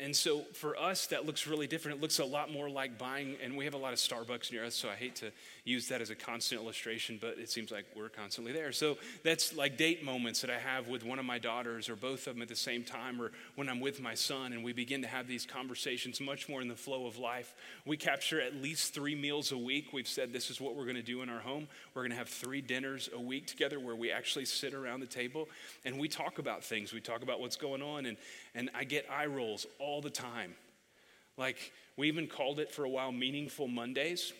And, 0.00 0.16
so 0.16 0.44
for 0.54 0.74
us, 0.78 1.08
that 1.08 1.26
looks 1.26 1.46
really 1.46 1.66
different. 1.66 1.98
It 1.98 2.00
looks 2.00 2.18
a 2.18 2.24
lot 2.24 2.50
more 2.50 2.70
like 2.70 2.96
buying, 2.96 3.36
and 3.44 3.58
we 3.58 3.66
have 3.66 3.74
a 3.74 3.78
lot 3.78 3.92
of 3.92 3.98
Starbucks 3.98 4.50
near 4.50 4.64
us, 4.64 4.74
so 4.74 4.88
I 4.88 4.94
hate 4.94 5.16
to 5.16 5.30
use 5.64 5.88
that 5.88 6.00
as 6.00 6.08
a 6.08 6.14
constant 6.14 6.62
illustration, 6.62 7.18
but 7.20 7.36
it 7.38 7.50
seems 7.50 7.70
like 7.70 7.84
we're 7.94 8.08
constantly 8.08 8.52
there. 8.52 8.72
So 8.72 8.96
that's 9.22 9.54
like 9.54 9.76
date 9.76 10.02
moments 10.02 10.40
that 10.40 10.48
I 10.48 10.58
have 10.58 10.88
with 10.88 11.04
one 11.04 11.18
of 11.18 11.26
my 11.26 11.38
daughters, 11.38 11.90
or 11.90 11.96
both 11.96 12.26
of 12.26 12.34
them 12.34 12.42
at 12.42 12.48
the 12.48 12.56
same 12.56 12.84
time, 12.84 13.20
or 13.20 13.32
when 13.54 13.68
I'm 13.68 13.80
with 13.80 14.00
my 14.00 14.14
son, 14.14 14.54
and 14.54 14.64
we 14.64 14.72
begin 14.72 15.02
to 15.02 15.08
have 15.08 15.28
these 15.28 15.44
conversations 15.44 16.22
much 16.22 16.48
more 16.48 16.62
in 16.62 16.68
the 16.68 16.74
flow 16.74 17.06
of 17.06 17.18
life. 17.18 17.54
We 17.84 17.98
capture 17.98 18.40
at 18.40 18.54
least 18.54 18.94
three 18.94 19.14
meals 19.14 19.52
a 19.52 19.58
week. 19.58 19.92
We've 19.92 20.08
said 20.08 20.32
this 20.32 20.48
is 20.48 20.58
what 20.58 20.74
we're 20.74 20.84
going 20.84 20.96
to 20.96 21.02
do 21.02 21.20
in 21.20 21.28
our 21.28 21.40
home. 21.40 21.68
We're 21.92 22.02
going 22.02 22.12
to 22.12 22.18
have 22.18 22.30
three 22.30 22.62
dinners 22.62 23.10
a 23.14 23.20
week 23.20 23.46
together 23.46 23.78
where 23.78 23.96
we 23.96 24.10
actually 24.10 24.46
sit 24.46 24.72
around 24.72 25.00
the 25.00 25.06
table 25.06 25.50
and 25.84 25.98
we 25.98 26.08
talk 26.08 26.38
about 26.38 26.64
things. 26.64 26.94
We 26.94 27.00
talk 27.02 27.22
about 27.22 27.40
what's 27.40 27.56
going 27.56 27.82
on, 27.82 28.06
and, 28.06 28.16
and 28.54 28.70
I 28.74 28.84
get 28.84 29.04
eye 29.10 29.26
rolls 29.26 29.65
all 29.78 30.00
the 30.00 30.10
time. 30.10 30.54
Like, 31.36 31.72
we 31.96 32.08
even 32.08 32.26
called 32.26 32.60
it 32.60 32.72
for 32.72 32.84
a 32.84 32.88
while 32.88 33.12
Meaningful 33.12 33.68
Mondays. 33.68 34.32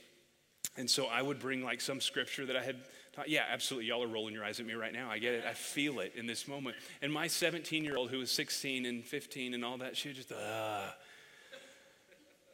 And 0.76 0.88
so 0.88 1.06
I 1.06 1.22
would 1.22 1.38
bring 1.38 1.62
like 1.62 1.80
some 1.80 2.00
scripture 2.00 2.46
that 2.46 2.56
I 2.56 2.62
had 2.62 2.76
taught. 3.14 3.28
Yeah, 3.28 3.44
absolutely. 3.50 3.88
Y'all 3.88 4.02
are 4.02 4.08
rolling 4.08 4.34
your 4.34 4.44
eyes 4.44 4.60
at 4.60 4.66
me 4.66 4.74
right 4.74 4.92
now. 4.92 5.10
I 5.10 5.18
get 5.18 5.34
it. 5.34 5.44
I 5.48 5.54
feel 5.54 6.00
it 6.00 6.12
in 6.16 6.26
this 6.26 6.46
moment. 6.46 6.76
And 7.02 7.12
my 7.12 7.26
17 7.26 7.84
year 7.84 7.96
old, 7.96 8.10
who 8.10 8.18
was 8.18 8.30
16 8.30 8.86
and 8.86 9.04
15 9.04 9.54
and 9.54 9.64
all 9.64 9.78
that, 9.78 9.96
she 9.96 10.12
just, 10.12 10.32
ah. 10.32 10.94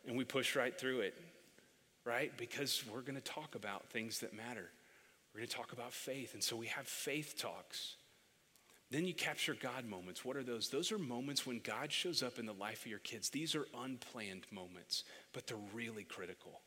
And 0.06 0.16
we 0.16 0.24
pushed 0.24 0.56
right 0.56 0.76
through 0.76 1.00
it, 1.00 1.14
right? 2.04 2.36
Because 2.36 2.84
we're 2.92 3.02
going 3.02 3.14
to 3.14 3.20
talk 3.20 3.54
about 3.54 3.86
things 3.90 4.20
that 4.20 4.34
matter. 4.34 4.68
We're 5.32 5.40
going 5.40 5.48
to 5.48 5.56
talk 5.56 5.72
about 5.72 5.92
faith. 5.92 6.34
And 6.34 6.42
so 6.42 6.56
we 6.56 6.66
have 6.66 6.86
faith 6.86 7.36
talks. 7.38 7.96
Then 8.92 9.06
you 9.06 9.14
capture 9.14 9.54
God 9.54 9.86
moments. 9.86 10.22
What 10.22 10.36
are 10.36 10.42
those? 10.42 10.68
Those 10.68 10.92
are 10.92 10.98
moments 10.98 11.46
when 11.46 11.60
God 11.60 11.90
shows 11.90 12.22
up 12.22 12.38
in 12.38 12.44
the 12.44 12.52
life 12.52 12.82
of 12.84 12.90
your 12.90 12.98
kids. 12.98 13.30
These 13.30 13.54
are 13.54 13.66
unplanned 13.82 14.44
moments, 14.52 15.04
but 15.32 15.46
they're 15.46 15.56
really 15.72 16.04
critical. 16.04 16.60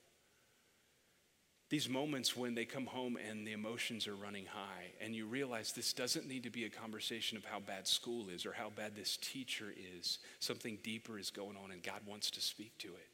These 1.70 1.88
moments 1.88 2.36
when 2.36 2.56
they 2.56 2.66
come 2.66 2.88
home 2.88 3.16
and 3.30 3.46
the 3.46 3.52
emotions 3.52 4.08
are 4.08 4.16
running 4.16 4.48
high, 4.48 4.94
and 5.00 5.14
you 5.14 5.28
realize 5.28 5.72
this 5.72 5.94
doesn't 5.94 6.28
need 6.28 6.42
to 6.44 6.50
be 6.50 6.66
a 6.66 6.70
conversation 6.70 7.38
of 7.38 7.46
how 7.46 7.60
bad 7.60 7.88
school 7.88 8.30
is 8.30 8.44
or 8.48 8.54
how 8.54 8.72
bad 8.76 8.96
this 8.96 9.18
teacher 9.18 9.72
is. 9.96 10.18
Something 10.40 10.80
deeper 10.82 11.20
is 11.20 11.30
going 11.30 11.58
on, 11.64 11.70
and 11.70 11.84
God 11.84 12.02
wants 12.08 12.32
to 12.32 12.42
speak 12.42 12.76
to 12.80 12.88
it. 12.88 13.10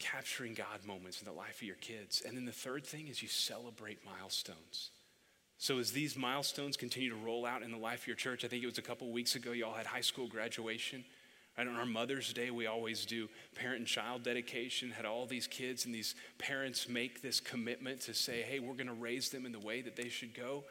Capturing 0.00 0.54
God 0.54 0.84
moments 0.84 1.20
in 1.20 1.26
the 1.26 1.32
life 1.32 1.58
of 1.58 1.62
your 1.62 1.76
kids. 1.76 2.22
And 2.26 2.36
then 2.36 2.44
the 2.44 2.50
third 2.50 2.84
thing 2.84 3.06
is 3.06 3.22
you 3.22 3.28
celebrate 3.28 3.98
milestones. 4.04 4.90
So, 5.60 5.78
as 5.78 5.90
these 5.90 6.16
milestones 6.16 6.76
continue 6.76 7.10
to 7.10 7.16
roll 7.16 7.44
out 7.44 7.62
in 7.62 7.72
the 7.72 7.78
life 7.78 8.02
of 8.02 8.06
your 8.06 8.16
church, 8.16 8.44
I 8.44 8.48
think 8.48 8.62
it 8.62 8.66
was 8.66 8.78
a 8.78 8.82
couple 8.82 9.10
weeks 9.10 9.34
ago, 9.34 9.50
y'all 9.50 9.74
had 9.74 9.86
high 9.86 10.02
school 10.02 10.28
graduation. 10.28 11.04
Right 11.58 11.66
on 11.66 11.74
our 11.74 11.84
Mother's 11.84 12.32
Day, 12.32 12.52
we 12.52 12.68
always 12.68 13.04
do 13.04 13.28
parent 13.56 13.78
and 13.78 13.86
child 13.86 14.22
dedication, 14.22 14.92
had 14.92 15.04
all 15.04 15.26
these 15.26 15.48
kids, 15.48 15.84
and 15.84 15.92
these 15.92 16.14
parents 16.38 16.88
make 16.88 17.20
this 17.20 17.40
commitment 17.40 18.02
to 18.02 18.14
say, 18.14 18.42
hey, 18.42 18.60
we're 18.60 18.74
going 18.74 18.86
to 18.86 18.92
raise 18.92 19.30
them 19.30 19.44
in 19.44 19.50
the 19.50 19.58
way 19.58 19.82
that 19.82 19.96
they 19.96 20.08
should 20.08 20.32
go. 20.32 20.62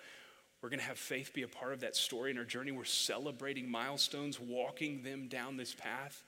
We're 0.62 0.69
going 0.69 0.80
to 0.80 0.86
have 0.86 0.97
faith 0.97 1.34
be 1.34 1.41
a 1.41 1.47
part 1.50 1.73
of 1.73 1.82
that 1.82 1.97
story 1.97 2.32
in 2.32 2.38
our 2.38 2.45
journey. 2.45 2.71
We're 2.71 2.86
celebrating 2.86 3.69
milestones, 3.69 4.39
walking 4.39 5.04
them 5.04 5.28
down 5.28 5.58
this 5.58 5.76
path 5.76 6.23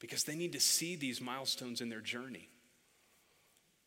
because 0.00 0.24
they 0.24 0.34
need 0.34 0.54
to 0.54 0.60
see 0.60 0.96
these 0.96 1.20
milestones 1.20 1.80
in 1.80 1.88
their 1.88 2.00
journey. 2.00 2.48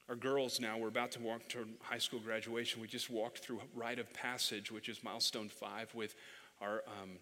Our 0.09 0.15
girls 0.15 0.61
now, 0.61 0.77
we're 0.77 0.87
about 0.87 1.11
to 1.13 1.19
walk 1.19 1.49
to 1.49 1.67
high 1.81 1.97
school 1.97 2.21
graduation. 2.21 2.81
We 2.81 2.87
just 2.87 3.09
walked 3.09 3.39
through 3.39 3.59
rite 3.75 3.99
of 3.99 4.13
passage, 4.13 4.71
which 4.71 4.87
is 4.87 5.03
milestone 5.03 5.49
five, 5.49 5.93
with 5.93 6.15
our 6.61 6.81
um, 6.87 7.17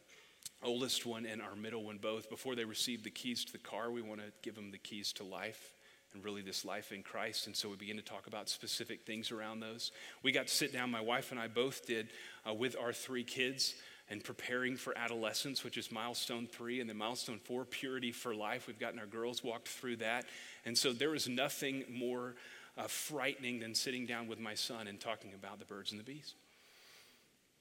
oldest 0.61 1.03
one 1.03 1.25
and 1.25 1.41
our 1.41 1.55
middle 1.55 1.83
one 1.83 1.97
both. 1.97 2.29
Before 2.29 2.53
they 2.53 2.63
receive 2.63 3.03
the 3.03 3.09
keys 3.09 3.43
to 3.45 3.51
the 3.51 3.57
car, 3.57 3.89
we 3.89 4.03
want 4.03 4.21
to 4.21 4.27
give 4.43 4.53
them 4.53 4.69
the 4.69 4.77
keys 4.77 5.11
to 5.13 5.23
life 5.23 5.73
and 6.13 6.23
really 6.23 6.43
this 6.43 6.63
life 6.63 6.91
in 6.91 7.01
Christ. 7.01 7.47
And 7.47 7.55
so 7.55 7.69
we 7.69 7.75
begin 7.75 7.97
to 7.97 8.03
talk 8.03 8.27
about 8.27 8.49
specific 8.49 9.01
things 9.03 9.31
around 9.31 9.61
those. 9.61 9.91
We 10.21 10.31
got 10.31 10.45
to 10.45 10.53
sit 10.53 10.71
down, 10.71 10.91
my 10.91 11.01
wife 11.01 11.31
and 11.31 11.39
I 11.39 11.47
both 11.47 11.87
did, 11.87 12.09
uh, 12.47 12.53
with 12.53 12.75
our 12.79 12.93
three 12.93 13.23
kids 13.23 13.73
and 14.11 14.23
preparing 14.23 14.77
for 14.77 14.95
adolescence, 14.95 15.63
which 15.63 15.77
is 15.79 15.91
milestone 15.91 16.45
three, 16.45 16.81
and 16.81 16.87
then 16.87 16.97
milestone 16.97 17.39
four, 17.39 17.65
purity 17.65 18.11
for 18.11 18.35
life. 18.35 18.67
We've 18.67 18.77
gotten 18.77 18.99
our 18.99 19.07
girls 19.07 19.43
walked 19.43 19.69
through 19.69 19.95
that. 19.95 20.25
And 20.65 20.77
so 20.77 20.93
there 20.93 21.15
is 21.15 21.27
nothing 21.27 21.83
more 21.89 22.35
uh, 22.77 22.87
frightening 22.87 23.59
than 23.59 23.73
sitting 23.73 24.05
down 24.05 24.27
with 24.27 24.39
my 24.39 24.53
son 24.53 24.87
and 24.87 24.99
talking 24.99 25.33
about 25.33 25.59
the 25.59 25.65
birds 25.65 25.91
and 25.91 25.99
the 25.99 26.03
bees. 26.03 26.33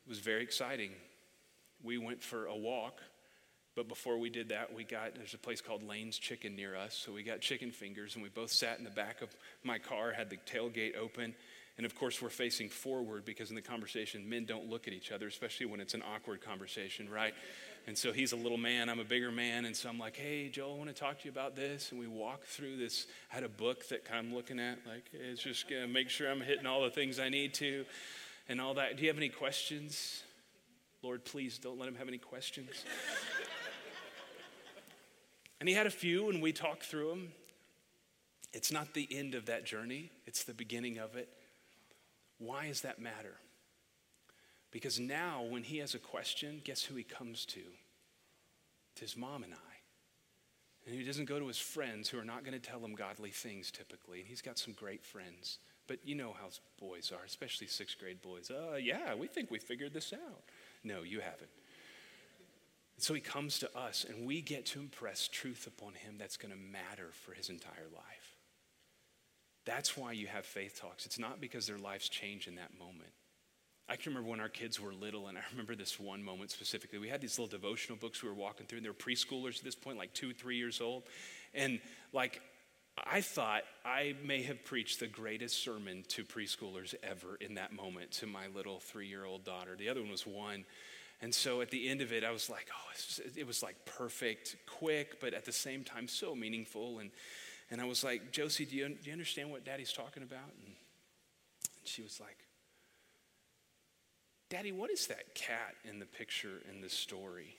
It 0.06 0.08
was 0.08 0.18
very 0.18 0.42
exciting. 0.42 0.90
We 1.82 1.98
went 1.98 2.22
for 2.22 2.46
a 2.46 2.56
walk, 2.56 3.00
but 3.76 3.88
before 3.88 4.18
we 4.18 4.30
did 4.30 4.48
that, 4.50 4.74
we 4.74 4.84
got 4.84 5.14
there's 5.14 5.34
a 5.34 5.38
place 5.38 5.60
called 5.60 5.82
Lane's 5.82 6.18
Chicken 6.18 6.56
near 6.56 6.76
us, 6.76 6.94
so 6.94 7.12
we 7.12 7.22
got 7.22 7.40
chicken 7.40 7.70
fingers, 7.70 8.14
and 8.14 8.22
we 8.22 8.28
both 8.28 8.50
sat 8.50 8.78
in 8.78 8.84
the 8.84 8.90
back 8.90 9.22
of 9.22 9.34
my 9.62 9.78
car, 9.78 10.12
had 10.12 10.30
the 10.30 10.36
tailgate 10.36 10.96
open. 10.96 11.34
And 11.76 11.84
of 11.84 11.96
course, 11.96 12.22
we're 12.22 12.28
facing 12.28 12.68
forward 12.68 13.24
because 13.24 13.50
in 13.50 13.56
the 13.56 13.62
conversation, 13.62 14.28
men 14.28 14.44
don't 14.44 14.70
look 14.70 14.86
at 14.86 14.94
each 14.94 15.10
other, 15.10 15.26
especially 15.26 15.66
when 15.66 15.80
it's 15.80 15.94
an 15.94 16.02
awkward 16.02 16.40
conversation, 16.40 17.08
right? 17.10 17.34
And 17.86 17.98
so 17.98 18.12
he's 18.12 18.32
a 18.32 18.36
little 18.36 18.56
man, 18.56 18.88
I'm 18.88 18.98
a 18.98 19.04
bigger 19.04 19.30
man. 19.30 19.66
And 19.66 19.76
so 19.76 19.90
I'm 19.90 19.98
like, 19.98 20.16
hey, 20.16 20.48
Joel, 20.48 20.74
I 20.74 20.78
want 20.78 20.88
to 20.88 20.94
talk 20.94 21.18
to 21.18 21.24
you 21.26 21.30
about 21.30 21.54
this. 21.54 21.90
And 21.90 22.00
we 22.00 22.06
walk 22.06 22.44
through 22.44 22.78
this. 22.78 23.06
I 23.30 23.34
had 23.34 23.44
a 23.44 23.48
book 23.48 23.88
that 23.88 24.04
I'm 24.12 24.34
looking 24.34 24.58
at, 24.58 24.78
like, 24.86 25.04
it's 25.12 25.42
just 25.42 25.68
going 25.68 25.82
to 25.82 25.88
make 25.88 26.08
sure 26.08 26.30
I'm 26.30 26.40
hitting 26.40 26.66
all 26.66 26.82
the 26.82 26.90
things 26.90 27.20
I 27.20 27.28
need 27.28 27.52
to 27.54 27.84
and 28.48 28.60
all 28.60 28.74
that. 28.74 28.96
Do 28.96 29.02
you 29.02 29.08
have 29.08 29.18
any 29.18 29.28
questions? 29.28 30.22
Lord, 31.02 31.24
please 31.24 31.58
don't 31.58 31.78
let 31.78 31.88
him 31.88 31.96
have 31.96 32.08
any 32.08 32.18
questions. 32.18 32.70
and 35.60 35.68
he 35.68 35.74
had 35.74 35.86
a 35.86 35.90
few, 35.90 36.30
and 36.30 36.42
we 36.42 36.52
talked 36.52 36.84
through 36.84 37.10
them. 37.10 37.32
It's 38.54 38.72
not 38.72 38.94
the 38.94 39.06
end 39.10 39.34
of 39.34 39.46
that 39.46 39.66
journey, 39.66 40.10
it's 40.26 40.44
the 40.44 40.54
beginning 40.54 40.98
of 40.98 41.16
it. 41.16 41.28
Why 42.38 42.68
does 42.68 42.82
that 42.82 42.98
matter? 42.98 43.34
Because 44.74 44.98
now, 44.98 45.44
when 45.48 45.62
he 45.62 45.78
has 45.78 45.94
a 45.94 46.00
question, 46.00 46.60
guess 46.64 46.82
who 46.82 46.96
he 46.96 47.04
comes 47.04 47.46
to? 47.46 47.60
To 47.60 49.00
his 49.00 49.16
mom 49.16 49.44
and 49.44 49.54
I. 49.54 49.74
And 50.84 50.96
he 50.96 51.04
doesn't 51.04 51.26
go 51.26 51.38
to 51.38 51.46
his 51.46 51.60
friends 51.60 52.08
who 52.08 52.18
are 52.18 52.24
not 52.24 52.44
going 52.44 52.60
to 52.60 52.68
tell 52.68 52.80
him 52.80 52.96
godly 52.96 53.30
things 53.30 53.70
typically. 53.70 54.18
And 54.18 54.28
he's 54.28 54.42
got 54.42 54.58
some 54.58 54.72
great 54.72 55.04
friends. 55.04 55.60
But 55.86 56.00
you 56.04 56.16
know 56.16 56.34
how 56.36 56.48
boys 56.80 57.12
are, 57.12 57.24
especially 57.24 57.68
sixth 57.68 58.00
grade 58.00 58.20
boys. 58.20 58.50
Uh, 58.50 58.74
yeah, 58.74 59.14
we 59.14 59.28
think 59.28 59.48
we 59.48 59.60
figured 59.60 59.94
this 59.94 60.12
out. 60.12 60.42
No, 60.82 61.04
you 61.04 61.20
haven't. 61.20 61.50
so 62.98 63.14
he 63.14 63.20
comes 63.20 63.60
to 63.60 63.78
us, 63.78 64.04
and 64.08 64.26
we 64.26 64.40
get 64.40 64.66
to 64.66 64.80
impress 64.80 65.28
truth 65.28 65.68
upon 65.68 65.94
him 65.94 66.16
that's 66.18 66.36
going 66.36 66.52
to 66.52 66.58
matter 66.58 67.10
for 67.12 67.32
his 67.32 67.48
entire 67.48 67.86
life. 67.94 68.34
That's 69.66 69.96
why 69.96 70.12
you 70.12 70.26
have 70.26 70.44
faith 70.44 70.80
talks. 70.80 71.06
It's 71.06 71.18
not 71.18 71.40
because 71.40 71.68
their 71.68 71.78
lives 71.78 72.08
change 72.08 72.48
in 72.48 72.56
that 72.56 72.76
moment. 72.76 73.12
I 73.88 73.96
can 73.96 74.12
remember 74.12 74.30
when 74.30 74.40
our 74.40 74.48
kids 74.48 74.80
were 74.80 74.94
little, 74.94 75.28
and 75.28 75.36
I 75.36 75.42
remember 75.50 75.74
this 75.74 76.00
one 76.00 76.22
moment 76.22 76.50
specifically. 76.50 76.98
We 76.98 77.08
had 77.08 77.20
these 77.20 77.38
little 77.38 77.50
devotional 77.50 77.98
books 77.98 78.22
we 78.22 78.28
were 78.28 78.34
walking 78.34 78.66
through, 78.66 78.78
and 78.78 78.84
they 78.84 78.90
were 78.90 78.94
preschoolers 78.94 79.58
at 79.58 79.64
this 79.64 79.74
point, 79.74 79.98
like 79.98 80.14
two, 80.14 80.32
three 80.32 80.56
years 80.56 80.80
old. 80.80 81.02
And 81.52 81.80
like, 82.12 82.40
I 82.96 83.20
thought 83.20 83.62
I 83.84 84.14
may 84.24 84.42
have 84.42 84.64
preached 84.64 85.00
the 85.00 85.06
greatest 85.06 85.62
sermon 85.62 86.04
to 86.08 86.24
preschoolers 86.24 86.94
ever 87.02 87.36
in 87.40 87.54
that 87.54 87.72
moment 87.72 88.12
to 88.12 88.26
my 88.26 88.46
little 88.54 88.80
three 88.80 89.08
year 89.08 89.24
old 89.24 89.44
daughter. 89.44 89.76
The 89.76 89.88
other 89.88 90.00
one 90.00 90.10
was 90.10 90.26
one. 90.26 90.64
And 91.20 91.34
so 91.34 91.60
at 91.60 91.70
the 91.70 91.88
end 91.88 92.00
of 92.00 92.12
it, 92.12 92.24
I 92.24 92.30
was 92.30 92.48
like, 92.48 92.68
oh, 92.72 93.20
it 93.36 93.46
was 93.46 93.62
like 93.62 93.76
perfect, 93.84 94.56
quick, 94.66 95.20
but 95.20 95.34
at 95.34 95.44
the 95.44 95.52
same 95.52 95.82
time 95.82 96.06
so 96.06 96.34
meaningful. 96.34 96.98
And, 97.00 97.10
and 97.70 97.80
I 97.80 97.84
was 97.84 98.04
like, 98.04 98.30
Josie, 98.30 98.64
do 98.64 98.76
you, 98.76 98.88
do 98.88 98.96
you 99.04 99.12
understand 99.12 99.50
what 99.50 99.64
daddy's 99.64 99.92
talking 99.92 100.22
about? 100.22 100.50
And 100.66 100.74
she 101.84 102.02
was 102.02 102.20
like, 102.20 102.36
Daddy, 104.54 104.70
what 104.70 104.88
is 104.88 105.08
that 105.08 105.34
cat 105.34 105.74
in 105.82 105.98
the 105.98 106.06
picture 106.06 106.62
in 106.72 106.80
the 106.80 106.88
story? 106.88 107.56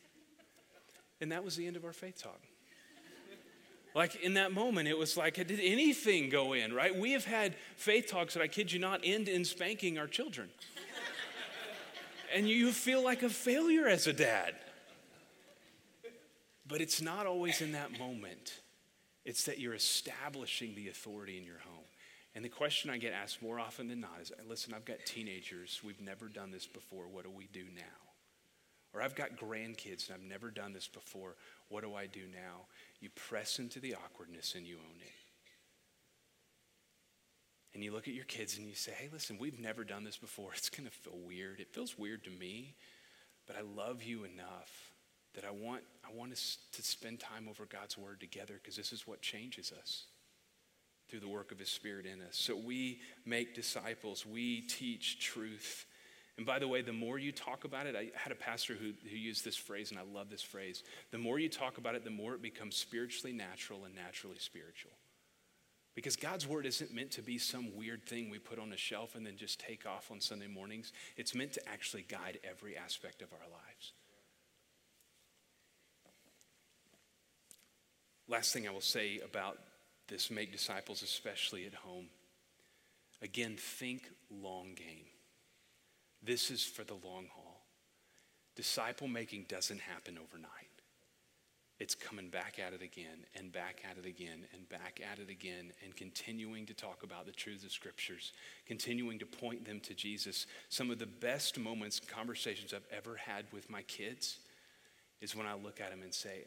And 1.19 1.29
that 1.33 1.43
was 1.43 1.57
the 1.57 1.67
end 1.67 1.75
of 1.75 1.83
our 1.83 1.91
faith 1.91 2.23
talk. 2.23 2.39
Like 3.93 4.15
in 4.23 4.35
that 4.35 4.53
moment, 4.53 4.87
it 4.87 4.97
was 4.97 5.17
like, 5.17 5.35
did 5.35 5.59
anything 5.61 6.29
go 6.29 6.53
in, 6.53 6.71
right? 6.71 6.97
We 6.97 7.11
have 7.11 7.25
had 7.25 7.55
faith 7.75 8.07
talks 8.07 8.33
that 8.35 8.41
I 8.41 8.47
kid 8.47 8.71
you 8.71 8.79
not 8.79 9.01
end 9.03 9.27
in 9.27 9.43
spanking 9.43 9.97
our 9.97 10.07
children. 10.07 10.47
and 12.33 12.47
you 12.47 12.71
feel 12.71 13.03
like 13.03 13.23
a 13.23 13.29
failure 13.29 13.89
as 13.89 14.07
a 14.07 14.13
dad. 14.13 14.55
But 16.65 16.79
it's 16.79 17.01
not 17.01 17.25
always 17.25 17.59
in 17.59 17.73
that 17.73 17.99
moment, 17.99 18.61
it's 19.25 19.43
that 19.43 19.59
you're 19.59 19.73
establishing 19.73 20.75
the 20.75 20.87
authority 20.87 21.37
in 21.37 21.43
your 21.43 21.59
home. 21.59 21.84
And 22.35 22.43
the 22.43 22.49
question 22.49 22.89
I 22.89 22.97
get 22.97 23.13
asked 23.13 23.41
more 23.41 23.59
often 23.59 23.87
than 23.87 24.01
not 24.01 24.19
is 24.21 24.31
listen, 24.47 24.73
I've 24.73 24.83
got 24.83 25.05
teenagers. 25.05 25.79
We've 25.83 26.01
never 26.01 26.27
done 26.27 26.51
this 26.51 26.67
before. 26.67 27.05
What 27.07 27.23
do 27.23 27.29
we 27.29 27.47
do 27.53 27.63
now? 27.73 27.81
Or 28.93 29.01
I've 29.01 29.15
got 29.15 29.37
grandkids 29.37 30.07
and 30.07 30.15
I've 30.15 30.29
never 30.29 30.51
done 30.51 30.73
this 30.73 30.87
before. 30.87 31.35
What 31.69 31.83
do 31.83 31.95
I 31.95 32.07
do 32.07 32.21
now? 32.31 32.67
You 32.99 33.09
press 33.09 33.57
into 33.57 33.79
the 33.79 33.95
awkwardness 33.95 34.53
and 34.55 34.67
you 34.67 34.75
own 34.75 35.01
it. 35.01 35.11
And 37.73 37.83
you 37.83 37.91
look 37.91 38.07
at 38.07 38.13
your 38.13 38.25
kids 38.25 38.57
and 38.57 38.67
you 38.67 38.75
say, 38.75 38.93
hey, 38.97 39.09
listen, 39.11 39.37
we've 39.37 39.59
never 39.59 39.83
done 39.83 40.03
this 40.03 40.17
before. 40.17 40.51
It's 40.57 40.69
going 40.69 40.87
to 40.87 40.93
feel 40.93 41.17
weird. 41.25 41.61
It 41.61 41.73
feels 41.73 41.97
weird 41.97 42.23
to 42.25 42.29
me, 42.29 42.75
but 43.47 43.55
I 43.57 43.61
love 43.61 44.03
you 44.03 44.23
enough 44.23 44.93
that 45.35 45.45
I 45.45 45.51
want, 45.51 45.83
I 46.05 46.13
want 46.13 46.31
us 46.31 46.57
to 46.73 46.81
spend 46.81 47.19
time 47.19 47.47
over 47.49 47.65
God's 47.65 47.97
word 47.97 48.21
together 48.21 48.59
because 48.61 48.77
this 48.77 48.93
is 48.93 49.05
what 49.05 49.21
changes 49.21 49.73
us 49.77 50.05
through 51.09 51.19
the 51.19 51.27
work 51.27 51.51
of 51.51 51.59
his 51.59 51.69
spirit 51.69 52.05
in 52.05 52.21
us. 52.21 52.35
So 52.37 52.55
we 52.55 52.99
make 53.25 53.55
disciples, 53.55 54.25
we 54.25 54.61
teach 54.61 55.19
truth. 55.19 55.85
And 56.37 56.45
by 56.45 56.59
the 56.59 56.67
way, 56.67 56.81
the 56.81 56.91
more 56.91 57.17
you 57.17 57.31
talk 57.31 57.63
about 57.63 57.85
it, 57.85 57.95
I 57.95 58.11
had 58.13 58.31
a 58.31 58.35
pastor 58.35 58.73
who, 58.73 58.91
who 59.09 59.15
used 59.15 59.45
this 59.45 59.55
phrase, 59.55 59.91
and 59.91 59.99
I 59.99 60.03
love 60.03 60.29
this 60.29 60.41
phrase. 60.41 60.83
The 61.11 61.17
more 61.17 61.39
you 61.39 61.47
talk 61.47 61.77
about 61.77 61.95
it, 61.95 62.03
the 62.03 62.09
more 62.09 62.33
it 62.33 62.41
becomes 62.41 62.75
spiritually 62.75 63.31
natural 63.31 63.85
and 63.85 63.95
naturally 63.95 64.37
spiritual. 64.39 64.91
Because 65.95 66.17
God's 66.17 66.45
word 66.45 66.65
isn't 66.65 66.93
meant 66.93 67.11
to 67.11 67.21
be 67.21 67.37
some 67.37 67.73
weird 67.73 68.05
thing 68.05 68.29
we 68.29 68.37
put 68.37 68.59
on 68.59 68.73
a 68.73 68.77
shelf 68.77 69.15
and 69.15 69.25
then 69.25 69.37
just 69.37 69.61
take 69.61 69.85
off 69.85 70.11
on 70.11 70.19
Sunday 70.19 70.47
mornings. 70.47 70.91
It's 71.15 71.33
meant 71.33 71.53
to 71.53 71.69
actually 71.69 72.01
guide 72.01 72.39
every 72.43 72.75
aspect 72.75 73.21
of 73.21 73.31
our 73.31 73.47
lives. 73.49 73.93
Last 78.27 78.51
thing 78.51 78.67
I 78.67 78.71
will 78.71 78.81
say 78.81 79.21
about 79.23 79.59
this 80.07 80.29
make 80.29 80.51
disciples, 80.51 81.01
especially 81.01 81.65
at 81.65 81.73
home. 81.73 82.07
Again, 83.21 83.55
think 83.57 84.09
long 84.29 84.75
game. 84.75 85.07
This 86.21 86.51
is 86.51 86.63
for 86.63 86.83
the 86.83 86.93
long 86.93 87.27
haul. 87.33 87.65
Disciple 88.55 89.07
making 89.07 89.45
doesn't 89.47 89.81
happen 89.81 90.17
overnight. 90.17 90.49
It's 91.77 91.93
coming 91.93 92.29
back 92.29 92.57
at 92.57 92.73
it 92.73 92.81
again 92.81 93.25
and 93.35 93.51
back 93.51 93.81
at 93.89 93.97
it 93.97 94.07
again 94.07 94.45
and 94.53 94.67
back 94.69 95.01
at 95.11 95.19
it 95.19 95.29
again 95.29 95.73
and 95.83 95.93
continuing 95.93 96.65
to 96.67 96.73
talk 96.73 97.03
about 97.03 97.25
the 97.25 97.33
truths 97.33 97.65
of 97.65 97.71
scriptures, 97.71 98.31
continuing 98.65 99.19
to 99.19 99.25
point 99.25 99.65
them 99.65 99.81
to 99.81 99.93
Jesus. 99.93 100.47
Some 100.69 100.89
of 100.89 100.99
the 100.99 101.05
best 101.05 101.59
moments, 101.59 101.99
conversations 101.99 102.73
I've 102.73 102.87
ever 102.95 103.17
had 103.17 103.45
with 103.51 103.69
my 103.69 103.81
kids 103.83 104.37
is 105.19 105.35
when 105.35 105.47
I 105.47 105.55
look 105.55 105.81
at 105.81 105.91
them 105.91 106.01
and 106.01 106.13
say, 106.13 106.45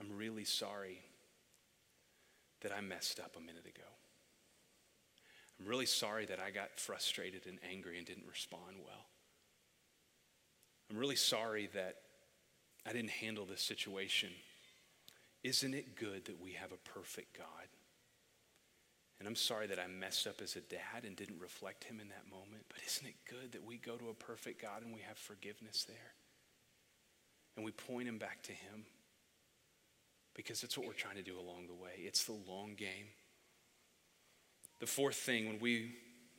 I'm 0.00 0.16
really 0.16 0.44
sorry 0.44 1.00
that 2.62 2.72
I 2.72 2.80
messed 2.80 3.20
up 3.20 3.36
a 3.36 3.40
minute 3.40 3.66
ago. 3.66 3.86
I'm 5.58 5.66
really 5.66 5.86
sorry 5.86 6.26
that 6.26 6.40
I 6.40 6.50
got 6.50 6.78
frustrated 6.78 7.46
and 7.46 7.58
angry 7.70 7.98
and 7.98 8.06
didn't 8.06 8.26
respond 8.28 8.76
well. 8.84 9.06
I'm 10.90 10.98
really 10.98 11.16
sorry 11.16 11.68
that 11.74 11.96
I 12.86 12.92
didn't 12.92 13.10
handle 13.10 13.46
this 13.46 13.62
situation. 13.62 14.30
Isn't 15.42 15.74
it 15.74 15.96
good 15.96 16.26
that 16.26 16.40
we 16.40 16.52
have 16.52 16.72
a 16.72 16.88
perfect 16.88 17.36
God? 17.36 17.68
And 19.18 19.26
I'm 19.26 19.36
sorry 19.36 19.66
that 19.68 19.78
I 19.78 19.86
messed 19.86 20.26
up 20.26 20.42
as 20.42 20.56
a 20.56 20.60
dad 20.60 21.04
and 21.04 21.16
didn't 21.16 21.40
reflect 21.40 21.84
him 21.84 22.00
in 22.00 22.08
that 22.08 22.30
moment, 22.30 22.64
but 22.68 22.78
isn't 22.86 23.06
it 23.06 23.14
good 23.28 23.52
that 23.52 23.64
we 23.64 23.78
go 23.78 23.96
to 23.96 24.10
a 24.10 24.14
perfect 24.14 24.60
God 24.60 24.82
and 24.82 24.94
we 24.94 25.00
have 25.00 25.16
forgiveness 25.16 25.84
there? 25.84 26.12
And 27.56 27.64
we 27.64 27.72
point 27.72 28.08
him 28.08 28.18
back 28.18 28.42
to 28.42 28.52
him 28.52 28.84
because 30.36 30.60
that's 30.60 30.76
what 30.76 30.86
we're 30.86 30.92
trying 30.92 31.16
to 31.16 31.22
do 31.22 31.38
along 31.38 31.66
the 31.66 31.74
way. 31.74 31.92
It's 31.96 32.24
the 32.24 32.36
long 32.46 32.74
game. 32.76 33.06
The 34.78 34.86
fourth 34.86 35.16
thing, 35.16 35.46
when 35.46 35.58
we 35.58 35.92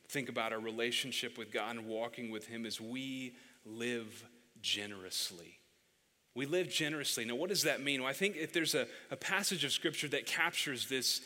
think 0.07 0.29
about 0.29 0.53
our 0.53 0.59
relationship 0.59 1.37
with 1.37 1.51
God 1.51 1.75
and 1.75 1.87
walking 1.87 2.29
with 2.29 2.45
Him, 2.45 2.65
is 2.65 2.79
we 2.79 3.33
live 3.65 4.23
generously. 4.61 5.57
We 6.35 6.45
live 6.45 6.69
generously. 6.69 7.25
Now, 7.25 7.33
what 7.35 7.49
does 7.49 7.63
that 7.63 7.81
mean? 7.81 8.01
Well, 8.01 8.09
I 8.09 8.13
think 8.13 8.37
if 8.37 8.53
there's 8.53 8.75
a, 8.75 8.85
a 9.09 9.15
passage 9.15 9.63
of 9.63 9.71
Scripture 9.71 10.07
that 10.09 10.27
captures 10.27 10.87
this, 10.87 11.21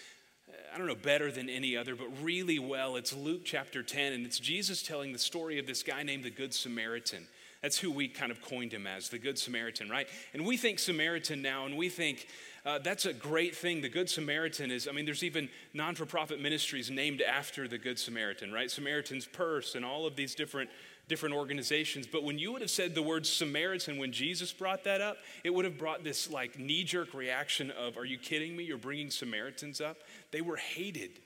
I 0.73 0.77
don't 0.77 0.87
know, 0.87 0.95
better 0.95 1.29
than 1.29 1.49
any 1.49 1.75
other, 1.75 1.97
but 1.97 2.07
really 2.21 2.59
well, 2.59 2.95
it's 2.95 3.11
Luke 3.11 3.41
chapter 3.43 3.83
10, 3.83 4.13
and 4.13 4.25
it's 4.25 4.39
Jesus 4.39 4.81
telling 4.81 5.11
the 5.11 5.19
story 5.19 5.59
of 5.59 5.67
this 5.67 5.83
guy 5.83 6.03
named 6.03 6.23
the 6.23 6.29
Good 6.29 6.53
Samaritan. 6.53 7.27
That's 7.61 7.77
who 7.77 7.91
we 7.91 8.07
kind 8.07 8.31
of 8.31 8.41
coined 8.41 8.73
him 8.73 8.87
as, 8.87 9.09
the 9.09 9.19
Good 9.19 9.37
Samaritan, 9.37 9.89
right? 9.89 10.07
And 10.33 10.45
we 10.45 10.57
think 10.57 10.79
Samaritan 10.79 11.41
now, 11.43 11.65
and 11.65 11.77
we 11.77 11.89
think 11.89 12.27
uh, 12.65 12.79
that's 12.79 13.05
a 13.05 13.13
great 13.13 13.55
thing. 13.55 13.81
The 13.81 13.89
Good 13.89 14.09
Samaritan 14.09 14.71
is, 14.71 14.87
I 14.87 14.91
mean, 14.91 15.05
there's 15.05 15.23
even 15.23 15.49
non 15.73 15.93
for 15.93 16.05
profit 16.05 16.41
ministries 16.41 16.89
named 16.89 17.21
after 17.21 17.67
the 17.67 17.77
Good 17.77 17.99
Samaritan, 17.99 18.51
right? 18.51 18.69
Samaritan's 18.69 19.25
Purse 19.25 19.75
and 19.75 19.85
all 19.85 20.05
of 20.07 20.15
these 20.15 20.33
different 20.33 20.69
different 21.07 21.35
organizations. 21.35 22.07
But 22.07 22.23
when 22.23 22.39
you 22.39 22.53
would 22.53 22.61
have 22.61 22.71
said 22.71 22.95
the 22.95 23.01
word 23.01 23.25
Samaritan 23.25 23.97
when 23.97 24.13
Jesus 24.13 24.53
brought 24.53 24.85
that 24.85 25.01
up, 25.01 25.17
it 25.43 25.49
would 25.49 25.65
have 25.65 25.77
brought 25.77 26.05
this 26.05 26.29
like 26.29 26.57
knee 26.57 26.85
jerk 26.85 27.13
reaction 27.13 27.69
of, 27.71 27.97
Are 27.97 28.05
you 28.05 28.17
kidding 28.17 28.55
me? 28.55 28.63
You're 28.63 28.77
bringing 28.77 29.09
Samaritans 29.09 29.81
up? 29.81 29.97
They 30.31 30.41
were 30.41 30.55
hated. 30.55 31.19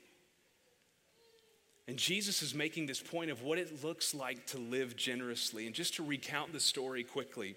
And 1.88 1.98
Jesus 1.98 2.42
is 2.42 2.56
making 2.56 2.88
this 2.88 3.02
point 3.02 3.30
of 3.30 3.44
what 3.44 3.60
it 3.60 3.84
looks 3.84 4.16
like 4.16 4.48
to 4.48 4.58
live 4.58 4.96
generously. 4.96 5.68
And 5.68 5.76
just 5.76 5.96
to 5.96 6.04
recount 6.04 6.52
the 6.52 6.60
story 6.60 7.04
quickly. 7.04 7.56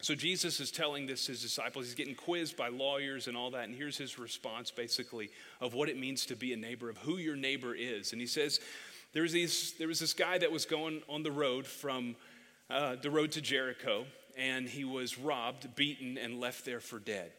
So 0.00 0.14
Jesus 0.14 0.60
is 0.60 0.70
telling 0.70 1.06
this 1.06 1.26
his 1.26 1.42
disciples. 1.42 1.86
He's 1.86 1.94
getting 1.94 2.14
quizzed 2.14 2.56
by 2.56 2.68
lawyers 2.68 3.26
and 3.26 3.36
all 3.36 3.50
that. 3.52 3.64
And 3.64 3.74
here's 3.74 3.96
his 3.96 4.18
response 4.18 4.70
basically 4.70 5.30
of 5.60 5.74
what 5.74 5.88
it 5.88 5.98
means 5.98 6.26
to 6.26 6.36
be 6.36 6.52
a 6.52 6.56
neighbor, 6.56 6.90
of 6.90 6.98
who 6.98 7.16
your 7.16 7.36
neighbor 7.36 7.74
is. 7.74 8.12
And 8.12 8.20
he 8.20 8.26
says, 8.26 8.60
there 9.12 9.22
was, 9.22 9.32
these, 9.32 9.72
there 9.78 9.88
was 9.88 9.98
this 9.98 10.12
guy 10.12 10.38
that 10.38 10.52
was 10.52 10.66
going 10.66 11.02
on 11.08 11.22
the 11.22 11.32
road 11.32 11.66
from 11.66 12.16
uh, 12.68 12.96
the 13.00 13.10
road 13.10 13.32
to 13.32 13.40
Jericho, 13.40 14.04
and 14.36 14.68
he 14.68 14.84
was 14.84 15.18
robbed, 15.18 15.74
beaten, 15.74 16.18
and 16.18 16.38
left 16.38 16.66
there 16.66 16.80
for 16.80 16.98
dead 16.98 17.32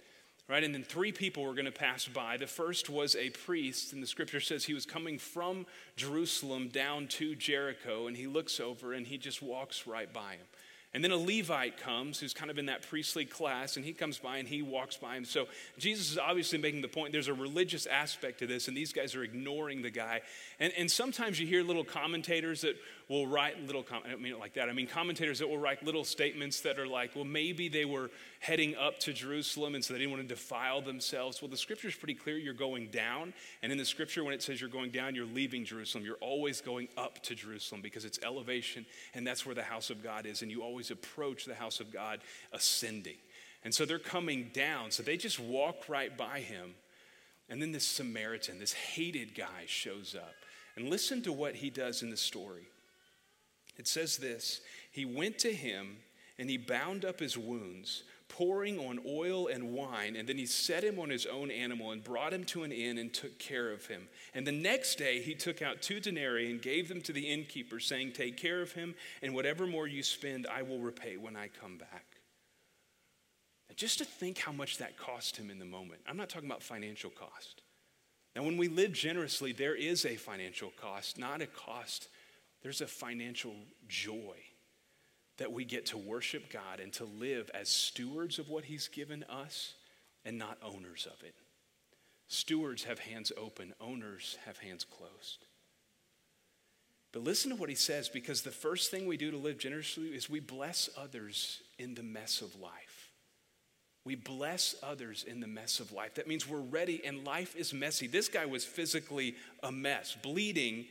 right? 0.50 0.64
And 0.64 0.74
then 0.74 0.84
three 0.84 1.12
people 1.12 1.44
were 1.44 1.54
going 1.54 1.66
to 1.66 1.72
pass 1.72 2.08
by. 2.08 2.38
The 2.38 2.48
first 2.48 2.90
was 2.90 3.16
a 3.16 3.30
priest, 3.30 3.94
and 3.94 4.02
the 4.02 4.08
scripture 4.08 4.40
says 4.40 4.66
he 4.66 4.74
was 4.74 4.86
coming 4.86 5.20
from 5.20 5.68
Jerusalem 5.96 6.70
down 6.70 7.08
to 7.10 7.36
Jericho, 7.36 8.08
and 8.08 8.18
he 8.18 8.26
looks 8.26 8.60
over 8.60 8.94
and 8.94 9.06
he 9.06 9.18
just 9.18 9.42
walks 9.42 9.86
right 9.86 10.12
by 10.12 10.34
him. 10.34 10.48
And 10.92 11.04
then 11.04 11.12
a 11.12 11.18
Levite 11.18 11.78
comes 11.78 12.20
who's 12.20 12.34
kind 12.34 12.50
of 12.50 12.58
in 12.58 12.66
that 12.66 12.82
priestly 12.82 13.24
class, 13.24 13.78
and 13.78 13.86
he 13.86 13.94
comes 13.94 14.18
by 14.18 14.38
and 14.38 14.48
he 14.48 14.64
walks 14.64 14.98
by 14.98 15.16
him. 15.16 15.24
So 15.24 15.46
Jesus 15.78 16.12
is 16.12 16.18
obviously 16.18 16.58
making 16.58 16.82
the 16.82 16.88
point 16.88 17.14
there's 17.14 17.28
a 17.28 17.34
religious 17.34 17.86
aspect 17.86 18.40
to 18.40 18.48
this, 18.48 18.68
and 18.68 18.76
these 18.76 18.92
guys 18.92 19.14
are 19.14 19.22
ignoring 19.22 19.84
the 19.84 19.92
guy. 19.92 20.22
And, 20.60 20.74
and 20.76 20.90
sometimes 20.90 21.40
you 21.40 21.46
hear 21.46 21.62
little 21.62 21.84
commentators 21.84 22.62
that 22.62 22.76
will 23.10 23.26
write 23.26 23.66
little, 23.66 23.82
com- 23.82 24.04
I 24.06 24.10
don't 24.10 24.22
mean 24.22 24.34
it 24.34 24.40
like 24.40 24.54
that. 24.54 24.70
I 24.70 24.74
mean 24.74 24.88
commentators 24.88 25.40
that 25.40 25.50
will 25.50 25.58
write 25.58 25.84
little 25.84 26.04
statements 26.04 26.62
that 26.62 26.78
are 26.78 26.88
like, 26.88 27.16
well, 27.16 27.26
maybe 27.26 27.68
they 27.68 27.84
were 27.84 28.12
heading 28.40 28.76
up 28.76 29.00
to 29.00 29.14
Jerusalem 29.14 29.74
and 29.74 29.84
so 29.84 29.94
they 29.94 30.00
didn't 30.00 30.12
want 30.12 30.28
to 30.28 30.36
defile 30.36 30.82
themselves. 30.82 31.42
Well, 31.42 31.50
the 31.50 31.58
scripture 31.58 31.88
is 31.88 31.96
pretty 31.96 32.14
clear 32.14 32.38
you're 32.38 32.54
going 32.54 32.88
down. 32.90 33.34
And 33.64 33.72
in 33.72 33.80
the 33.80 33.86
scripture, 33.86 34.24
when 34.24 34.36
it 34.36 34.44
says 34.44 34.62
you're 34.62 34.70
going 34.70 34.92
down, 34.92 35.16
you're 35.16 35.26
leaving 35.26 35.66
Jerusalem. 35.66 36.06
You're 36.06 36.18
always 36.22 36.62
going 36.62 36.88
up 36.98 37.22
to 37.24 37.36
Jerusalem 37.36 37.82
because 37.82 38.06
it's 38.06 38.20
elevation 38.24 38.86
and 39.16 39.26
that's 39.26 39.44
where 39.44 39.56
the 39.56 39.64
house 39.64 39.90
of 39.90 40.04
God 40.04 40.28
is. 40.28 40.44
And 40.44 40.52
you 40.52 40.62
always 40.62 40.92
approach 40.92 41.46
the 41.46 41.56
house 41.56 41.80
of 41.80 41.92
God 41.92 42.20
ascending. 42.54 43.18
And 43.64 43.74
so 43.74 43.86
they're 43.86 43.98
coming 43.98 44.52
down. 44.54 44.92
So 44.92 45.02
they 45.02 45.18
just 45.18 45.40
walk 45.40 45.90
right 45.90 46.16
by 46.16 46.42
him. 46.42 46.76
And 47.50 47.60
then 47.60 47.72
this 47.72 47.86
Samaritan, 47.86 48.60
this 48.60 48.74
hated 48.74 49.34
guy, 49.34 49.66
shows 49.66 50.16
up. 50.16 50.36
And 50.76 50.90
listen 50.90 51.24
to 51.24 51.34
what 51.34 51.56
he 51.56 51.72
does 51.72 52.04
in 52.04 52.12
the 52.12 52.16
story. 52.16 52.68
It 53.80 53.88
says 53.88 54.18
this 54.18 54.62
He 54.92 55.06
went 55.06 55.40
to 55.40 55.52
him 55.52 55.98
and 56.38 56.50
he 56.50 56.58
bound 56.58 57.04
up 57.04 57.20
his 57.20 57.38
wounds, 57.38 58.04
pouring 58.30 58.80
on 58.80 59.00
oil 59.06 59.48
and 59.48 59.74
wine, 59.74 60.16
and 60.16 60.30
then 60.30 60.38
he 60.38 60.46
set 60.46 60.84
him 60.84 61.00
on 61.00 61.10
his 61.10 61.26
own 61.26 61.52
animal 61.52 61.92
and 61.92 62.04
brought 62.04 62.34
him 62.34 62.46
to 62.46 62.64
an 62.64 62.72
inn 62.72 62.98
and 62.98 63.14
took 63.14 63.38
care 63.40 63.72
of 63.72 63.88
him. 63.88 64.08
And 64.34 64.48
the 64.48 64.52
next 64.54 64.98
day 64.98 65.22
he 65.22 65.34
took 65.34 65.62
out 65.62 65.82
two 65.82 66.00
denarii 66.00 66.50
and 66.50 66.62
gave 66.62 66.88
them 66.88 67.02
to 67.02 67.12
the 67.12 67.28
innkeeper, 67.28 67.80
saying, 67.80 68.14
Take 68.14 68.38
care 68.38 68.62
of 68.62 68.74
him, 68.74 68.96
and 69.22 69.34
whatever 69.34 69.68
more 69.68 69.88
you 69.88 70.04
spend, 70.04 70.48
I 70.48 70.62
will 70.62 70.80
repay 70.80 71.18
when 71.18 71.36
I 71.36 71.50
come 71.50 71.78
back. 71.78 72.06
And 73.68 73.78
just 73.78 73.98
to 73.98 74.06
think 74.06 74.38
how 74.38 74.52
much 74.52 74.78
that 74.78 74.98
cost 74.98 75.36
him 75.36 75.50
in 75.50 75.60
the 75.60 75.66
moment. 75.66 76.02
I'm 76.08 76.18
not 76.18 76.30
talking 76.30 76.50
about 76.50 76.64
financial 76.64 77.10
cost. 77.10 77.64
Now, 78.36 78.44
when 78.44 78.58
we 78.58 78.68
live 78.68 78.94
generously, 78.94 79.52
there 79.52 79.76
is 79.76 80.06
a 80.06 80.16
financial 80.16 80.72
cost, 80.80 81.18
not 81.18 81.42
a 81.42 81.48
cost 81.48 82.08
there's 82.62 82.82
a 82.82 82.88
financial 82.88 83.56
joy 83.88 84.36
that 85.38 85.52
we 85.52 85.64
get 85.64 85.88
to 85.88 85.98
worship 85.98 86.52
God 86.52 86.80
and 86.82 86.92
to 86.94 87.06
live 87.06 87.50
as 87.54 87.70
stewards 87.70 88.40
of 88.40 88.50
what 88.50 88.66
He's 88.66 88.88
given 88.88 89.24
us 89.24 89.74
and 90.26 90.38
not 90.38 90.58
owners 90.62 91.08
of 91.12 91.24
it. 91.24 91.36
Stewards 92.28 92.84
have 92.84 93.00
hands 93.00 93.32
open, 93.38 93.74
owners 93.82 94.38
have 94.46 94.58
hands 94.58 94.86
closed. 94.86 95.46
But 97.12 97.24
listen 97.24 97.50
to 97.50 97.56
what 97.56 97.70
he 97.70 97.76
says 97.76 98.08
because 98.08 98.44
the 98.44 98.52
first 98.52 98.92
thing 98.92 99.08
we 99.08 99.18
do 99.18 99.32
to 99.32 99.38
live 99.38 99.58
generously 99.58 100.10
is 100.10 100.30
we 100.30 100.40
bless 100.40 100.90
others 100.96 101.62
in 101.80 101.96
the 101.96 102.04
mess 102.04 102.42
of 102.42 102.60
life. 102.60 103.10
We 104.06 104.16
bless 104.16 104.76
others 104.84 105.26
in 105.28 105.40
the 105.40 105.48
mess 105.48 105.80
of 105.80 105.92
life. 105.92 106.16
That 106.16 106.28
means 106.28 106.48
we're 106.48 106.60
ready 106.60 107.04
and 107.04 107.26
life 107.26 107.56
is 107.56 107.74
messy. 107.74 108.08
This 108.08 108.28
guy 108.28 108.46
was 108.46 108.64
physically 108.64 109.36
a 109.64 109.72
mess, 109.72 110.16
bleeding 110.22 110.86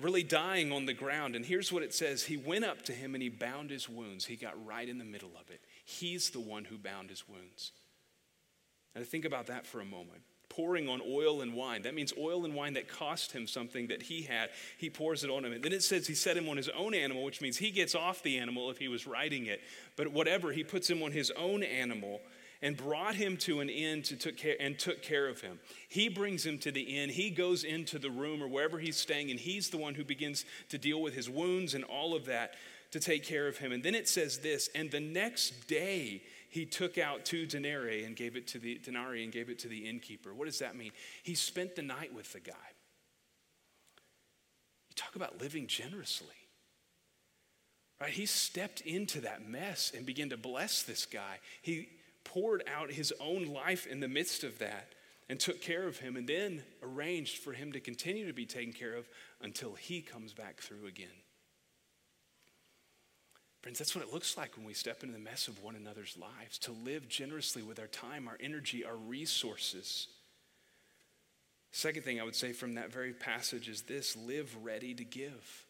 really 0.00 0.22
dying 0.22 0.72
on 0.72 0.86
the 0.86 0.92
ground. 0.92 1.36
And 1.36 1.44
here's 1.44 1.72
what 1.72 1.82
it 1.82 1.94
says 1.94 2.24
He 2.24 2.36
went 2.36 2.64
up 2.64 2.82
to 2.82 2.92
him 2.92 3.14
and 3.14 3.22
he 3.22 3.28
bound 3.28 3.70
his 3.70 3.88
wounds. 3.88 4.26
He 4.26 4.36
got 4.36 4.54
right 4.66 4.88
in 4.88 4.98
the 4.98 5.04
middle 5.04 5.32
of 5.40 5.50
it. 5.50 5.60
He's 5.84 6.30
the 6.30 6.40
one 6.40 6.64
who 6.64 6.76
bound 6.76 7.10
his 7.10 7.28
wounds. 7.28 7.72
And 8.94 9.06
think 9.06 9.24
about 9.24 9.46
that 9.46 9.66
for 9.66 9.80
a 9.80 9.84
moment. 9.84 10.22
Pouring 10.48 10.88
on 10.88 11.02
oil 11.06 11.42
and 11.42 11.52
wine. 11.54 11.82
That 11.82 11.94
means 11.94 12.14
oil 12.18 12.46
and 12.46 12.54
wine 12.54 12.74
that 12.74 12.88
cost 12.88 13.32
him 13.32 13.46
something 13.46 13.88
that 13.88 14.00
he 14.00 14.22
had. 14.22 14.48
He 14.78 14.88
pours 14.88 15.22
it 15.22 15.28
on 15.28 15.44
him. 15.44 15.52
And 15.52 15.62
then 15.62 15.72
it 15.72 15.82
says 15.82 16.06
he 16.06 16.14
set 16.14 16.36
him 16.36 16.48
on 16.48 16.56
his 16.56 16.70
own 16.70 16.94
animal, 16.94 17.24
which 17.24 17.42
means 17.42 17.58
he 17.58 17.70
gets 17.70 17.94
off 17.94 18.22
the 18.22 18.38
animal 18.38 18.70
if 18.70 18.78
he 18.78 18.88
was 18.88 19.06
riding 19.06 19.46
it. 19.46 19.60
But 19.96 20.08
whatever, 20.08 20.52
he 20.52 20.64
puts 20.64 20.88
him 20.88 21.02
on 21.02 21.12
his 21.12 21.30
own 21.32 21.62
animal 21.62 22.22
and 22.66 22.76
brought 22.76 23.14
him 23.14 23.36
to 23.36 23.60
an 23.60 23.68
inn 23.68 24.02
to 24.02 24.16
took 24.16 24.36
care, 24.36 24.56
and 24.58 24.76
took 24.76 25.00
care 25.00 25.28
of 25.28 25.40
him. 25.40 25.60
He 25.88 26.08
brings 26.08 26.44
him 26.44 26.58
to 26.58 26.72
the 26.72 26.80
inn. 26.80 27.10
He 27.10 27.30
goes 27.30 27.62
into 27.62 27.96
the 27.96 28.10
room 28.10 28.42
or 28.42 28.48
wherever 28.48 28.80
he's 28.80 28.96
staying, 28.96 29.30
and 29.30 29.38
he's 29.38 29.70
the 29.70 29.76
one 29.76 29.94
who 29.94 30.02
begins 30.02 30.44
to 30.70 30.76
deal 30.76 31.00
with 31.00 31.14
his 31.14 31.30
wounds 31.30 31.74
and 31.74 31.84
all 31.84 32.16
of 32.16 32.24
that 32.24 32.54
to 32.90 32.98
take 32.98 33.22
care 33.22 33.46
of 33.46 33.58
him. 33.58 33.70
And 33.70 33.84
then 33.84 33.94
it 33.94 34.08
says 34.08 34.38
this, 34.38 34.68
and 34.74 34.90
the 34.90 34.98
next 34.98 35.68
day 35.68 36.24
he 36.50 36.66
took 36.66 36.98
out 36.98 37.24
two 37.24 37.46
denarii 37.46 38.02
and 38.02 38.16
gave 38.16 38.34
it 38.34 38.48
to 38.48 38.58
the 38.58 38.80
denarii 38.82 39.22
and 39.22 39.32
gave 39.32 39.48
it 39.48 39.60
to 39.60 39.68
the 39.68 39.88
innkeeper. 39.88 40.34
What 40.34 40.46
does 40.46 40.58
that 40.58 40.74
mean? 40.74 40.90
He 41.22 41.36
spent 41.36 41.76
the 41.76 41.82
night 41.82 42.12
with 42.12 42.32
the 42.32 42.40
guy. 42.40 42.52
You 44.88 44.96
talk 44.96 45.14
about 45.14 45.40
living 45.40 45.68
generously. 45.68 46.34
Right? 48.00 48.10
He 48.10 48.26
stepped 48.26 48.80
into 48.80 49.20
that 49.20 49.48
mess 49.48 49.92
and 49.96 50.04
began 50.04 50.30
to 50.30 50.36
bless 50.36 50.82
this 50.82 51.06
guy. 51.06 51.38
He 51.62 51.90
poured 52.36 52.62
out 52.76 52.92
his 52.92 53.14
own 53.18 53.46
life 53.46 53.86
in 53.86 54.00
the 54.00 54.08
midst 54.08 54.44
of 54.44 54.58
that 54.58 54.92
and 55.26 55.40
took 55.40 55.62
care 55.62 55.88
of 55.88 56.00
him 56.00 56.16
and 56.16 56.28
then 56.28 56.62
arranged 56.82 57.38
for 57.38 57.54
him 57.54 57.72
to 57.72 57.80
continue 57.80 58.26
to 58.26 58.34
be 58.34 58.44
taken 58.44 58.74
care 58.74 58.94
of 58.94 59.08
until 59.40 59.72
he 59.72 60.02
comes 60.02 60.34
back 60.34 60.60
through 60.60 60.86
again. 60.86 61.08
Friends, 63.62 63.78
that's 63.78 63.94
what 63.94 64.04
it 64.04 64.12
looks 64.12 64.36
like 64.36 64.54
when 64.54 64.66
we 64.66 64.74
step 64.74 65.02
into 65.02 65.14
the 65.14 65.18
mess 65.18 65.48
of 65.48 65.62
one 65.62 65.76
another's 65.76 66.18
lives 66.18 66.58
to 66.58 66.72
live 66.72 67.08
generously 67.08 67.62
with 67.62 67.80
our 67.80 67.86
time, 67.86 68.28
our 68.28 68.36
energy, 68.38 68.84
our 68.84 68.96
resources. 68.96 70.08
Second 71.72 72.02
thing 72.02 72.20
I 72.20 72.24
would 72.24 72.36
say 72.36 72.52
from 72.52 72.74
that 72.74 72.92
very 72.92 73.14
passage 73.14 73.66
is 73.66 73.82
this 73.82 74.14
live 74.14 74.54
ready 74.62 74.92
to 74.92 75.04
give. 75.04 75.65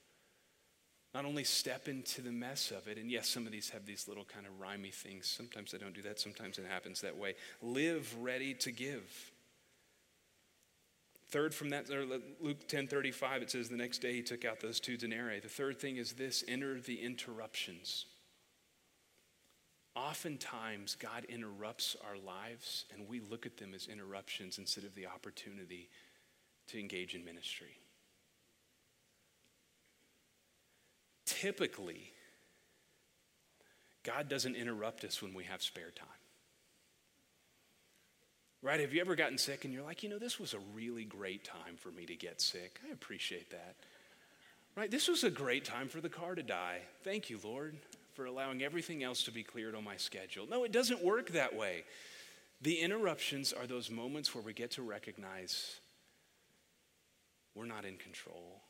Not 1.16 1.24
only 1.24 1.44
step 1.44 1.88
into 1.88 2.20
the 2.20 2.30
mess 2.30 2.70
of 2.70 2.88
it, 2.88 2.98
and 2.98 3.10
yes, 3.10 3.26
some 3.26 3.46
of 3.46 3.52
these 3.52 3.70
have 3.70 3.86
these 3.86 4.06
little 4.06 4.26
kind 4.26 4.44
of 4.44 4.52
rhymy 4.60 4.92
things. 4.92 5.26
Sometimes 5.26 5.72
I 5.72 5.78
don't 5.78 5.94
do 5.94 6.02
that, 6.02 6.20
sometimes 6.20 6.58
it 6.58 6.66
happens 6.68 7.00
that 7.00 7.16
way. 7.16 7.36
Live 7.62 8.14
ready 8.20 8.52
to 8.52 8.70
give. 8.70 9.32
Third 11.30 11.54
from 11.54 11.70
that, 11.70 11.88
Luke 12.38 12.68
10 12.68 12.88
35, 12.88 13.40
it 13.40 13.50
says 13.50 13.70
the 13.70 13.78
next 13.78 14.02
day 14.02 14.12
he 14.12 14.20
took 14.20 14.44
out 14.44 14.60
those 14.60 14.78
two 14.78 14.98
denarii. 14.98 15.40
The 15.40 15.48
third 15.48 15.80
thing 15.80 15.96
is 15.96 16.12
this 16.12 16.44
enter 16.46 16.78
the 16.78 17.00
interruptions. 17.00 18.04
Oftentimes, 19.94 20.96
God 20.96 21.24
interrupts 21.30 21.96
our 22.06 22.18
lives, 22.18 22.84
and 22.92 23.08
we 23.08 23.20
look 23.20 23.46
at 23.46 23.56
them 23.56 23.72
as 23.74 23.86
interruptions 23.86 24.58
instead 24.58 24.84
of 24.84 24.94
the 24.94 25.06
opportunity 25.06 25.88
to 26.66 26.78
engage 26.78 27.14
in 27.14 27.24
ministry. 27.24 27.78
Typically, 31.40 32.12
God 34.02 34.28
doesn't 34.28 34.54
interrupt 34.54 35.04
us 35.04 35.20
when 35.20 35.34
we 35.34 35.44
have 35.44 35.62
spare 35.62 35.90
time. 35.90 36.08
Right? 38.62 38.80
Have 38.80 38.92
you 38.92 39.00
ever 39.00 39.14
gotten 39.14 39.38
sick 39.38 39.64
and 39.64 39.72
you're 39.72 39.82
like, 39.82 40.02
you 40.02 40.08
know, 40.08 40.18
this 40.18 40.40
was 40.40 40.54
a 40.54 40.58
really 40.74 41.04
great 41.04 41.44
time 41.44 41.76
for 41.76 41.90
me 41.90 42.06
to 42.06 42.16
get 42.16 42.40
sick? 42.40 42.80
I 42.88 42.92
appreciate 42.92 43.50
that. 43.50 43.76
Right? 44.76 44.90
This 44.90 45.08
was 45.08 45.24
a 45.24 45.30
great 45.30 45.64
time 45.64 45.88
for 45.88 46.00
the 46.00 46.08
car 46.08 46.34
to 46.34 46.42
die. 46.42 46.80
Thank 47.04 47.30
you, 47.30 47.38
Lord, 47.42 47.76
for 48.14 48.26
allowing 48.26 48.62
everything 48.62 49.02
else 49.02 49.22
to 49.24 49.30
be 49.30 49.42
cleared 49.42 49.74
on 49.74 49.84
my 49.84 49.96
schedule. 49.96 50.46
No, 50.48 50.64
it 50.64 50.72
doesn't 50.72 51.04
work 51.04 51.30
that 51.30 51.54
way. 51.54 51.84
The 52.62 52.80
interruptions 52.80 53.52
are 53.52 53.66
those 53.66 53.90
moments 53.90 54.34
where 54.34 54.42
we 54.42 54.52
get 54.52 54.72
to 54.72 54.82
recognize 54.82 55.80
we're 57.54 57.66
not 57.66 57.84
in 57.84 57.96
control 57.96 58.62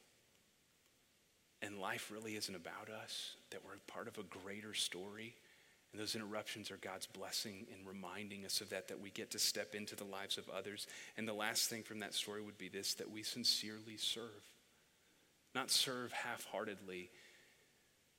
and 1.63 1.79
life 1.79 2.11
really 2.13 2.37
isn't 2.37 2.55
about 2.55 2.91
us, 2.91 3.35
that 3.51 3.65
we're 3.65 3.77
part 3.87 4.09
of 4.09 4.19
a 4.19 4.23
greater 4.23 4.75
story. 4.75 5.35
And 5.93 6.01
those 6.01 6.15
interruptions 6.15 6.71
are 6.71 6.77
God's 6.77 7.07
blessing 7.07 7.67
in 7.71 7.87
reminding 7.87 8.45
us 8.45 8.61
of 8.61 8.69
that, 8.71 8.89
that 8.89 9.01
we 9.01 9.11
get 9.11 9.31
to 9.31 9.39
step 9.39 9.75
into 9.75 9.97
the 9.97 10.05
lives 10.05 10.37
of 10.37 10.49
others. 10.51 10.87
And 11.17 11.27
the 11.27 11.33
last 11.33 11.71
thing 11.71 11.83
from 11.83 12.01
that 12.01 12.13
story 12.13 12.43
would 12.43 12.59
be 12.59 12.69
this 12.69 12.95
that 12.95 13.11
we 13.11 13.23
sincerely 13.23 13.97
serve, 13.97 14.45
not 15.55 15.71
serve 15.71 16.13
half 16.13 16.45
heartedly. 16.47 17.11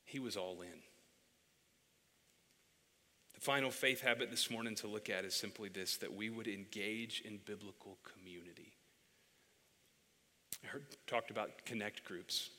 He 0.05 0.19
was 0.19 0.37
all 0.37 0.61
in. 0.61 0.79
The 3.35 3.41
final 3.41 3.69
faith 3.69 4.01
habit 4.01 4.31
this 4.31 4.49
morning 4.49 4.73
to 4.75 4.87
look 4.87 5.11
at 5.11 5.25
is 5.25 5.35
simply 5.35 5.69
this 5.69 5.97
that 5.97 6.15
we 6.15 6.31
would 6.31 6.47
engage 6.47 7.21
in 7.23 7.39
biblical 7.45 7.99
community. 8.11 8.73
I 10.63 10.67
heard 10.67 10.85
talked 11.05 11.29
about 11.29 11.63
connect 11.65 12.03
groups 12.03 12.49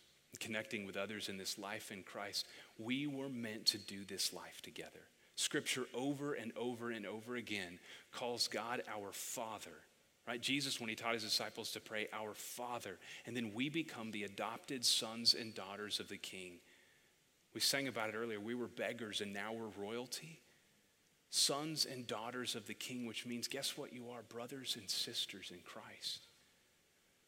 connecting 0.41 0.87
with 0.87 0.97
others 0.97 1.29
in 1.29 1.37
this 1.37 1.59
life 1.59 1.91
in 1.91 2.03
Christ, 2.03 2.47
we 2.79 3.07
were 3.07 3.29
meant 3.29 3.67
to 3.67 3.79
do 3.79 4.05
this 4.05 4.33
life 4.33 4.61
together. 4.63 5.01
Scripture 5.37 5.87
over 5.95 6.35
and 6.35 6.53
over 6.57 6.91
and 6.91 7.07
over 7.07 7.37
again 7.37 7.79
calls 8.13 8.49
God 8.49 8.83
our 8.93 9.13
Father. 9.13 9.71
Right? 10.27 10.41
Jesus, 10.41 10.79
when 10.79 10.91
he 10.91 10.95
taught 10.95 11.15
his 11.15 11.23
disciples 11.23 11.71
to 11.73 11.81
pray, 11.81 12.09
Our 12.13 12.35
Father, 12.35 12.99
and 13.25 13.35
then 13.35 13.53
we 13.55 13.71
become 13.71 14.11
the 14.11 14.25
adopted 14.25 14.85
sons 14.85 15.33
and 15.33 15.55
daughters 15.55 16.01
of 16.01 16.09
the 16.09 16.19
King. 16.19 16.59
We 17.55 17.61
sang 17.61 17.89
about 17.89 18.11
it 18.11 18.15
earlier. 18.15 18.39
We 18.39 18.55
were 18.55 18.69
beggars 18.69 19.23
and 19.23 19.33
now 19.33 19.55
we're 19.55 19.83
royalty. 19.83 20.43
Sons 21.31 21.87
and 21.91 22.07
daughters 22.07 22.55
of 22.55 22.67
the 22.67 22.75
King, 22.75 23.07
which 23.07 23.25
means, 23.25 23.49
guess 23.49 23.77
what 23.77 23.93
you 23.93 24.11
are? 24.11 24.23
Brothers 24.23 24.77
and 24.79 24.89
sisters 24.91 25.51
in 25.51 25.61
Christ 25.61 26.28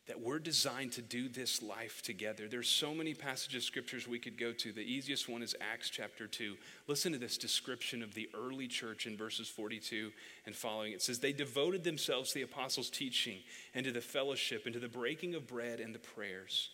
that 0.07 0.21
we're 0.21 0.39
designed 0.39 0.93
to 0.93 1.03
do 1.03 1.29
this 1.29 1.63
life 1.63 2.03
together. 2.03 2.49
There's 2.49 2.69
so 2.69 2.95
many 2.95 3.15
passages 3.15 3.65
scriptures 3.65 4.09
we 4.09 4.19
could 4.19 4.39
go 4.39 4.53
to. 4.53 4.73
The 4.73 4.81
easiest 4.81 5.29
one 5.29 5.43
is 5.43 5.55
Acts 5.61 5.91
chapter 5.91 6.27
2. 6.27 6.57
Listen 6.87 7.13
to 7.13 7.19
this 7.19 7.39
description 7.39 8.03
of 8.03 8.15
the 8.15 8.29
early 8.35 8.67
church 8.67 9.07
in 9.07 9.17
verses 9.17 9.49
42 9.49 10.11
and 10.47 10.57
following. 10.57 10.93
It 10.93 11.03
says, 11.03 11.19
They 11.19 11.33
devoted 11.33 11.85
themselves 11.85 12.31
to 12.31 12.41
the 12.41 12.45
apostles' 12.45 12.91
teaching 12.91 13.39
and 13.75 13.85
to 13.85 13.93
the 13.93 14.01
fellowship 14.01 14.63
and 14.65 14.75
to 14.75 14.81
the 14.81 14.89
breaking 14.89 15.35
of 15.35 15.47
bread 15.47 15.81
and 15.81 15.95
the 15.95 16.01
prayers. 16.01 16.71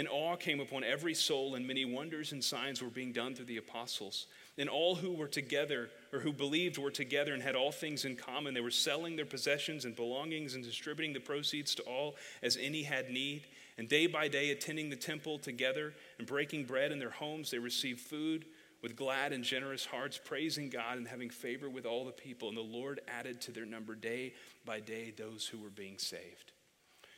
And 0.00 0.08
awe 0.08 0.34
came 0.34 0.60
upon 0.60 0.82
every 0.82 1.12
soul, 1.12 1.56
and 1.56 1.66
many 1.66 1.84
wonders 1.84 2.32
and 2.32 2.42
signs 2.42 2.80
were 2.80 2.88
being 2.88 3.12
done 3.12 3.34
through 3.34 3.44
the 3.44 3.58
apostles. 3.58 4.28
And 4.56 4.66
all 4.66 4.94
who 4.94 5.12
were 5.12 5.28
together, 5.28 5.90
or 6.10 6.20
who 6.20 6.32
believed, 6.32 6.78
were 6.78 6.90
together 6.90 7.34
and 7.34 7.42
had 7.42 7.54
all 7.54 7.70
things 7.70 8.06
in 8.06 8.16
common. 8.16 8.54
They 8.54 8.62
were 8.62 8.70
selling 8.70 9.14
their 9.14 9.26
possessions 9.26 9.84
and 9.84 9.94
belongings 9.94 10.54
and 10.54 10.64
distributing 10.64 11.12
the 11.12 11.20
proceeds 11.20 11.74
to 11.74 11.82
all 11.82 12.16
as 12.42 12.56
any 12.56 12.82
had 12.82 13.10
need. 13.10 13.42
And 13.76 13.90
day 13.90 14.06
by 14.06 14.28
day, 14.28 14.52
attending 14.52 14.88
the 14.88 14.96
temple 14.96 15.38
together 15.38 15.92
and 16.16 16.26
breaking 16.26 16.64
bread 16.64 16.92
in 16.92 16.98
their 16.98 17.10
homes, 17.10 17.50
they 17.50 17.58
received 17.58 18.00
food 18.00 18.46
with 18.80 18.96
glad 18.96 19.34
and 19.34 19.44
generous 19.44 19.84
hearts, 19.84 20.18
praising 20.24 20.70
God 20.70 20.96
and 20.96 21.06
having 21.06 21.28
favor 21.28 21.68
with 21.68 21.84
all 21.84 22.06
the 22.06 22.10
people. 22.10 22.48
And 22.48 22.56
the 22.56 22.62
Lord 22.62 23.02
added 23.06 23.42
to 23.42 23.52
their 23.52 23.66
number 23.66 23.94
day 23.94 24.32
by 24.64 24.80
day 24.80 25.12
those 25.14 25.46
who 25.46 25.58
were 25.58 25.68
being 25.68 25.98
saved. 25.98 26.52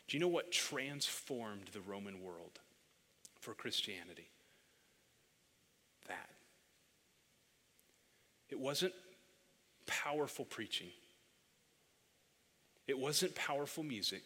Do 0.08 0.16
you 0.16 0.20
know 0.20 0.26
what 0.26 0.50
transformed 0.50 1.68
the 1.72 1.80
Roman 1.80 2.20
world 2.24 2.58
for 3.42 3.54
Christianity? 3.54 4.28
That. 6.08 6.30
It 8.48 8.58
wasn't 8.58 8.94
powerful 9.86 10.44
preaching, 10.44 10.90
it 12.86 12.98
wasn't 12.98 13.34
powerful 13.34 13.84
music. 13.84 14.22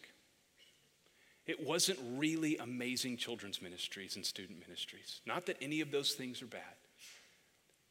It 1.45 1.65
wasn't 1.65 1.97
really 2.17 2.57
amazing 2.57 3.15
children's 3.15 3.61
ministries 3.61 4.17
and 4.17 4.25
student 4.25 4.59
ministries. 4.59 5.21
Not 5.25 5.45
that 5.45 5.55
any 5.61 5.79
of 5.79 5.91
those 5.91 6.11
things 6.11 6.41
are 6.41 6.47
bad. 6.47 6.59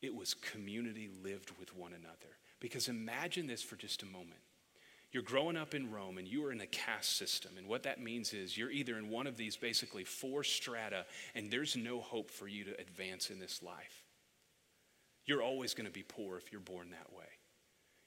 It 0.03 0.15
was 0.15 0.35
community 0.35 1.09
lived 1.25 1.53
with 1.59 1.75
one 1.75 1.93
another. 1.95 2.37
Because 2.61 2.89
imagine 2.89 3.47
this 3.47 3.63
for 3.63 3.77
just 3.77 4.03
a 4.03 4.07
moment. 4.07 4.41
You're 5.17 5.23
growing 5.23 5.57
up 5.57 5.75
in 5.75 5.91
Rome 5.91 6.19
and 6.19 6.29
you 6.29 6.45
are 6.45 6.53
in 6.53 6.61
a 6.61 6.67
caste 6.67 7.17
system. 7.17 7.53
And 7.57 7.67
what 7.67 7.85
that 7.85 8.03
means 8.03 8.35
is 8.35 8.59
you're 8.59 8.71
either 8.71 8.99
in 8.99 9.09
one 9.09 9.27
of 9.27 9.39
these 9.39 9.57
basically 9.57 10.05
four 10.05 10.45
strata, 10.45 11.07
and 11.35 11.51
there's 11.51 11.75
no 11.75 12.03
hope 12.03 12.31
for 12.31 12.47
you 12.47 12.65
to 12.65 12.79
advance 12.79 13.31
in 13.31 13.39
this 13.39 13.63
life. 13.63 14.05
You're 15.25 15.41
always 15.41 15.73
going 15.73 15.87
to 15.87 15.91
be 15.91 16.03
poor 16.03 16.37
if 16.37 16.53
you're 16.53 16.61
born 16.61 16.91
that 16.91 17.17
way. 17.17 17.25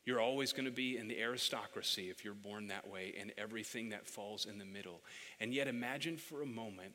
You're 0.06 0.22
always 0.22 0.54
going 0.54 0.66
to 0.66 0.72
be 0.72 0.98
in 0.98 1.08
the 1.08 1.20
aristocracy 1.20 2.12
if 2.12 2.24
you're 2.24 2.36
born 2.36 2.68
that 2.68 2.88
way, 2.88 3.16
and 3.20 3.34
everything 3.40 3.90
that 3.90 4.06
falls 4.06 4.46
in 4.46 4.60
the 4.60 4.66
middle. 4.66 5.02
And 5.40 5.52
yet, 5.52 5.68
imagine 5.68 6.16
for 6.16 6.44
a 6.44 6.46
moment 6.46 6.94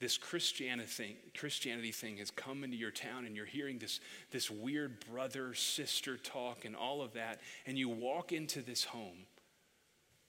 this 0.00 0.16
Christianity 0.16 0.88
thing, 0.88 1.16
Christianity 1.36 1.90
thing 1.90 2.18
has 2.18 2.30
come 2.30 2.62
into 2.62 2.76
your 2.76 2.92
town, 2.92 3.24
and 3.24 3.34
you're 3.34 3.44
hearing 3.44 3.78
this, 3.78 4.00
this 4.30 4.50
weird 4.50 5.04
brother 5.10 5.54
sister 5.54 6.16
talk 6.16 6.64
and 6.64 6.76
all 6.76 7.02
of 7.02 7.14
that. 7.14 7.40
And 7.66 7.76
you 7.76 7.88
walk 7.88 8.32
into 8.32 8.62
this 8.62 8.84
home, 8.84 9.26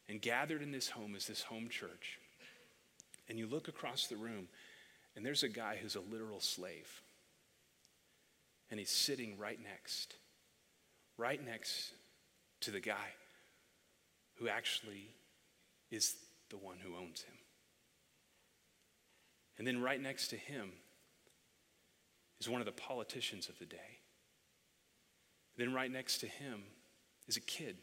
and 0.07 0.20
gathered 0.20 0.63
in 0.63 0.72
this 0.72 0.89
home 0.89 1.15
is 1.15 1.28
this 1.28 1.43
home 1.43 1.70
church. 1.70 2.17
And 3.30 3.38
you 3.38 3.45
look 3.45 3.67
across 3.67 4.07
the 4.07 4.17
room, 4.17 4.47
And 5.15 5.26
there's 5.26 5.43
a 5.43 5.49
guy 5.49 5.78
who's 5.82 5.95
a 5.95 6.01
literal 6.01 6.39
slave. 6.39 7.01
And 8.72 8.80
he's 8.80 8.89
sitting 8.89 9.38
right 9.38 9.59
next, 9.61 10.15
right 11.17 11.43
next 11.43 11.91
to 12.61 12.72
the 12.72 12.80
guy 12.80 13.15
who 14.36 14.47
actually 14.47 15.09
is 15.91 16.15
the 16.49 16.57
one 16.57 16.78
who 16.82 16.95
owns 16.95 17.24
him. 17.24 17.34
And 19.60 19.68
then 19.68 19.82
right 19.82 20.01
next 20.01 20.30
to 20.30 20.38
him 20.38 20.72
is 22.39 22.49
one 22.49 22.62
of 22.62 22.66
the 22.66 22.72
politicians 22.72 23.49
of 23.49 23.60
the 23.60 23.66
day. 23.66 23.99
Then 25.57 25.74
right 25.74 25.91
next 25.91 26.20
to 26.20 26.28
him 26.28 26.64
is 27.28 27.36
a 27.36 27.41
kid. 27.41 27.76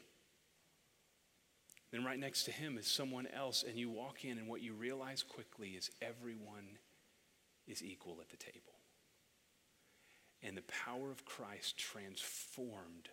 Then 1.93 2.03
right 2.03 2.19
next 2.19 2.45
to 2.45 2.51
him 2.51 2.79
is 2.79 2.87
someone 2.87 3.27
else, 3.27 3.63
and 3.63 3.77
you 3.77 3.91
walk 3.91 4.25
in, 4.25 4.39
and 4.39 4.49
what 4.49 4.63
you 4.63 4.73
realize 4.73 5.23
quickly 5.23 5.71
is 5.71 5.91
everyone 6.01 6.79
is 7.69 7.83
equal 7.83 8.19
at 8.23 8.31
the 8.31 8.37
table. 8.37 8.73
And 10.43 10.57
the 10.57 10.63
power 10.63 11.11
of 11.11 11.27
Christ 11.27 11.77
transformed 11.77 13.11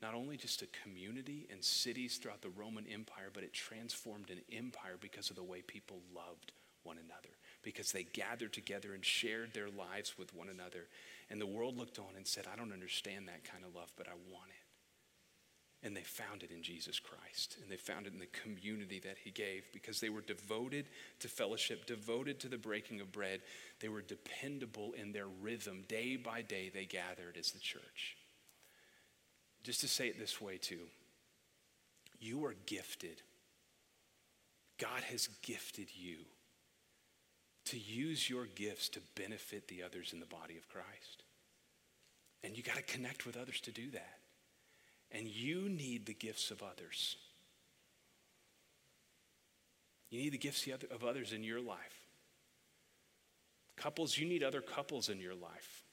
not 0.00 0.14
only 0.14 0.36
just 0.36 0.62
a 0.62 0.68
community 0.82 1.48
and 1.50 1.64
cities 1.64 2.18
throughout 2.18 2.42
the 2.42 2.50
Roman 2.50 2.86
Empire, 2.86 3.30
but 3.32 3.42
it 3.42 3.52
transformed 3.52 4.30
an 4.30 4.42
empire 4.52 4.96
because 5.00 5.30
of 5.30 5.36
the 5.36 5.42
way 5.42 5.62
people 5.62 6.00
loved 6.14 6.52
one 6.84 6.98
another, 6.98 7.34
because 7.62 7.92
they 7.92 8.04
gathered 8.04 8.52
together 8.52 8.94
and 8.94 9.04
shared 9.04 9.52
their 9.52 9.68
lives 9.68 10.16
with 10.18 10.34
one 10.34 10.48
another. 10.48 10.86
And 11.30 11.40
the 11.40 11.46
world 11.46 11.76
looked 11.76 11.98
on 11.98 12.16
and 12.16 12.26
said, 12.26 12.46
I 12.52 12.56
don't 12.56 12.72
understand 12.72 13.28
that 13.28 13.44
kind 13.44 13.64
of 13.64 13.74
love, 13.74 13.92
but 13.96 14.08
I 14.08 14.12
want 14.32 14.50
it. 14.50 15.86
And 15.86 15.96
they 15.96 16.02
found 16.02 16.42
it 16.42 16.50
in 16.50 16.62
Jesus 16.62 16.98
Christ. 16.98 17.56
And 17.62 17.70
they 17.70 17.76
found 17.76 18.06
it 18.06 18.12
in 18.12 18.18
the 18.18 18.26
community 18.26 19.00
that 19.00 19.16
He 19.22 19.30
gave 19.30 19.64
because 19.72 20.00
they 20.00 20.08
were 20.08 20.22
devoted 20.22 20.86
to 21.20 21.28
fellowship, 21.28 21.86
devoted 21.86 22.40
to 22.40 22.48
the 22.48 22.58
breaking 22.58 23.00
of 23.00 23.12
bread. 23.12 23.40
They 23.80 23.88
were 23.88 24.02
dependable 24.02 24.92
in 24.92 25.12
their 25.12 25.28
rhythm. 25.40 25.84
Day 25.88 26.16
by 26.16 26.42
day, 26.42 26.70
they 26.72 26.84
gathered 26.84 27.36
as 27.38 27.52
the 27.52 27.60
church. 27.60 28.16
Just 29.62 29.80
to 29.82 29.88
say 29.88 30.08
it 30.08 30.18
this 30.18 30.40
way, 30.40 30.56
too 30.56 30.88
you 32.20 32.44
are 32.44 32.54
gifted. 32.66 33.22
God 34.78 35.02
has 35.10 35.28
gifted 35.42 35.88
you 35.94 36.18
to 37.70 37.78
use 37.78 38.28
your 38.28 38.46
gifts 38.46 38.88
to 38.90 39.00
benefit 39.14 39.68
the 39.68 39.82
others 39.82 40.12
in 40.12 40.20
the 40.20 40.26
body 40.26 40.56
of 40.56 40.68
Christ. 40.68 41.24
And 42.44 42.56
you 42.56 42.62
got 42.62 42.76
to 42.76 42.82
connect 42.82 43.26
with 43.26 43.36
others 43.36 43.60
to 43.62 43.72
do 43.72 43.90
that. 43.90 44.18
And 45.10 45.26
you 45.26 45.68
need 45.68 46.06
the 46.06 46.14
gifts 46.14 46.50
of 46.50 46.62
others. 46.62 47.16
You 50.10 50.20
need 50.20 50.32
the 50.32 50.38
gifts 50.38 50.66
of 50.66 51.04
others 51.04 51.32
in 51.32 51.42
your 51.42 51.60
life. 51.60 52.06
Couples, 53.76 54.18
you 54.18 54.26
need 54.26 54.42
other 54.42 54.60
couples 54.60 55.08
in 55.08 55.20
your 55.20 55.34
life. 55.34 55.84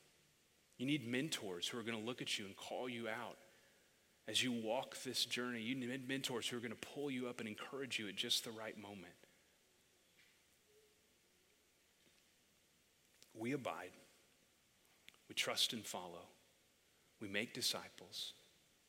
You 0.77 0.85
need 0.85 1.07
mentors 1.07 1.67
who 1.67 1.79
are 1.79 1.83
going 1.83 1.97
to 1.97 2.05
look 2.05 2.21
at 2.21 2.37
you 2.37 2.45
and 2.45 2.55
call 2.55 2.89
you 2.89 3.07
out. 3.07 3.37
As 4.27 4.43
you 4.43 4.51
walk 4.51 4.97
this 5.03 5.25
journey, 5.25 5.61
you 5.61 5.75
need 5.75 6.07
mentors 6.07 6.47
who 6.47 6.57
are 6.57 6.61
going 6.61 6.71
to 6.71 6.87
pull 6.93 7.11
you 7.11 7.27
up 7.27 7.39
and 7.39 7.47
encourage 7.47 7.99
you 7.99 8.07
at 8.07 8.15
just 8.15 8.43
the 8.43 8.51
right 8.51 8.77
moment. 8.77 9.13
We 13.37 13.51
abide, 13.51 13.91
we 15.27 15.35
trust 15.35 15.73
and 15.73 15.85
follow, 15.85 16.27
we 17.19 17.27
make 17.27 17.53
disciples 17.53 18.33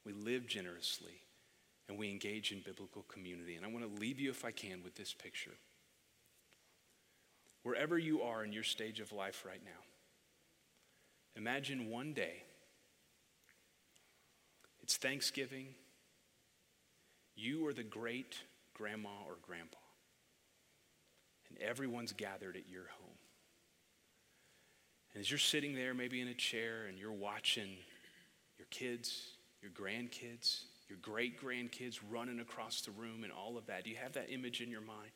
we 0.07 0.13
live 0.13 0.47
generously, 0.47 1.21
and 1.89 1.99
we 1.99 2.09
engage 2.09 2.53
in 2.53 2.61
biblical 2.61 3.03
community. 3.09 3.57
And 3.57 3.67
I 3.67 3.69
want 3.69 3.85
to 3.85 4.01
leave 4.01 4.21
you, 4.21 4.31
if 4.31 4.45
I 4.45 4.53
can, 4.53 4.85
with 4.85 4.95
this 4.95 5.13
picture. 5.13 5.57
Wherever 7.65 7.99
you 7.99 8.23
are 8.23 8.45
in 8.45 8.53
your 8.53 8.63
stage 8.63 9.01
of 9.01 9.13
life 9.13 9.45
right 9.45 9.61
now, 9.65 9.83
imagine 11.35 11.91
one 11.91 12.13
day 12.13 12.45
it's 14.81 14.97
Thanksgiving, 14.97 15.75
you 17.35 17.67
are 17.67 17.75
the 17.75 17.83
great 17.83 18.39
grandma 18.73 19.09
or 19.27 19.35
grandpa, 19.43 19.79
and 21.49 21.59
everyone's 21.59 22.13
gathered 22.13 22.57
at 22.57 22.69
your 22.69 22.87
home. 23.01 23.16
And 25.17 25.23
as 25.23 25.31
you're 25.31 25.39
sitting 25.39 25.75
there, 25.75 25.95
maybe 25.95 26.21
in 26.21 26.29
a 26.29 26.35
chair, 26.35 26.85
and 26.91 26.99
you're 26.99 27.11
watching 27.11 27.71
your 28.59 28.67
kids, 28.71 29.39
your 29.63 29.71
grandkids, 29.71 30.65
your 30.91 30.99
great 31.01 31.41
grandkids 31.43 32.01
running 32.11 32.39
across 32.39 32.83
the 32.83 32.91
room 32.91 33.25
and 33.25 33.33
all 33.33 33.57
of 33.57 33.65
that. 33.65 33.85
Do 33.85 33.89
you 33.89 33.97
have 33.97 34.13
that 34.13 34.31
image 34.31 34.61
in 34.61 34.71
your 34.71 34.83
mind? 34.83 35.13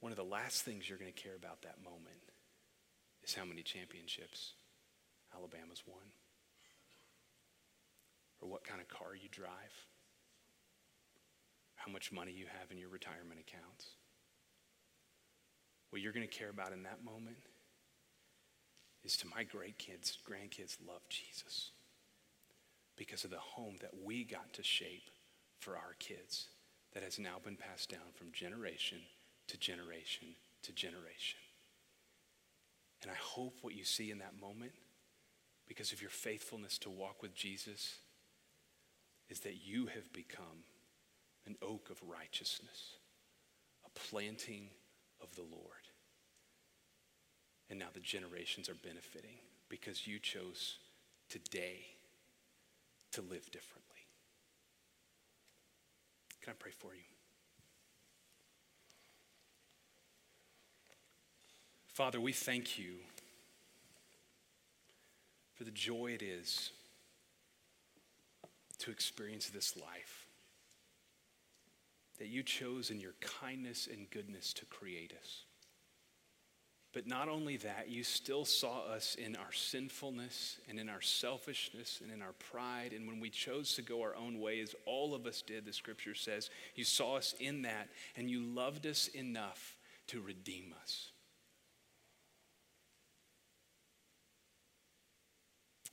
One 0.00 0.12
of 0.12 0.16
the 0.16 0.24
last 0.24 0.62
things 0.62 0.88
you're 0.88 0.96
going 0.96 1.12
to 1.12 1.22
care 1.22 1.36
about 1.36 1.60
that 1.60 1.76
moment 1.84 2.24
is 3.22 3.34
how 3.34 3.44
many 3.44 3.60
championships 3.60 4.54
Alabama's 5.36 5.82
won, 5.86 6.06
or 8.40 8.48
what 8.48 8.64
kind 8.64 8.80
of 8.80 8.88
car 8.88 9.14
you 9.14 9.28
drive, 9.30 9.74
how 11.76 11.92
much 11.92 12.10
money 12.10 12.32
you 12.32 12.46
have 12.46 12.70
in 12.70 12.78
your 12.78 12.88
retirement 12.88 13.40
accounts. 13.40 13.88
What 15.92 16.00
you're 16.00 16.14
going 16.14 16.26
to 16.26 16.38
care 16.38 16.48
about 16.48 16.72
in 16.72 16.84
that 16.84 17.04
moment 17.04 17.36
is 19.04 19.14
to 19.18 19.26
my 19.28 19.42
great 19.42 19.76
kids, 19.76 20.16
grandkids 20.26 20.78
love 20.88 21.02
Jesus 21.10 21.72
because 22.96 23.24
of 23.24 23.30
the 23.30 23.36
home 23.36 23.74
that 23.82 23.90
we 24.02 24.24
got 24.24 24.54
to 24.54 24.62
shape 24.62 25.10
for 25.58 25.76
our 25.76 25.94
kids 25.98 26.46
that 26.94 27.02
has 27.02 27.18
now 27.18 27.36
been 27.44 27.56
passed 27.56 27.90
down 27.90 28.08
from 28.14 28.32
generation 28.32 29.00
to 29.48 29.58
generation 29.58 30.28
to 30.62 30.72
generation. 30.72 31.40
And 33.02 33.10
I 33.10 33.16
hope 33.20 33.58
what 33.60 33.74
you 33.74 33.84
see 33.84 34.10
in 34.10 34.18
that 34.20 34.40
moment, 34.40 34.72
because 35.68 35.92
of 35.92 36.00
your 36.00 36.10
faithfulness 36.10 36.78
to 36.78 36.90
walk 36.90 37.20
with 37.20 37.34
Jesus, 37.34 37.96
is 39.28 39.40
that 39.40 39.66
you 39.66 39.88
have 39.88 40.10
become 40.14 40.64
an 41.44 41.56
oak 41.60 41.90
of 41.90 42.00
righteousness, 42.08 42.94
a 43.84 43.90
planting 44.08 44.70
of 45.20 45.34
the 45.34 45.42
Lord. 45.42 45.81
And 47.72 47.78
now 47.78 47.86
the 47.90 48.00
generations 48.00 48.68
are 48.68 48.74
benefiting 48.74 49.38
because 49.70 50.06
you 50.06 50.18
chose 50.18 50.76
today 51.30 51.86
to 53.12 53.22
live 53.22 53.50
differently. 53.50 54.04
Can 56.42 56.50
I 56.50 56.56
pray 56.58 56.72
for 56.78 56.94
you? 56.94 57.00
Father, 61.86 62.20
we 62.20 62.32
thank 62.32 62.78
you 62.78 62.96
for 65.54 65.64
the 65.64 65.70
joy 65.70 66.10
it 66.14 66.22
is 66.22 66.72
to 68.80 68.90
experience 68.90 69.48
this 69.48 69.78
life. 69.78 70.26
That 72.18 72.28
you 72.28 72.42
chose 72.42 72.90
in 72.90 73.00
your 73.00 73.14
kindness 73.40 73.88
and 73.90 74.10
goodness 74.10 74.52
to 74.52 74.66
create 74.66 75.14
us. 75.18 75.44
But 76.92 77.06
not 77.06 77.28
only 77.28 77.56
that, 77.58 77.88
you 77.88 78.04
still 78.04 78.44
saw 78.44 78.80
us 78.80 79.14
in 79.14 79.34
our 79.36 79.52
sinfulness 79.52 80.58
and 80.68 80.78
in 80.78 80.90
our 80.90 81.00
selfishness 81.00 82.00
and 82.02 82.12
in 82.12 82.20
our 82.20 82.34
pride. 82.50 82.92
And 82.92 83.06
when 83.06 83.18
we 83.18 83.30
chose 83.30 83.74
to 83.76 83.82
go 83.82 84.02
our 84.02 84.14
own 84.14 84.40
way, 84.40 84.60
as 84.60 84.74
all 84.84 85.14
of 85.14 85.26
us 85.26 85.40
did, 85.40 85.64
the 85.64 85.72
scripture 85.72 86.14
says, 86.14 86.50
you 86.74 86.84
saw 86.84 87.16
us 87.16 87.34
in 87.40 87.62
that 87.62 87.88
and 88.16 88.28
you 88.28 88.42
loved 88.42 88.86
us 88.86 89.08
enough 89.08 89.76
to 90.08 90.20
redeem 90.20 90.74
us. 90.82 91.11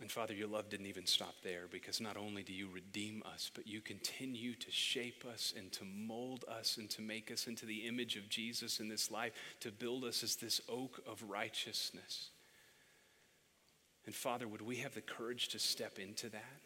And 0.02 0.10
Father, 0.10 0.34
your 0.34 0.48
love 0.48 0.70
didn't 0.70 0.86
even 0.86 1.06
stop 1.06 1.36
there 1.44 1.64
because 1.70 2.00
not 2.00 2.16
only 2.16 2.42
do 2.42 2.54
you 2.54 2.70
redeem 2.74 3.22
us, 3.34 3.52
but 3.54 3.68
you 3.68 3.82
continue 3.82 4.56
to 4.56 4.72
shape 4.72 5.26
us 5.30 5.54
and 5.58 5.72
to 5.74 5.84
mold 5.84 6.46
us 6.48 6.78
and 6.78 6.90
to 6.92 7.02
make 7.02 7.32
us 7.32 7.48
into 7.48 7.66
the 7.66 7.86
image 7.86 8.16
of 8.16 8.30
Jesus 8.30 8.80
in 8.80 8.88
this 8.88 9.12
life, 9.12 9.34
to 9.60 9.72
build 9.72 10.06
us 10.06 10.24
as 10.24 10.38
this 10.38 10.62
oak 10.70 11.02
of 11.06 11.22
righteousness. 11.28 12.30
And 14.06 14.16
Father, 14.16 14.48
would 14.48 14.62
we 14.62 14.78
have 14.78 14.94
the 14.94 15.02
courage 15.02 15.50
to 15.50 15.60
step 15.60 16.00
into 16.00 16.30
that? 16.30 16.62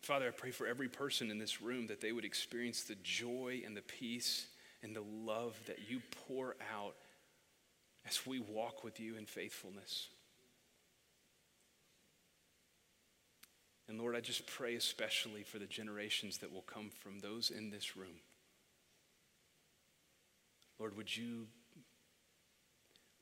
Father, 0.00 0.28
I 0.28 0.32
pray 0.32 0.50
for 0.50 0.66
every 0.66 0.88
person 0.88 1.30
in 1.30 1.38
this 1.38 1.60
room 1.60 1.86
that 1.88 2.00
they 2.00 2.12
would 2.12 2.24
experience 2.24 2.82
the 2.82 2.96
joy 3.02 3.62
and 3.64 3.76
the 3.76 3.82
peace 3.82 4.46
and 4.82 4.96
the 4.96 5.04
love 5.24 5.58
that 5.66 5.88
you 5.88 6.00
pour 6.28 6.56
out 6.74 6.94
as 8.06 8.26
we 8.26 8.38
walk 8.38 8.84
with 8.84 9.00
you 9.00 9.16
in 9.16 9.26
faithfulness. 9.26 10.08
And 13.88 13.98
Lord, 13.98 14.16
I 14.16 14.20
just 14.20 14.46
pray 14.46 14.74
especially 14.76 15.42
for 15.42 15.58
the 15.58 15.66
generations 15.66 16.38
that 16.38 16.52
will 16.52 16.62
come 16.62 16.90
from 17.00 17.18
those 17.18 17.50
in 17.50 17.70
this 17.70 17.96
room. 17.96 18.20
Lord, 20.78 20.96
would 20.96 21.14
you, 21.14 21.46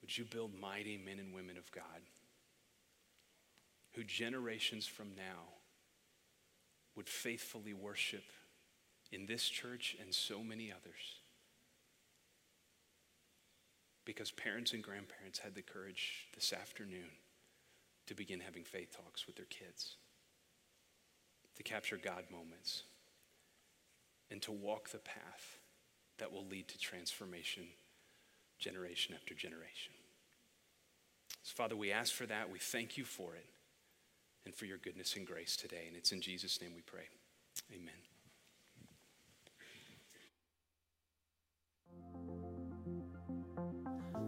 would 0.01 0.17
you 0.17 0.25
build 0.25 0.53
mighty 0.59 0.97
men 0.97 1.19
and 1.19 1.35
women 1.35 1.57
of 1.57 1.71
God 1.73 1.85
who 3.95 4.05
generations 4.05 4.87
from 4.87 5.09
now 5.17 5.53
would 6.97 7.09
faithfully 7.09 7.73
worship 7.73 8.25
in 9.11 9.27
this 9.27 9.49
church 9.49 9.97
and 10.01 10.15
so 10.15 10.43
many 10.43 10.73
others. 10.73 11.22
Because 14.05 14.31
parents 14.31 14.73
and 14.73 14.83
grandparents 14.83 15.39
had 15.39 15.55
the 15.55 15.63
courage 15.63 16.27
this 16.35 16.53
afternoon 16.53 17.11
to 18.07 18.15
begin 18.15 18.41
having 18.41 18.65
faith 18.65 18.97
talks 18.97 19.27
with 19.27 19.37
their 19.37 19.47
kids, 19.47 19.97
to 21.57 21.63
capture 21.63 21.97
God 21.97 22.25
moments, 22.31 22.83
and 24.31 24.43
to 24.43 24.53
walk 24.53 24.91
the 24.91 24.99
path 24.99 25.59
that 26.19 26.33
will 26.33 26.47
lead 26.47 26.69
to 26.69 26.79
transformation 26.79 27.65
generation 28.59 29.15
after 29.15 29.35
generation. 29.35 29.93
So, 31.43 31.55
Father, 31.55 31.77
we 31.77 31.91
ask 31.91 32.13
for 32.13 32.27
that. 32.27 32.51
We 32.51 32.59
thank 32.59 32.97
you 32.97 33.05
for 33.05 33.35
it 33.35 33.47
and 34.45 34.55
for 34.55 34.65
your 34.65 34.79
goodness 34.79 35.17
and 35.17 35.27
grace 35.27 35.57
today. 35.57 35.85
And 35.89 35.97
it's 35.97 36.13
in 36.13 36.21
Jesus' 36.21 36.61
name 36.61 36.73
we 36.75 36.83
pray. 36.83 37.09
Amen. 37.75 38.12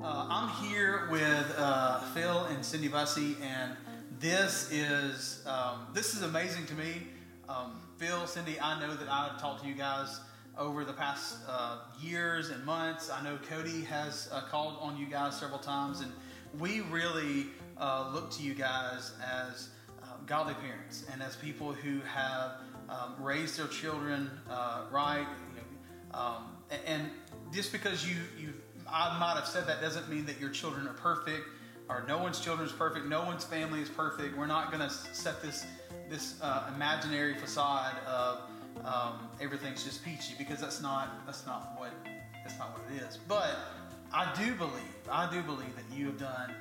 Uh, 0.04 0.26
I'm 0.28 0.48
here 0.62 1.08
with 1.10 1.54
uh, 1.56 2.00
Phil 2.12 2.44
and 2.50 2.62
Cindy 2.62 2.88
Bussey, 2.88 3.36
and 3.40 3.74
this 4.20 4.70
is 4.70 5.42
um, 5.46 5.86
this 5.94 6.12
is 6.12 6.20
amazing 6.20 6.66
to 6.66 6.74
me. 6.74 7.06
Um, 7.48 7.80
Phil, 7.96 8.26
Cindy, 8.26 8.60
I 8.60 8.78
know 8.78 8.94
that 8.94 9.08
I've 9.08 9.40
talked 9.40 9.62
to 9.62 9.66
you 9.66 9.74
guys 9.74 10.20
over 10.58 10.84
the 10.84 10.92
past 10.92 11.38
uh, 11.48 11.78
years 12.02 12.50
and 12.50 12.62
months. 12.66 13.08
I 13.08 13.24
know 13.24 13.38
Cody 13.48 13.80
has 13.84 14.28
uh, 14.30 14.42
called 14.42 14.76
on 14.78 14.98
you 14.98 15.06
guys 15.06 15.40
several 15.40 15.58
times, 15.58 16.02
and 16.02 16.12
we 16.58 16.82
really 16.82 17.46
uh, 17.78 18.10
look 18.12 18.30
to 18.32 18.42
you 18.42 18.52
guys 18.52 19.12
as 19.26 19.70
um, 20.02 20.18
godly 20.26 20.52
parents 20.52 21.06
and 21.14 21.22
as 21.22 21.34
people 21.34 21.72
who 21.72 22.00
have 22.00 22.56
um, 22.90 23.14
raised 23.18 23.58
their 23.58 23.68
children 23.68 24.30
uh, 24.50 24.82
right. 24.92 25.26
You 25.54 25.62
know, 25.62 26.18
um, 26.18 26.44
and 26.84 27.08
just 27.54 27.72
because 27.72 28.06
you 28.06 28.16
you 28.38 28.52
I 28.90 29.18
might 29.18 29.34
have 29.34 29.46
said 29.46 29.66
that 29.66 29.80
doesn't 29.80 30.08
mean 30.08 30.26
that 30.26 30.40
your 30.40 30.50
children 30.50 30.86
are 30.86 30.94
perfect 30.94 31.46
or 31.88 32.04
no 32.08 32.18
one's 32.18 32.40
children 32.40 32.66
is 32.66 32.72
perfect. 32.72 33.06
No 33.06 33.24
one's 33.24 33.44
family 33.44 33.80
is 33.80 33.88
perfect. 33.88 34.36
We're 34.36 34.46
not 34.46 34.72
going 34.72 34.88
to 34.88 34.94
set 35.12 35.42
this 35.42 35.66
this 36.10 36.38
uh, 36.42 36.70
imaginary 36.74 37.34
facade 37.34 37.96
of 38.06 38.40
um, 38.84 39.28
everything's 39.40 39.84
just 39.84 40.04
peachy 40.04 40.34
because 40.36 40.60
that's 40.60 40.82
not 40.82 41.24
that's 41.26 41.46
not 41.46 41.74
what 41.78 41.92
that's 42.42 42.58
not 42.58 42.72
what 42.72 42.82
it 42.94 43.02
is. 43.02 43.18
But 43.28 43.56
I 44.12 44.32
do 44.34 44.54
believe 44.54 44.72
I 45.10 45.30
do 45.30 45.42
believe 45.42 45.74
that 45.76 45.96
you 45.96 46.06
have 46.06 46.18
done 46.18 46.52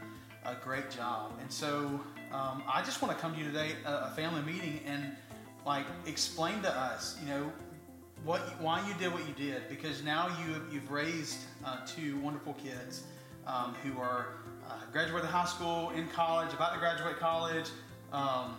a 0.46 0.56
great 0.56 0.90
job, 0.92 1.32
and 1.42 1.52
so 1.52 2.00
um, 2.32 2.64
I 2.72 2.82
just 2.84 3.02
want 3.02 3.16
to 3.16 3.22
come 3.22 3.34
to 3.34 3.40
you 3.40 3.46
today, 3.46 3.72
a, 3.86 3.92
a 3.92 4.14
family 4.16 4.42
meeting, 4.42 4.82
and 4.86 5.16
like 5.66 5.86
explain 6.06 6.62
to 6.64 6.70
us, 6.70 7.18
you 7.22 7.30
know, 7.30 7.52
what 8.24 8.40
why 8.62 8.86
you 8.88 8.94
did 8.96 9.12
what 9.12 9.28
you 9.28 9.34
did 9.34 9.68
because 9.70 10.04
now 10.04 10.28
you 10.40 10.62
you've 10.72 10.90
raised 10.90 11.40
uh, 11.66 11.78
two 11.86 12.18
wonderful 12.20 12.54
kids 12.54 13.04
um, 13.46 13.76
who 13.84 14.00
are 14.00 14.38
uh, 14.68 14.76
graduated 14.92 15.30
high 15.30 15.46
school 15.46 15.90
in 15.92 16.08
college 16.08 16.54
about 16.54 16.74
to 16.74 16.80
graduate 16.80 17.20
college 17.20 17.70
um, 18.14 18.56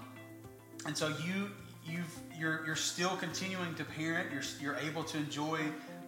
and 0.87 0.97
so 0.97 1.09
you 1.25 1.51
you've 1.87 2.19
you're 2.39 2.65
you're 2.67 2.77
still 2.77 3.17
continuing 3.17 3.75
to 3.75 3.85
parent 3.85 4.31
you're 4.31 4.43
you're 4.61 4.77
able 4.77 5.03
to 5.03 5.17
enjoy 5.17 5.61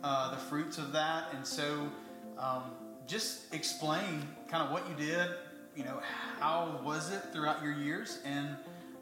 uh, 0.04 0.30
the 0.30 0.36
fruits 0.36 0.76
of 0.76 0.92
that 0.92 1.32
and 1.34 1.46
so 1.46 1.90
um, 2.38 2.62
just 3.06 3.52
explain 3.54 4.22
kind 4.48 4.62
of 4.62 4.70
what 4.70 4.86
you 4.88 4.94
did 5.06 5.30
you 5.74 5.84
know 5.84 5.98
how 6.38 6.78
was 6.84 7.10
it 7.10 7.22
throughout 7.32 7.62
your 7.62 7.72
years 7.72 8.18
and 8.26 8.48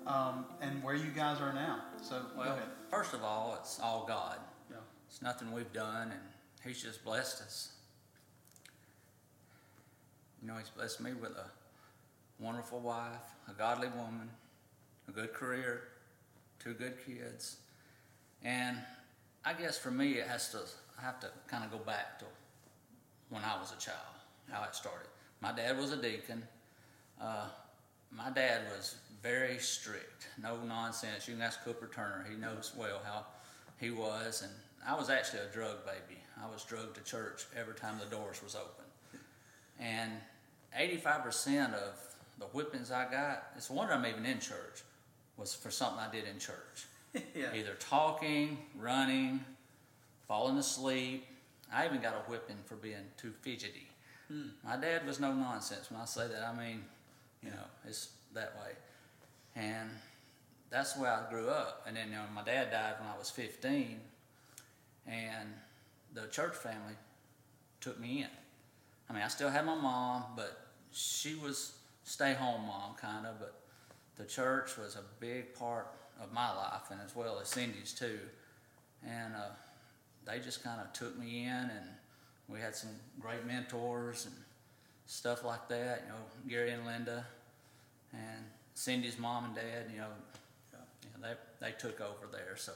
um, 0.06 0.46
and 0.60 0.82
where 0.82 0.94
you 0.94 1.10
guys 1.10 1.40
are 1.40 1.52
now. 1.52 1.80
So 2.02 2.22
well 2.36 2.58
first 2.90 3.14
of 3.14 3.22
all 3.22 3.56
it's 3.60 3.80
all 3.80 4.04
god. 4.06 4.38
Yeah. 4.70 4.76
it's 5.08 5.22
nothing 5.22 5.52
we've 5.52 5.72
done 5.72 6.10
and 6.10 6.20
he's 6.64 6.82
just 6.82 7.04
blessed 7.04 7.42
us. 7.42 7.72
You 10.40 10.48
know 10.48 10.56
he's 10.58 10.70
blessed 10.70 11.00
me 11.00 11.12
with 11.14 11.32
a 11.32 11.46
wonderful 12.38 12.80
wife 12.80 13.22
a 13.48 13.52
godly 13.52 13.88
woman 13.88 14.28
a 15.08 15.12
good 15.12 15.32
career 15.32 15.84
two 16.58 16.74
good 16.74 16.94
kids. 17.04 17.56
And 18.42 18.78
i 19.44 19.52
guess 19.52 19.78
for 19.78 19.90
me 19.90 20.12
it 20.12 20.26
has 20.26 20.50
to 20.50 20.58
i 20.98 21.02
have 21.02 21.20
to 21.20 21.30
kind 21.48 21.64
of 21.64 21.70
go 21.70 21.78
back 21.78 22.18
to 22.18 22.24
when 23.30 23.42
i 23.42 23.58
was 23.58 23.72
a 23.72 23.80
child 23.80 24.14
how 24.50 24.64
it 24.64 24.74
started. 24.74 25.08
My 25.40 25.52
dad 25.52 25.78
was 25.78 25.92
a 25.92 25.96
deacon. 25.96 26.42
Uh, 27.20 27.46
my 28.10 28.30
dad 28.30 28.62
was 28.74 28.96
very 29.24 29.58
strict, 29.58 30.28
no 30.40 30.58
nonsense. 30.68 31.26
You 31.26 31.34
can 31.34 31.42
ask 31.42 31.64
Cooper 31.64 31.90
Turner; 31.92 32.26
he 32.30 32.36
knows 32.36 32.72
well 32.76 33.00
how 33.04 33.24
he 33.80 33.90
was. 33.90 34.42
And 34.42 34.52
I 34.86 34.94
was 34.94 35.08
actually 35.08 35.40
a 35.40 35.52
drug 35.52 35.84
baby. 35.86 36.20
I 36.40 36.46
was 36.52 36.62
drugged 36.62 36.96
to 36.96 37.02
church 37.02 37.46
every 37.58 37.74
time 37.74 37.94
the 37.98 38.14
doors 38.14 38.42
was 38.42 38.54
open. 38.54 38.84
And 39.80 40.12
85% 40.78 41.72
of 41.72 41.98
the 42.38 42.44
whippings 42.46 42.92
I 42.92 43.10
got, 43.10 43.44
it's 43.56 43.70
a 43.70 43.72
wonder 43.72 43.94
I'm 43.94 44.04
even 44.04 44.26
in 44.26 44.40
church, 44.40 44.82
was 45.38 45.54
for 45.54 45.70
something 45.70 45.98
I 45.98 46.12
did 46.12 46.26
in 46.28 46.38
church. 46.38 46.86
yeah. 47.34 47.54
Either 47.54 47.74
talking, 47.80 48.58
running, 48.78 49.42
falling 50.28 50.58
asleep. 50.58 51.26
I 51.72 51.86
even 51.86 52.02
got 52.02 52.14
a 52.14 52.30
whipping 52.30 52.58
for 52.66 52.76
being 52.76 53.06
too 53.16 53.32
fidgety. 53.40 53.88
Hmm. 54.28 54.48
My 54.62 54.76
dad 54.76 55.06
was 55.06 55.18
no 55.18 55.32
nonsense. 55.32 55.90
When 55.90 56.00
I 56.00 56.04
say 56.04 56.28
that, 56.28 56.42
I 56.42 56.54
mean, 56.56 56.84
you 57.42 57.50
know, 57.50 57.64
it's 57.86 58.10
that 58.34 58.54
way. 58.56 58.72
And 59.56 59.90
that's 60.70 60.96
where 60.96 61.12
I 61.12 61.30
grew 61.30 61.48
up. 61.48 61.84
And 61.86 61.96
then, 61.96 62.08
you 62.08 62.14
know, 62.14 62.24
my 62.34 62.42
dad 62.42 62.70
died 62.70 62.94
when 62.98 63.08
I 63.08 63.18
was 63.18 63.30
15, 63.30 64.00
and 65.06 65.48
the 66.12 66.26
church 66.28 66.54
family 66.54 66.94
took 67.80 68.00
me 68.00 68.22
in. 68.22 68.28
I 69.08 69.12
mean, 69.12 69.22
I 69.22 69.28
still 69.28 69.50
had 69.50 69.66
my 69.66 69.74
mom, 69.74 70.24
but 70.36 70.68
she 70.92 71.34
was 71.34 71.74
stay 72.04 72.34
home 72.34 72.66
mom, 72.66 72.94
kind 73.00 73.26
of, 73.26 73.38
but 73.38 73.60
the 74.16 74.24
church 74.24 74.76
was 74.76 74.96
a 74.96 75.02
big 75.20 75.54
part 75.54 75.88
of 76.22 76.32
my 76.32 76.54
life, 76.54 76.90
and 76.90 77.00
as 77.04 77.14
well 77.14 77.38
as 77.40 77.48
Cindy's 77.48 77.92
too. 77.92 78.18
And 79.06 79.34
uh, 79.34 79.50
they 80.24 80.38
just 80.38 80.62
kind 80.62 80.80
of 80.80 80.92
took 80.92 81.18
me 81.18 81.44
in, 81.44 81.50
and 81.52 81.86
we 82.48 82.60
had 82.60 82.74
some 82.74 82.90
great 83.20 83.46
mentors 83.46 84.26
and 84.26 84.34
stuff 85.06 85.44
like 85.44 85.68
that. 85.68 86.04
You 86.06 86.12
know, 86.12 86.20
Gary 86.48 86.70
and 86.70 86.86
Linda, 86.86 87.26
and 88.12 88.44
Cindy's 88.74 89.18
mom 89.18 89.46
and 89.46 89.54
dad. 89.54 89.90
You 89.92 89.98
know, 89.98 90.08
you 90.72 91.08
know, 91.22 91.28
they 91.60 91.66
they 91.66 91.72
took 91.72 92.00
over 92.00 92.26
there. 92.30 92.56
So 92.56 92.72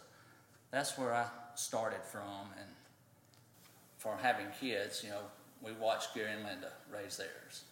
that's 0.71 0.97
where 0.97 1.15
I 1.15 1.27
started 1.55 2.03
from, 2.03 2.53
and 2.59 2.69
for 3.97 4.17
having 4.21 4.47
kids, 4.61 5.03
you 5.05 5.11
know, 5.11 5.21
we 5.63 5.73
watched 5.73 6.15
Gary 6.15 6.33
and 6.33 6.45
Linda 6.45 6.71
raise 6.93 7.17
theirs, 7.17 7.65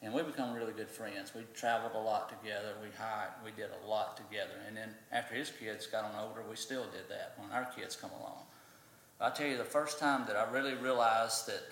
and 0.00 0.12
we 0.12 0.22
become 0.22 0.54
really 0.54 0.72
good 0.72 0.88
friends. 0.88 1.34
We 1.34 1.42
traveled 1.54 1.92
a 1.94 1.98
lot 1.98 2.28
together. 2.28 2.74
We 2.80 2.88
hiked. 2.96 3.44
We 3.44 3.50
did 3.50 3.70
a 3.84 3.88
lot 3.88 4.16
together. 4.16 4.54
And 4.66 4.76
then 4.76 4.94
after 5.10 5.34
his 5.34 5.50
kids 5.50 5.86
got 5.86 6.04
on 6.04 6.12
older, 6.18 6.42
we 6.48 6.56
still 6.56 6.84
did 6.84 7.08
that 7.08 7.34
when 7.36 7.50
our 7.50 7.68
kids 7.76 7.96
come 7.96 8.10
along. 8.20 8.42
I 9.20 9.30
tell 9.30 9.46
you, 9.46 9.56
the 9.56 9.64
first 9.64 10.00
time 10.00 10.24
that 10.26 10.36
I 10.36 10.50
really 10.50 10.74
realized 10.74 11.46
that 11.46 11.62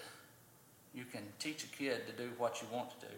you 0.94 1.04
can 1.04 1.22
teach 1.40 1.64
a 1.64 1.66
kid 1.66 2.06
to 2.06 2.12
do 2.12 2.30
what 2.38 2.62
you 2.62 2.68
want 2.72 2.90
to 2.90 3.06
do. 3.06 3.12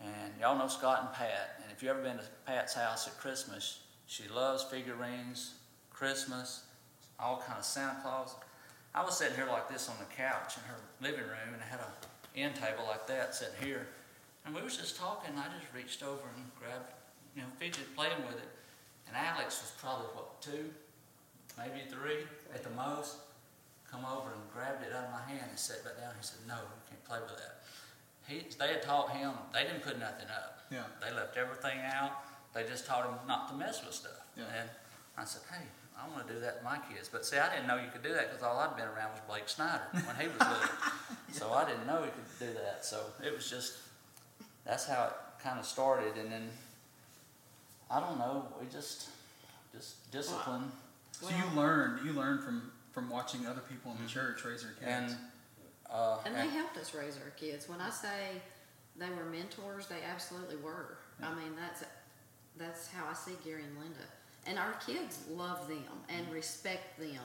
And 0.00 0.32
y'all 0.40 0.58
know 0.58 0.68
Scott 0.68 1.00
and 1.02 1.12
Pat. 1.12 1.60
And 1.62 1.70
if 1.72 1.82
you've 1.82 1.90
ever 1.90 2.02
been 2.02 2.16
to 2.16 2.24
Pat's 2.46 2.74
house 2.74 3.06
at 3.06 3.18
Christmas, 3.18 3.80
she 4.06 4.28
loves 4.28 4.64
figurines, 4.64 5.54
Christmas, 5.90 6.64
all 7.18 7.42
kind 7.46 7.58
of 7.58 7.64
Santa 7.64 7.96
Claus. 8.02 8.34
I 8.94 9.04
was 9.04 9.16
sitting 9.16 9.36
here 9.36 9.46
like 9.46 9.68
this 9.68 9.88
on 9.88 9.96
the 9.98 10.14
couch 10.16 10.56
in 10.56 10.62
her 10.64 10.80
living 11.00 11.26
room, 11.26 11.54
and 11.54 11.62
I 11.62 11.66
had 11.66 11.80
a 11.80 12.38
end 12.38 12.54
table 12.54 12.84
like 12.88 13.06
that 13.06 13.34
sitting 13.34 13.54
here. 13.62 13.86
And 14.46 14.54
we 14.54 14.62
was 14.62 14.76
just 14.76 14.96
talking. 14.96 15.30
And 15.30 15.38
I 15.38 15.46
just 15.58 15.72
reached 15.74 16.02
over 16.02 16.22
and 16.36 16.44
grabbed, 16.58 16.90
you 17.36 17.42
know, 17.42 17.48
fidget 17.58 17.94
playing 17.94 18.18
with 18.26 18.36
it. 18.36 18.48
And 19.06 19.16
Alex 19.16 19.60
was 19.60 19.72
probably 19.80 20.06
what 20.14 20.40
two, 20.40 20.70
maybe 21.58 21.84
three 21.90 22.24
at 22.54 22.62
the 22.62 22.70
most 22.70 23.16
come 23.90 24.06
over 24.06 24.30
and 24.30 24.42
grabbed 24.54 24.86
it 24.86 24.94
out 24.94 25.04
of 25.04 25.12
my 25.12 25.22
hand 25.26 25.50
and 25.50 25.58
sat 25.58 25.82
back 25.84 25.98
down. 25.98 26.14
He 26.18 26.24
said, 26.24 26.38
"No, 26.46 26.54
you 26.54 26.82
can't 26.88 27.04
play 27.04 27.18
with 27.20 27.36
that." 27.36 27.59
He, 28.30 28.42
they 28.58 28.68
had 28.68 28.82
taught 28.82 29.10
him. 29.10 29.32
They 29.52 29.64
didn't 29.64 29.82
put 29.82 29.98
nothing 29.98 30.28
up. 30.30 30.60
Yeah. 30.70 30.84
They 31.02 31.12
left 31.14 31.36
everything 31.36 31.80
out. 31.84 32.12
They 32.54 32.62
just 32.62 32.86
taught 32.86 33.04
him 33.04 33.14
not 33.26 33.48
to 33.50 33.54
mess 33.56 33.84
with 33.84 33.94
stuff. 33.94 34.24
Yeah. 34.36 34.44
And 34.56 34.70
I 35.18 35.24
said, 35.24 35.42
"Hey, 35.50 35.64
I 35.98 36.08
want 36.08 36.28
to 36.28 36.34
do 36.34 36.40
that 36.40 36.58
to 36.58 36.64
my 36.64 36.78
kids." 36.92 37.08
But 37.08 37.26
see, 37.26 37.38
I 37.38 37.52
didn't 37.52 37.66
know 37.66 37.76
you 37.76 37.90
could 37.92 38.04
do 38.04 38.12
that 38.12 38.30
because 38.30 38.44
all 38.44 38.56
I'd 38.58 38.76
been 38.76 38.86
around 38.86 39.10
was 39.10 39.20
Blake 39.28 39.48
Snyder 39.48 39.82
when 39.92 40.16
he 40.16 40.28
was 40.28 40.38
little. 40.38 40.74
So 41.32 41.52
I 41.52 41.64
didn't 41.64 41.86
know 41.86 42.02
he 42.02 42.10
could 42.10 42.48
do 42.48 42.54
that. 42.54 42.84
So 42.84 43.00
it 43.24 43.32
was 43.32 43.48
just 43.48 43.78
that's 44.64 44.86
how 44.86 45.06
it 45.06 45.42
kind 45.42 45.60
of 45.60 45.64
started, 45.64 46.16
and 46.16 46.30
then 46.30 46.48
I 47.90 48.00
don't 48.00 48.18
know. 48.18 48.46
We 48.60 48.66
just 48.66 49.10
just 49.74 50.10
discipline. 50.10 50.72
So 51.12 51.28
you 51.28 51.56
learned 51.56 52.04
you 52.04 52.12
learned 52.12 52.42
from 52.42 52.72
from 52.92 53.08
watching 53.08 53.46
other 53.46 53.60
people 53.60 53.92
in 53.92 53.98
the 53.98 54.04
mm-hmm. 54.04 54.12
church 54.12 54.44
raise 54.44 54.62
their 54.62 54.72
kids. 54.72 55.12
and 55.12 55.16
uh, 55.92 56.18
And 56.24 56.34
they 56.34 56.48
helped 56.48 56.76
us 56.76 56.94
raise 56.94 57.16
our 57.16 57.30
kids. 57.30 57.68
When 57.68 57.80
I 57.80 57.90
say 57.90 58.40
they 58.96 59.08
were 59.10 59.24
mentors, 59.24 59.86
they 59.86 60.02
absolutely 60.10 60.56
were. 60.56 60.98
I 61.22 61.34
mean, 61.34 61.52
that's 61.58 61.84
that's 62.56 62.90
how 62.90 63.04
I 63.10 63.14
see 63.14 63.32
Gary 63.44 63.62
and 63.64 63.78
Linda. 63.78 64.06
And 64.46 64.58
our 64.58 64.72
kids 64.86 65.20
love 65.30 65.68
them 65.68 65.84
and 66.08 66.30
respect 66.32 66.98
them 66.98 67.22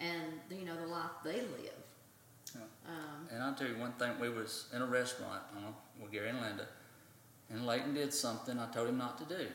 and 0.00 0.22
you 0.50 0.64
know 0.64 0.76
the 0.76 0.86
life 0.86 1.10
they 1.24 1.40
live. 1.40 1.80
Yeah. 2.54 2.60
Um, 2.86 3.28
And 3.32 3.42
I'll 3.42 3.54
tell 3.54 3.68
you 3.68 3.76
one 3.76 3.92
thing, 3.92 4.12
we 4.20 4.28
was 4.30 4.66
in 4.74 4.80
a 4.82 4.86
restaurant 4.86 5.42
uh, 5.56 5.70
with 6.00 6.12
Gary 6.12 6.28
and 6.30 6.40
Linda, 6.40 6.66
and 7.50 7.66
Leighton 7.66 7.94
did 7.94 8.12
something 8.14 8.58
I 8.58 8.66
told 8.70 8.88
him 8.88 8.98
not 8.98 9.18
to 9.18 9.24
do. 9.36 9.46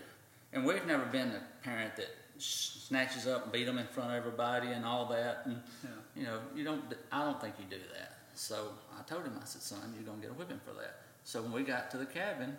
And 0.51 0.66
we've 0.66 0.86
never 0.86 1.05
been 1.05 1.32
the 1.32 1.39
parent 1.64 1.95
that 1.95 2.09
snatches 2.38 3.26
up 3.26 3.43
and 3.43 3.51
beat 3.51 3.66
them 3.66 3.78
in 3.78 3.88
front 3.88 4.11
of 4.11 4.16
everybody 4.18 4.68
and 4.68 4.86
all 4.86 5.05
that. 5.07 5.43
And, 5.45 5.61
Yeah. 5.84 5.89
you 6.16 6.24
know, 6.24 6.39
you 6.55 6.64
don't, 6.64 6.84
I 7.11 7.24
don't 7.24 7.39
think 7.41 7.55
you 7.59 7.66
do 7.70 7.82
that. 7.93 8.12
So 8.36 8.70
I 8.98 9.04
told 9.04 9.24
him, 9.24 9.34
I 9.42 9.46
said, 9.46 9.62
son, 9.62 9.94
you're 9.96 10.04
going 10.04 10.20
to 10.20 10.28
get 10.28 10.32
a 10.32 10.38
whipping 10.38 10.60
for 10.66 10.74
that. 10.80 11.02
So 11.24 11.42
when 11.42 11.52
we 11.52 11.64
got 11.64 11.92
to 11.92 11.98
the 11.98 12.06
cabin, 12.06 12.58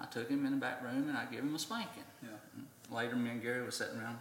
I 0.00 0.04
took 0.06 0.28
him 0.28 0.44
in 0.44 0.52
the 0.52 0.58
back 0.58 0.82
room 0.82 1.08
and 1.08 1.16
I 1.16 1.24
gave 1.24 1.40
him 1.40 1.54
a 1.54 1.58
spanking. 1.58 2.04
Yeah. 2.22 2.28
Mm-hmm. 2.28 2.94
Later, 2.94 3.16
me 3.16 3.30
and 3.30 3.42
Gary 3.42 3.64
was 3.64 3.76
sitting 3.76 3.98
around 3.98 4.18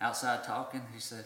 outside 0.00 0.42
talking. 0.44 0.82
He 0.92 1.00
said, 1.00 1.24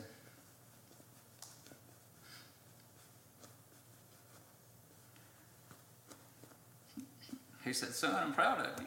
he 7.64 7.73
said, 7.73 7.91
son, 7.91 8.14
I'm 8.14 8.35
proud 8.35 8.59
of 8.59 8.81
you. 8.81 8.87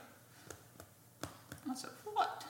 I 1.71 1.75
said, 1.75 1.91
what? 2.13 2.43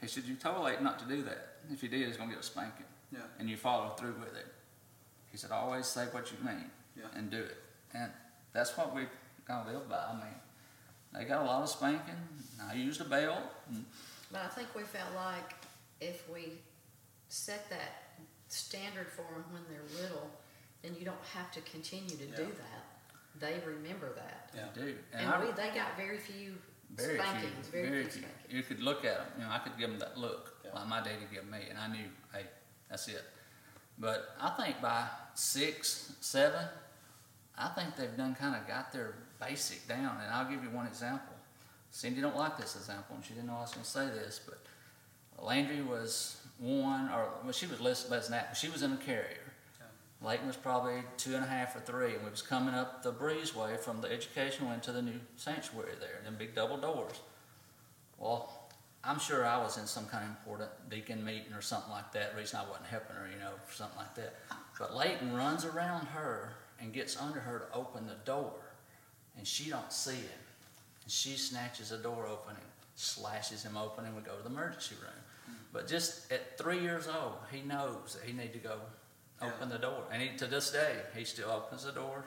He 0.00 0.06
said, 0.06 0.24
you 0.24 0.34
told 0.34 0.64
Leighton 0.64 0.84
not 0.84 0.98
to 0.98 1.04
do 1.06 1.22
that. 1.22 1.56
If 1.72 1.82
you 1.82 1.88
did, 1.88 2.06
he's 2.06 2.16
going 2.16 2.28
to 2.28 2.34
get 2.34 2.44
a 2.44 2.46
spanking. 2.46 2.86
Yeah. 3.12 3.20
And 3.38 3.48
you 3.48 3.56
follow 3.56 3.90
through 3.90 4.14
with 4.20 4.36
it. 4.36 4.46
He 5.38 5.42
said, 5.42 5.52
always 5.52 5.86
say 5.86 6.06
what 6.10 6.32
you 6.32 6.38
mean 6.44 6.68
Yeah. 6.96 7.04
and 7.14 7.30
do 7.30 7.38
it. 7.38 7.56
And 7.94 8.10
that's 8.52 8.76
what 8.76 8.92
we 8.92 9.02
kind 9.46 9.68
of 9.68 9.72
live 9.72 9.88
by. 9.88 9.94
I 10.10 10.14
mean, 10.14 10.34
they 11.14 11.24
got 11.26 11.42
a 11.42 11.44
lot 11.44 11.62
of 11.62 11.68
spanking. 11.68 12.16
I 12.68 12.74
used 12.74 13.00
a 13.00 13.04
belt. 13.04 13.38
And 13.70 13.84
but 14.32 14.40
I 14.42 14.48
think 14.48 14.74
we 14.74 14.82
felt 14.82 15.14
like 15.14 15.54
if 16.00 16.28
we 16.28 16.54
set 17.28 17.70
that 17.70 18.18
standard 18.48 19.06
for 19.12 19.22
them 19.22 19.44
when 19.52 19.62
they're 19.70 20.02
little, 20.02 20.28
then 20.82 20.96
you 20.98 21.04
don't 21.04 21.24
have 21.36 21.52
to 21.52 21.60
continue 21.60 22.16
to 22.16 22.26
do 22.26 22.48
that. 22.58 22.84
They 23.38 23.60
remember 23.64 24.12
that. 24.16 24.50
Yeah. 24.56 24.64
they 24.74 24.80
do. 24.90 24.96
And, 25.12 25.30
I- 25.30 25.44
we, 25.44 25.52
they 25.52 25.70
got 25.72 25.96
very 25.96 26.18
few 26.18 26.54
Very 26.96 27.16
spankings, 27.16 27.68
few, 27.68 27.80
very, 27.80 27.88
very 27.90 28.02
few 28.02 28.10
few. 28.10 28.22
spankings. 28.22 28.52
You 28.52 28.62
could 28.64 28.80
look 28.82 29.04
at 29.04 29.18
them. 29.18 29.26
You 29.38 29.44
know, 29.44 29.50
I 29.52 29.58
could 29.60 29.78
give 29.78 29.88
them 29.90 30.00
that 30.00 30.18
look 30.18 30.56
Yeah. 30.64 30.72
like 30.74 30.88
my 30.88 30.98
daddy 31.00 31.26
gave 31.32 31.46
me, 31.48 31.58
and 31.70 31.78
I 31.78 31.86
knew, 31.86 32.08
hey, 32.34 32.46
that's 32.90 33.06
it. 33.06 33.22
But 34.00 34.34
I 34.40 34.50
think 34.50 34.80
by 34.82 35.06
six, 35.38 36.12
seven, 36.20 36.66
I 37.56 37.68
think 37.68 37.96
they've 37.96 38.16
done 38.16 38.34
kind 38.34 38.56
of 38.56 38.66
got 38.66 38.92
their 38.92 39.14
basic 39.40 39.86
down. 39.86 40.16
And 40.22 40.32
I'll 40.32 40.50
give 40.50 40.64
you 40.64 40.70
one 40.70 40.86
example. 40.86 41.34
Cindy 41.90 42.20
don't 42.20 42.36
like 42.36 42.58
this 42.58 42.74
example, 42.74 43.14
and 43.14 43.24
she 43.24 43.34
didn't 43.34 43.46
know 43.46 43.54
I 43.54 43.60
was 43.60 43.72
going 43.72 43.84
to 43.84 43.90
say 43.90 44.06
this, 44.06 44.40
but 44.44 44.58
Landry 45.42 45.80
was 45.80 46.42
one, 46.58 47.08
or 47.10 47.28
well, 47.44 47.52
she 47.52 47.66
was 47.66 47.80
less, 47.80 48.10
less 48.10 48.26
than 48.26 48.32
that. 48.32 48.50
But 48.50 48.56
she 48.56 48.68
was 48.68 48.82
in 48.82 48.92
a 48.92 48.96
carrier. 48.96 49.38
Leighton 50.20 50.48
was 50.48 50.56
probably 50.56 51.04
two 51.16 51.36
and 51.36 51.44
a 51.44 51.46
half 51.46 51.76
or 51.76 51.80
three, 51.80 52.14
and 52.14 52.24
we 52.24 52.30
was 52.30 52.42
coming 52.42 52.74
up 52.74 53.04
the 53.04 53.12
breezeway 53.12 53.78
from 53.78 54.00
the 54.00 54.10
educational 54.10 54.72
into 54.72 54.90
the 54.90 55.00
new 55.00 55.20
sanctuary 55.36 55.92
there, 56.00 56.20
them 56.24 56.34
big 56.36 56.56
double 56.56 56.76
doors. 56.76 57.20
Well, 58.18 58.68
I'm 59.04 59.20
sure 59.20 59.46
I 59.46 59.58
was 59.58 59.78
in 59.78 59.86
some 59.86 60.06
kind 60.06 60.24
of 60.24 60.30
important 60.30 60.70
deacon 60.90 61.24
meeting 61.24 61.52
or 61.52 61.62
something 61.62 61.92
like 61.92 62.10
that, 62.12 62.36
reason 62.36 62.58
I 62.58 62.68
wasn't 62.68 62.86
helping 62.86 63.14
her, 63.14 63.28
you 63.32 63.38
know, 63.38 63.52
something 63.70 63.96
like 63.96 64.16
that. 64.16 64.34
But 64.78 64.94
Leighton 64.94 65.34
runs 65.34 65.64
around 65.64 66.06
her 66.08 66.52
and 66.80 66.92
gets 66.92 67.16
under 67.16 67.40
her 67.40 67.58
to 67.58 67.76
open 67.76 68.06
the 68.06 68.14
door, 68.24 68.52
and 69.36 69.46
she 69.46 69.70
don't 69.70 69.92
see 69.92 70.12
him. 70.12 70.40
And 71.02 71.10
she 71.10 71.30
snatches 71.30 71.90
the 71.90 71.98
door 71.98 72.26
open 72.26 72.54
and 72.54 72.66
slashes 72.94 73.64
him 73.64 73.76
open, 73.76 74.04
and 74.04 74.14
we 74.14 74.22
go 74.22 74.36
to 74.36 74.42
the 74.42 74.48
emergency 74.48 74.94
room. 75.02 75.56
But 75.72 75.88
just 75.88 76.30
at 76.32 76.56
three 76.56 76.80
years 76.80 77.08
old, 77.08 77.36
he 77.52 77.62
knows 77.62 78.14
that 78.14 78.24
he 78.26 78.32
need 78.32 78.52
to 78.52 78.58
go 78.58 78.76
open 79.42 79.68
the 79.68 79.78
door. 79.78 80.04
And 80.12 80.22
he, 80.22 80.36
to 80.38 80.46
this 80.46 80.70
day, 80.70 80.96
he 81.14 81.24
still 81.24 81.50
opens 81.50 81.84
the 81.84 81.92
door. 81.92 82.24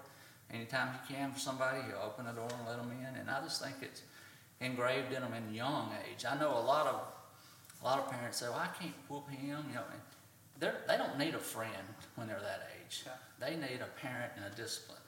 Anytime 0.53 0.89
he 0.93 1.13
can 1.13 1.31
for 1.31 1.39
somebody, 1.39 1.79
he'll 1.87 2.03
open 2.05 2.25
the 2.25 2.33
door 2.33 2.49
and 2.57 2.67
let 2.67 2.77
them 2.77 2.91
in. 2.91 3.19
And 3.19 3.29
I 3.29 3.41
just 3.41 3.61
think 3.61 3.75
it's 3.81 4.01
engraved 4.59 5.13
in 5.13 5.21
them 5.21 5.33
in 5.33 5.53
young 5.53 5.89
age. 6.09 6.25
I 6.25 6.37
know 6.37 6.57
a 6.57 6.59
lot 6.59 6.87
of 6.87 7.01
a 7.81 7.83
lot 7.83 7.99
of 7.99 8.11
parents 8.11 8.37
say, 8.37 8.47
"Well, 8.47 8.59
I 8.59 8.67
can't 8.67 8.93
whoop 9.09 9.27
him," 9.29 9.65
you 9.69 9.73
know. 9.73 9.83
and 9.91 10.01
They're, 10.61 10.75
they 10.87 10.95
don't 10.95 11.17
need 11.17 11.33
a 11.33 11.39
friend 11.39 11.73
when 12.15 12.27
they're 12.27 12.39
that 12.39 12.69
age. 12.85 13.03
Yeah. 13.05 13.13
They 13.39 13.55
need 13.55 13.81
a 13.81 13.89
parent 13.99 14.31
and 14.37 14.45
a 14.45 14.55
discipline. 14.55 14.99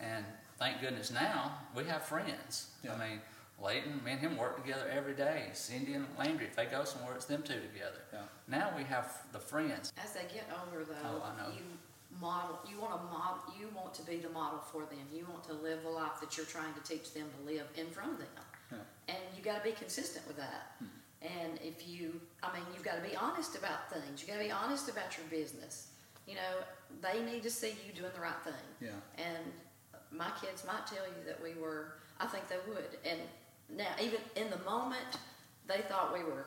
And 0.00 0.24
thank 0.58 0.80
goodness 0.80 1.10
now 1.12 1.52
we 1.76 1.84
have 1.84 2.02
friends. 2.02 2.68
Yeah. 2.82 2.94
I 2.94 3.08
mean, 3.08 3.20
Leighton, 3.62 4.02
me 4.02 4.12
and 4.12 4.20
him 4.20 4.36
work 4.38 4.56
together 4.64 4.90
every 4.90 5.12
day. 5.12 5.50
Cindy 5.52 5.92
and 5.92 6.06
Landry, 6.18 6.46
if 6.46 6.56
they 6.56 6.64
go 6.64 6.82
somewhere, 6.84 7.14
it's 7.14 7.26
them 7.26 7.42
two 7.42 7.60
together. 7.60 8.00
Yeah. 8.12 8.20
Now 8.48 8.72
we 8.76 8.84
have 8.84 9.22
the 9.32 9.38
friends. 9.38 9.92
As 10.02 10.14
they 10.14 10.22
get 10.32 10.48
older, 10.64 10.84
though, 10.84 10.94
Oh, 11.04 11.22
I 11.22 11.40
know. 11.42 11.54
you 11.54 11.62
model. 12.18 12.58
You 12.68 12.80
want 12.80 12.92
to 12.98 13.04
model. 13.12 13.42
You 13.60 13.68
want 13.76 13.92
to 13.94 14.02
be 14.02 14.16
the 14.16 14.30
model 14.30 14.60
for 14.60 14.80
them. 14.80 14.98
You 15.12 15.26
want 15.30 15.44
to 15.44 15.52
live 15.52 15.82
the 15.82 15.90
life 15.90 16.20
that 16.22 16.36
you're 16.38 16.46
trying 16.46 16.72
to 16.72 16.80
teach 16.80 17.12
them 17.12 17.26
to 17.38 17.52
live 17.52 17.66
in 17.76 17.86
front 17.90 18.12
of 18.12 18.18
them. 18.18 18.28
Yeah. 18.72 18.78
And 19.14 19.18
you 19.36 19.44
got 19.44 19.62
to 19.62 19.70
be 19.70 19.76
consistent 19.76 20.26
with 20.26 20.38
that. 20.38 20.72
Hmm. 20.78 20.86
And 21.22 21.58
if 21.62 21.88
you, 21.88 22.20
I 22.42 22.52
mean, 22.52 22.64
you've 22.74 22.84
got 22.84 23.02
to 23.02 23.08
be 23.08 23.16
honest 23.16 23.56
about 23.56 23.90
things. 23.92 24.20
You've 24.20 24.28
got 24.28 24.38
to 24.38 24.44
be 24.44 24.50
honest 24.50 24.88
about 24.88 25.16
your 25.16 25.26
business. 25.30 25.88
You 26.26 26.34
know, 26.34 26.64
they 27.00 27.22
need 27.22 27.42
to 27.44 27.50
see 27.50 27.74
you 27.86 27.92
doing 27.94 28.10
the 28.14 28.20
right 28.20 28.42
thing. 28.44 28.66
Yeah. 28.80 28.90
And 29.18 29.52
my 30.10 30.30
kids 30.40 30.64
might 30.66 30.86
tell 30.86 31.04
you 31.06 31.24
that 31.26 31.42
we 31.42 31.60
were, 31.60 31.94
I 32.20 32.26
think 32.26 32.48
they 32.48 32.56
would. 32.68 32.98
And 33.04 33.20
now, 33.76 33.94
even 34.00 34.18
in 34.36 34.50
the 34.50 34.58
moment, 34.68 35.18
they 35.66 35.82
thought 35.88 36.12
we 36.12 36.24
were 36.24 36.46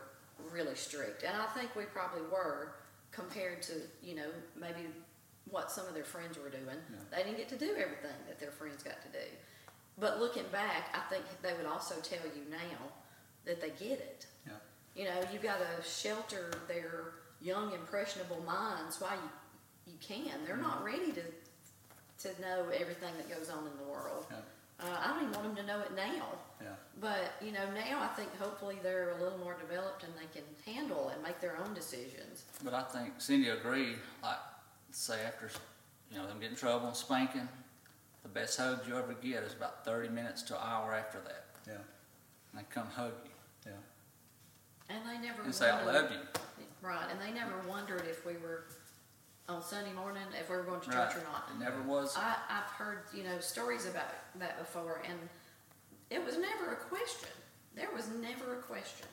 really 0.52 0.76
strict. 0.76 1.24
And 1.24 1.36
I 1.36 1.46
think 1.58 1.76
we 1.76 1.84
probably 1.84 2.22
were 2.32 2.76
compared 3.12 3.62
to, 3.64 3.74
you 4.04 4.16
know, 4.16 4.28
maybe 4.60 4.88
what 5.50 5.72
some 5.72 5.88
of 5.88 5.94
their 5.94 6.04
friends 6.04 6.38
were 6.38 6.50
doing. 6.50 6.64
Yeah. 6.66 6.98
They 7.12 7.24
didn't 7.24 7.38
get 7.38 7.50
to 7.50 7.58
do 7.58 7.72
everything 7.72 8.18
that 8.28 8.40
their 8.40 8.52
friends 8.52 8.84
got 8.84 9.02
to 9.02 9.08
do. 9.08 9.26
But 9.98 10.20
looking 10.20 10.44
back, 10.52 10.94
I 10.94 11.10
think 11.10 11.24
they 11.42 11.54
would 11.54 11.66
also 11.66 11.96
tell 12.02 12.26
you 12.36 12.44
now 12.52 12.92
that 13.46 13.62
they 13.62 13.70
get 13.70 14.00
it. 14.00 14.26
Yeah. 14.46 14.54
You 14.96 15.06
know, 15.06 15.20
you've 15.32 15.44
got 15.44 15.58
to 15.60 15.88
shelter 15.88 16.52
their 16.68 17.14
young, 17.42 17.74
impressionable 17.74 18.42
minds 18.46 19.00
while 19.00 19.12
you, 19.16 19.92
you 19.94 19.98
can. 20.00 20.46
They're 20.46 20.58
not 20.58 20.84
ready 20.84 21.12
to 21.12 21.22
to 22.18 22.42
know 22.42 22.70
everything 22.74 23.12
that 23.18 23.30
goes 23.30 23.50
on 23.50 23.68
in 23.68 23.78
the 23.78 23.92
world. 23.92 24.26
Yeah. 24.32 24.38
Uh, 24.80 24.98
I 25.04 25.08
don't 25.08 25.24
even 25.24 25.34
want 25.34 25.56
them 25.56 25.66
to 25.66 25.72
know 25.72 25.80
it 25.82 25.94
now. 25.96 26.28
Yeah. 26.62 26.68
But 27.00 27.34
you 27.42 27.52
know, 27.52 27.66
now 27.74 28.02
I 28.02 28.08
think 28.16 28.36
hopefully 28.38 28.78
they're 28.82 29.12
a 29.18 29.24
little 29.24 29.38
more 29.38 29.56
developed 29.60 30.04
and 30.04 30.14
they 30.14 30.28
can 30.34 30.44
handle 30.66 31.10
and 31.10 31.22
make 31.22 31.40
their 31.42 31.58
own 31.58 31.74
decisions. 31.74 32.46
But 32.64 32.74
I 32.74 32.84
think 32.84 33.14
Cindy 33.18 33.50
agreed, 33.50 33.98
like, 34.24 34.38
say 34.92 35.20
after, 35.26 35.50
you 36.12 36.18
know, 36.18 36.28
them 36.28 36.40
getting 36.40 36.56
trouble 36.56 36.88
and 36.88 36.96
spanking, 36.96 37.48
the 38.24 38.30
best 38.30 38.58
hug 38.58 38.88
you 38.88 38.98
ever 38.98 39.14
get 39.14 39.44
is 39.44 39.54
about 39.54 39.84
thirty 39.86 40.10
minutes 40.10 40.42
to 40.44 40.56
an 40.56 40.62
hour 40.66 40.94
after 40.94 41.20
that. 41.20 41.46
Yeah. 41.68 41.74
And 42.52 42.62
they 42.62 42.66
come 42.70 42.88
hug 42.88 43.12
you 43.26 43.32
Yeah. 43.32 43.35
And 44.90 45.00
they 45.08 45.18
never 45.26 45.42
and 45.44 45.54
say, 45.54 45.70
I 45.70 45.84
wondered- 45.84 46.02
love 46.04 46.12
you. 46.12 46.20
Right, 46.82 47.06
and 47.10 47.20
they 47.20 47.32
never 47.32 47.58
wondered 47.68 48.06
if 48.08 48.26
we 48.26 48.34
were 48.38 48.66
on 49.50 49.62
Sunday 49.64 49.94
morning 49.94 50.24
if 50.40 50.50
we 50.50 50.56
were 50.58 50.64
going 50.64 50.82
to 50.82 50.90
Right. 50.92 51.10
church 51.12 51.22
or 51.22 51.24
not. 51.26 51.50
It 51.52 51.60
never 51.60 51.82
was, 51.82 52.16
I, 52.16 52.36
I've 52.50 52.70
heard, 52.72 53.04
you 53.14 53.24
know, 53.24 53.40
stories 53.40 53.86
about 53.88 54.06
that 54.36 54.60
before, 54.60 55.02
and 55.08 55.18
it 56.12 56.24
was 56.24 56.38
never 56.38 56.74
a 56.74 56.76
question. 56.76 57.30
There 57.76 57.90
was 57.92 58.08
never 58.10 58.60
a 58.60 58.62
question. 58.62 59.08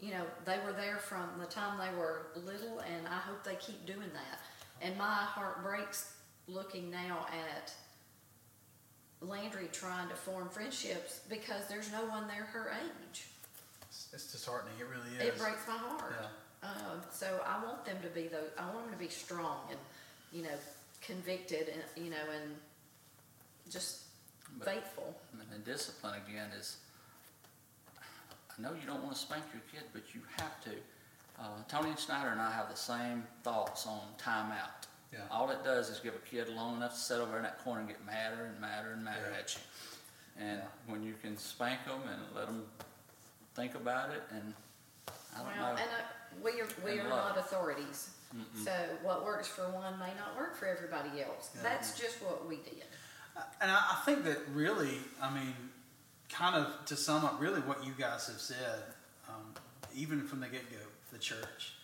You 0.00 0.12
know, 0.12 0.26
they 0.46 0.58
were 0.64 0.72
there 0.72 0.96
from 0.98 1.28
the 1.38 1.46
time 1.46 1.78
they 1.78 1.94
were 1.96 2.26
little, 2.34 2.80
and 2.80 3.06
I 3.06 3.18
hope 3.18 3.44
they 3.44 3.54
keep 3.56 3.84
doing 3.86 4.10
that. 4.14 4.40
And 4.80 4.96
my 4.96 5.04
heart 5.04 5.62
breaks 5.62 6.14
looking 6.48 6.90
now 6.90 7.26
at 7.30 7.72
Landry 9.20 9.68
trying 9.70 10.08
to 10.08 10.14
form 10.16 10.48
friendships 10.48 11.20
because 11.28 11.68
there's 11.68 11.92
no 11.92 12.04
one 12.06 12.26
there 12.26 12.44
her 12.46 12.72
age. 13.10 13.26
It's, 14.12 14.24
it's 14.24 14.32
disheartening. 14.32 14.74
It 14.78 14.86
really 14.88 15.16
is. 15.18 15.34
It 15.34 15.38
breaks 15.38 15.66
my 15.66 15.76
heart. 15.76 16.14
Yeah. 16.20 16.68
Um, 16.68 17.00
so 17.10 17.40
I 17.46 17.64
want 17.64 17.84
them 17.84 17.96
to 18.02 18.08
be 18.08 18.28
those. 18.28 18.50
I 18.58 18.64
want 18.66 18.84
them 18.84 18.92
to 18.92 18.98
be 18.98 19.08
strong 19.08 19.58
and, 19.70 19.78
you 20.32 20.42
know, 20.42 20.56
convicted 21.00 21.68
and 21.68 22.04
you 22.04 22.10
know 22.10 22.24
and 22.42 22.54
just 23.70 24.02
But- 24.58 24.68
faithful. 24.68 25.18
and 25.32 25.50
the 25.50 25.58
discipline 25.70 26.20
again 26.26 26.50
is, 26.50 26.76
I 27.98 28.60
know 28.62 28.72
you 28.74 28.86
don't 28.86 29.02
wanna 29.02 29.16
spank 29.16 29.44
your 29.52 29.62
kid, 29.72 29.88
but 29.92 30.14
you 30.14 30.20
have 30.38 30.62
to. 30.64 30.70
Uh, 31.40 31.62
Tony 31.68 31.96
Snyder 31.96 32.28
and 32.30 32.40
I 32.40 32.52
have 32.52 32.68
the 32.68 32.76
same 32.76 33.26
thoughts 33.42 33.86
on 33.86 34.00
timeout. 34.18 34.86
Yeah. 35.12 35.20
All 35.30 35.50
it 35.50 35.64
does 35.64 35.88
is 35.90 35.98
give 35.98 36.14
a 36.14 36.18
kid 36.18 36.48
long 36.50 36.76
enough 36.76 36.92
to 36.94 36.98
sit 37.00 37.18
over 37.20 37.36
in 37.38 37.42
that 37.42 37.58
corner 37.64 37.80
and 37.80 37.88
get 37.88 38.04
madder 38.04 38.44
and 38.46 38.60
madder 38.60 38.92
and 38.92 39.04
madder 39.04 39.30
Yeah. 39.32 39.38
at 39.38 39.54
you. 39.56 39.60
And 40.44 40.58
Yeah. 40.60 40.68
when 40.86 41.02
you 41.02 41.14
can 41.14 41.36
spank 41.36 41.84
them 41.86 42.06
and 42.06 42.34
let 42.34 42.46
them 42.46 42.70
think 43.54 43.74
about 43.74 44.10
it 44.10 44.22
and, 44.32 44.54
I 45.34 45.38
don't 45.38 45.46
well, 45.46 45.74
know. 45.74 45.80
and 45.80 45.90
uh, 45.90 46.44
we 46.44 46.60
are 46.60 46.68
we 46.84 46.98
And 46.98 47.08
are 47.08 47.10
love. 47.10 47.36
not 47.36 47.38
authorities. 47.38 48.10
So 48.64 48.70
what 49.02 49.26
works 49.26 49.46
for 49.46 49.62
one 49.70 49.98
may 49.98 50.10
not 50.18 50.38
work 50.38 50.56
for 50.56 50.66
everybody 50.66 51.20
else. 51.20 51.50
Yeah. 51.54 51.62
That's 51.64 51.98
just 52.00 52.22
what 52.22 52.48
we 52.48 52.56
did. 52.56 52.82
And 53.60 53.70
I, 53.70 53.74
I 53.76 54.02
think 54.06 54.24
that 54.24 54.38
really, 54.54 54.96
I 55.20 55.32
mean, 55.34 55.52
kind 56.30 56.56
of 56.56 56.84
to 56.86 56.96
sum 56.96 57.26
up, 57.26 57.38
really 57.40 57.60
what 57.60 57.84
you 57.84 57.92
guys 57.98 58.28
have 58.28 58.40
said, 58.40 58.84
um, 59.28 59.52
even 59.94 60.22
from 60.26 60.40
the 60.40 60.48
get 60.48 60.70
go, 60.70 60.78
the 61.12 61.18
church, 61.18 61.74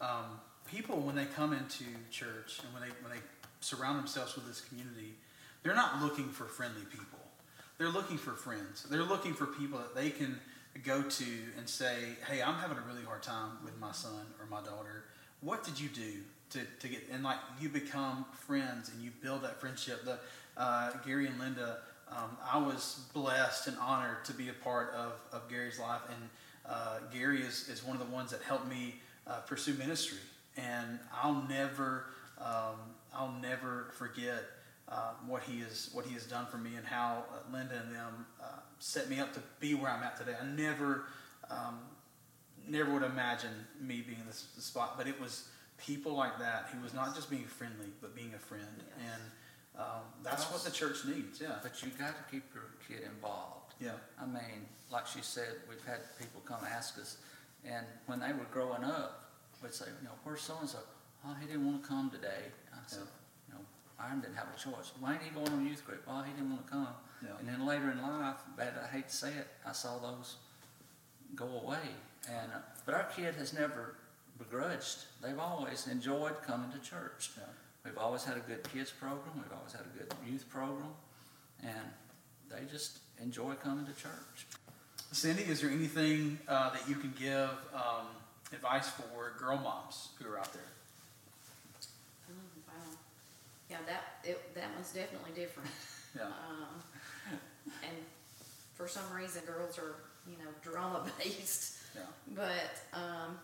um, 0.00 0.40
people 0.66 0.96
when 0.96 1.14
they 1.14 1.26
come 1.26 1.52
into 1.52 1.84
church 2.10 2.60
and 2.64 2.72
when 2.72 2.82
they 2.82 2.94
when 3.02 3.12
they 3.12 3.22
surround 3.60 3.98
themselves 3.98 4.34
with 4.34 4.46
this 4.46 4.62
community, 4.62 5.12
they're 5.62 5.74
not 5.74 6.00
looking 6.00 6.30
for 6.30 6.44
friendly 6.44 6.86
people. 6.90 7.18
They're 7.76 7.90
looking 7.90 8.16
for 8.16 8.32
friends. 8.32 8.84
They're 8.90 9.02
looking 9.04 9.34
for 9.34 9.44
people 9.46 9.78
that 9.78 9.94
they 9.94 10.08
can 10.08 10.40
go 10.84 11.02
to 11.02 11.24
and 11.56 11.68
say, 11.68 12.16
"Hey, 12.28 12.42
I'm 12.42 12.54
having 12.54 12.78
a 12.78 12.82
really 12.82 13.04
hard 13.04 13.22
time 13.22 13.52
with 13.64 13.78
my 13.78 13.92
son 13.92 14.26
or 14.40 14.46
my 14.46 14.60
daughter. 14.60 15.04
What 15.40 15.64
did 15.64 15.78
you 15.78 15.88
do 15.88 16.12
to, 16.50 16.60
to 16.80 16.88
get?" 16.88 17.08
And 17.12 17.22
like 17.22 17.38
you 17.60 17.68
become 17.68 18.24
friends 18.32 18.90
and 18.90 19.02
you 19.02 19.10
build 19.22 19.42
that 19.42 19.60
friendship. 19.60 20.04
The 20.04 20.18
uh, 20.56 20.90
Gary 21.06 21.26
and 21.26 21.38
Linda, 21.38 21.78
um, 22.10 22.36
I 22.50 22.58
was 22.58 23.06
blessed 23.12 23.68
and 23.68 23.78
honored 23.78 24.24
to 24.24 24.32
be 24.32 24.48
a 24.48 24.52
part 24.52 24.92
of, 24.94 25.12
of 25.32 25.48
Gary's 25.48 25.78
life, 25.78 26.02
and 26.08 26.28
uh, 26.66 26.98
Gary 27.12 27.42
is, 27.42 27.68
is 27.68 27.84
one 27.84 27.96
of 27.96 28.06
the 28.06 28.12
ones 28.12 28.30
that 28.30 28.42
helped 28.42 28.68
me 28.68 28.96
uh, 29.26 29.40
pursue 29.40 29.74
ministry. 29.74 30.18
And 30.56 30.98
I'll 31.22 31.44
never, 31.48 32.06
um, 32.40 32.76
I'll 33.14 33.34
never 33.40 33.92
forget 33.96 34.42
uh, 34.88 35.12
what 35.26 35.42
he 35.42 35.60
is, 35.60 35.90
what 35.92 36.04
he 36.06 36.14
has 36.14 36.24
done 36.24 36.46
for 36.46 36.56
me, 36.58 36.74
and 36.76 36.86
how 36.86 37.24
uh, 37.30 37.52
Linda 37.52 37.80
and 37.84 37.94
them 37.94 38.26
uh, 38.42 38.46
set 38.78 39.08
me 39.10 39.18
up 39.20 39.32
to 39.34 39.40
be 39.60 39.74
where 39.74 39.90
I'm 39.90 40.02
at 40.02 40.16
today. 40.16 40.34
I 40.40 40.44
never, 40.46 41.04
um, 41.50 41.78
never 42.66 42.92
would 42.92 43.02
imagine 43.02 43.50
me 43.80 44.02
being 44.06 44.20
in 44.20 44.26
this, 44.26 44.46
this 44.54 44.64
spot, 44.64 44.94
but 44.96 45.06
it 45.06 45.20
was 45.20 45.48
people 45.78 46.12
like 46.14 46.38
that. 46.38 46.68
He 46.72 46.82
was 46.82 46.94
not 46.94 47.14
just 47.14 47.30
being 47.30 47.44
friendly, 47.44 47.88
but 48.00 48.14
being 48.14 48.32
a 48.34 48.38
friend, 48.38 48.66
Yes. 48.78 48.86
and 49.12 49.22
um, 49.82 50.02
that's 50.24 50.44
what 50.50 50.62
the 50.64 50.70
church 50.70 51.04
needs. 51.06 51.40
Yeah, 51.40 51.56
But 51.62 51.82
you 51.82 51.90
got 51.98 52.14
to 52.16 52.22
keep 52.30 52.42
your 52.54 52.64
kid 52.88 53.06
involved. 53.06 53.74
yeah, 53.80 53.92
I 54.20 54.26
mean, 54.26 54.66
like 54.90 55.06
she 55.06 55.20
said, 55.22 55.54
we've 55.68 55.84
had 55.84 55.98
people 56.18 56.40
come 56.44 56.60
ask 56.68 56.98
us, 56.98 57.18
and 57.64 57.86
when 58.06 58.20
they 58.20 58.32
were 58.32 58.46
growing 58.52 58.82
up, 58.84 59.30
we'd 59.62 59.74
say, 59.74 59.86
you 60.00 60.04
know, 60.04 60.14
where's 60.24 60.40
so 60.40 60.56
and 60.60 60.68
so? 60.68 60.78
Oh, 61.26 61.34
he 61.40 61.46
didn't 61.46 61.66
want 61.66 61.82
to 61.82 61.88
come 61.88 62.10
today. 62.10 62.46
I 62.72 62.78
said, 62.86 63.02
you 63.48 63.54
know, 63.54 63.60
Iron 64.00 64.20
didn't 64.20 64.36
have 64.36 64.46
a 64.54 64.58
choice. 64.58 64.92
Why 65.00 65.14
ain't 65.14 65.22
he 65.22 65.30
going 65.30 65.48
on 65.52 65.66
youth 65.66 65.84
group? 65.84 66.02
Oh, 66.08 66.22
he 66.22 66.32
didn't 66.32 66.50
want 66.50 66.64
to 66.66 66.72
come. 66.72 66.88
Yeah. 67.22 67.30
And 67.40 67.48
then 67.48 67.66
later 67.66 67.90
in 67.90 68.00
life, 68.00 68.36
bad 68.56 68.74
I 68.82 68.86
hate 68.94 69.08
to 69.08 69.14
say 69.14 69.28
it, 69.30 69.48
I 69.66 69.72
saw 69.72 69.98
those 69.98 70.36
go 71.34 71.46
away. 71.62 71.78
And 72.28 72.52
uh, 72.52 72.58
but 72.84 72.94
our 72.94 73.04
kid 73.04 73.34
has 73.36 73.52
never 73.52 73.94
begrudged. 74.38 75.04
They've 75.22 75.38
always 75.38 75.86
enjoyed 75.86 76.42
coming 76.42 76.70
to 76.72 76.78
church. 76.78 77.30
Yeah. 77.36 77.44
We've 77.84 77.98
always 77.98 78.24
had 78.24 78.36
a 78.36 78.40
good 78.40 78.62
kids 78.72 78.90
program. 78.90 79.34
We've 79.36 79.56
always 79.56 79.72
had 79.72 79.82
a 79.82 79.98
good 79.98 80.12
youth 80.30 80.48
program, 80.50 80.94
and 81.62 81.88
they 82.50 82.70
just 82.70 82.98
enjoy 83.22 83.54
coming 83.54 83.86
to 83.86 83.92
church. 83.92 84.46
Cindy, 85.12 85.42
is 85.44 85.62
there 85.62 85.70
anything 85.70 86.38
uh, 86.48 86.70
that 86.70 86.86
you 86.88 86.94
can 86.94 87.14
give 87.18 87.50
um, 87.74 88.06
advice 88.52 88.90
for 88.90 89.32
girl 89.38 89.56
moms 89.56 90.08
who 90.20 90.30
are 90.30 90.38
out 90.38 90.52
there? 90.52 90.62
Oh, 92.28 92.34
wow. 92.66 92.74
Yeah, 93.70 93.78
that, 93.86 94.28
it, 94.28 94.54
that 94.54 94.68
one's 94.74 94.92
definitely 94.92 95.32
different. 95.34 95.70
Yeah, 96.16 96.24
Um, 96.24 96.82
and 97.82 97.96
for 98.74 98.88
some 98.88 99.04
reason, 99.14 99.42
girls 99.46 99.78
are, 99.78 99.96
you 100.26 100.36
know, 100.38 100.50
drama 100.62 101.04
based. 101.18 101.78
yeah, 101.94 102.02
But 102.34 102.80
um, 102.92 103.38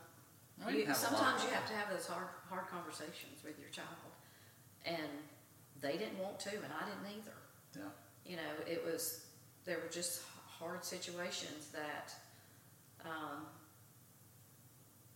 you, 0.73 0.87
have 0.87 0.87
a 0.87 0.89
lot 0.91 0.97
sometimes 0.97 1.43
you 1.43 1.51
have 1.51 1.67
to 1.69 1.75
have 1.75 1.91
those 1.91 2.07
hard, 2.07 2.29
hard 2.49 2.67
conversations 2.69 3.43
with 3.45 3.59
your 3.59 3.71
child, 3.71 3.89
and 4.87 4.97
they 5.81 5.97
didn't 5.97 6.19
want 6.19 6.39
to, 6.41 6.51
and 6.51 6.73
I 6.73 6.85
didn't 6.85 7.19
either. 7.21 7.37
yeah, 7.77 8.31
You 8.31 8.37
know, 8.37 8.53
it 8.67 8.85
was 8.85 9.25
there 9.65 9.79
were 9.79 9.91
just 9.91 10.23
hard 10.47 10.85
situations 10.85 11.69
that, 11.73 12.15
um, 13.05 13.47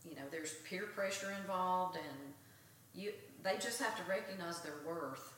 you 0.09 0.17
know, 0.17 0.23
there's 0.31 0.55
peer 0.69 0.85
pressure 0.95 1.33
involved, 1.41 1.97
and 1.97 2.35
you 2.95 3.13
they 3.43 3.55
just 3.55 3.81
have 3.81 3.97
to 3.97 4.03
recognize 4.11 4.61
their 4.61 4.75
worth 4.87 5.33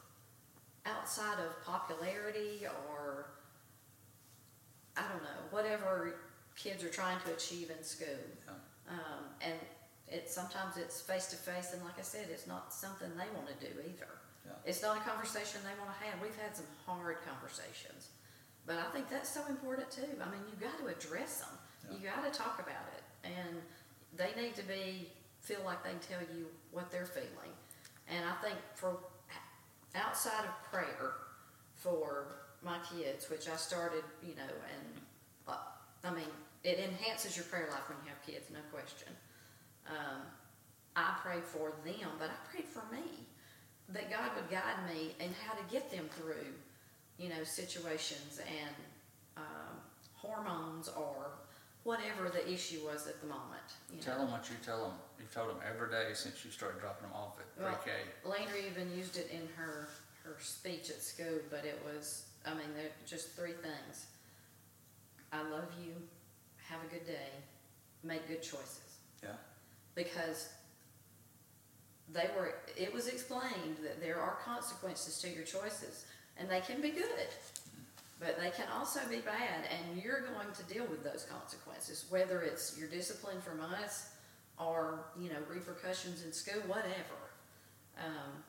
outside 0.86 1.38
of 1.44 1.62
popularity 1.64 2.66
or 2.88 3.26
I 5.00 5.08
don't 5.08 5.22
know 5.24 5.40
whatever 5.50 6.14
kids 6.56 6.84
are 6.84 6.90
trying 6.92 7.18
to 7.24 7.32
achieve 7.32 7.70
in 7.70 7.82
school. 7.82 8.20
yeah, 8.46 8.92
Um, 8.92 9.24
and 9.40 9.54
it 10.08 10.28
sometimes 10.28 10.76
it's 10.76 11.00
face 11.00 11.26
to 11.28 11.36
face, 11.36 11.72
and 11.72 11.82
like 11.84 11.98
I 11.98 12.02
said, 12.02 12.26
it's 12.30 12.46
not 12.46 12.72
something 12.74 13.08
they 13.16 13.30
want 13.34 13.48
to 13.48 13.56
do 13.64 13.72
either. 13.80 14.12
Yeah. 14.44 14.52
It's 14.66 14.82
not 14.82 14.96
a 14.96 15.00
conversation 15.00 15.60
they 15.64 15.78
want 15.80 15.96
to 15.96 16.04
have. 16.06 16.20
We've 16.20 16.36
had 16.36 16.54
some 16.56 16.66
hard 16.84 17.18
conversations, 17.24 18.08
but 18.66 18.76
I 18.76 18.90
think 18.92 19.08
that's 19.08 19.32
so 19.32 19.40
important 19.48 19.90
too. 19.90 20.10
I 20.20 20.26
mean, 20.30 20.42
you've 20.50 20.60
got 20.60 20.76
to 20.80 20.86
address 20.86 21.40
them. 21.40 21.54
You 21.90 21.98
got 22.06 22.22
to 22.30 22.36
talk 22.36 22.60
about 22.60 22.86
it, 22.94 23.02
and 23.24 23.56
they 24.16 24.30
need 24.40 24.54
to 24.56 24.62
be 24.62 25.08
feel 25.40 25.60
like 25.64 25.82
they 25.82 25.90
can 25.90 26.00
tell 26.00 26.36
you 26.36 26.46
what 26.72 26.90
they're 26.90 27.06
feeling. 27.06 27.54
And 28.08 28.24
I 28.24 28.34
think 28.44 28.58
for 28.74 28.98
outside 29.94 30.44
of 30.44 30.70
prayer 30.70 31.12
for 31.76 32.26
my 32.64 32.78
kids, 32.94 33.30
which 33.30 33.48
I 33.48 33.56
started, 33.56 34.04
you 34.22 34.34
know, 34.36 34.42
and 34.74 35.00
uh, 35.48 35.56
I 36.04 36.10
mean, 36.14 36.28
it 36.64 36.78
enhances 36.78 37.36
your 37.36 37.44
prayer 37.46 37.68
life 37.70 37.88
when 37.88 37.98
you 38.04 38.10
have 38.10 38.24
kids, 38.26 38.50
no 38.52 38.60
question. 38.72 39.08
Um, 39.86 40.22
I 40.96 41.14
prayed 41.22 41.44
for 41.44 41.72
them, 41.84 42.10
but 42.18 42.28
I 42.30 42.50
prayed 42.52 42.66
for 42.68 42.82
me 42.92 43.02
that 43.88 44.10
God 44.10 44.30
would 44.36 44.50
guide 44.50 44.86
me 44.88 45.14
and 45.20 45.32
how 45.44 45.54
to 45.54 45.62
get 45.72 45.90
them 45.90 46.08
through, 46.18 46.52
you 47.18 47.28
know, 47.28 47.42
situations 47.44 48.40
and 48.40 48.74
um, 49.36 49.76
hormones 50.14 50.88
or 50.88 51.26
whatever 51.84 52.28
the 52.28 52.46
issue 52.52 52.80
was 52.84 53.06
at 53.06 53.20
the 53.22 53.26
moment. 53.26 53.72
You 53.92 54.00
Tell 54.02 54.18
know. 54.18 54.24
them 54.24 54.32
what 54.32 54.48
you 54.50 54.56
tell 54.64 54.82
them. 54.82 54.92
You've 55.18 55.32
told 55.32 55.48
them 55.48 55.58
every 55.66 55.88
day 55.90 56.10
since 56.12 56.44
you 56.44 56.50
started 56.50 56.80
dropping 56.80 57.08
them 57.08 57.16
off 57.16 57.38
at 57.40 57.62
Well, 57.62 57.72
pre-K. 57.82 57.98
Landry 58.24 58.66
even 58.70 58.94
used 58.96 59.16
it 59.16 59.30
in 59.32 59.48
her, 59.56 59.88
her 60.24 60.36
speech 60.40 60.90
at 60.90 61.02
school, 61.02 61.40
but 61.50 61.64
it 61.64 61.80
was, 61.84 62.26
I 62.46 62.50
mean, 62.50 62.72
there 62.76 62.90
just 63.06 63.32
three 63.36 63.52
things. 63.52 64.06
I 65.32 65.42
love 65.42 65.68
you, 65.84 65.92
have 66.68 66.80
a 66.84 66.92
good 66.92 67.06
day, 67.06 67.28
make 68.02 68.26
good 68.26 68.42
choices. 68.42 68.98
yeah, 69.22 69.30
Because 69.94 70.48
they 72.12 72.28
were, 72.36 72.54
it 72.76 72.92
was 72.92 73.06
explained 73.06 73.76
that 73.82 74.00
there 74.00 74.18
are 74.18 74.38
consequences 74.44 75.20
to 75.20 75.28
your 75.28 75.44
choices, 75.44 76.06
and 76.36 76.48
they 76.48 76.60
can 76.60 76.80
be 76.80 76.90
good. 76.90 77.28
But 78.18 78.38
they 78.38 78.50
can 78.50 78.66
also 78.76 79.00
be 79.08 79.20
bad, 79.20 79.64
and 79.70 80.02
you're 80.02 80.20
going 80.20 80.52
to 80.54 80.62
deal 80.74 80.84
with 80.86 81.02
those 81.04 81.24
consequences, 81.30 82.04
whether 82.10 82.42
it's 82.42 82.76
your 82.78 82.88
discipline 82.88 83.40
from 83.40 83.60
us 83.60 84.10
or, 84.58 85.06
you 85.18 85.30
know, 85.30 85.38
repercussions 85.48 86.22
in 86.24 86.32
school, 86.32 86.60
whatever. 86.66 87.16
Um, 87.98 88.44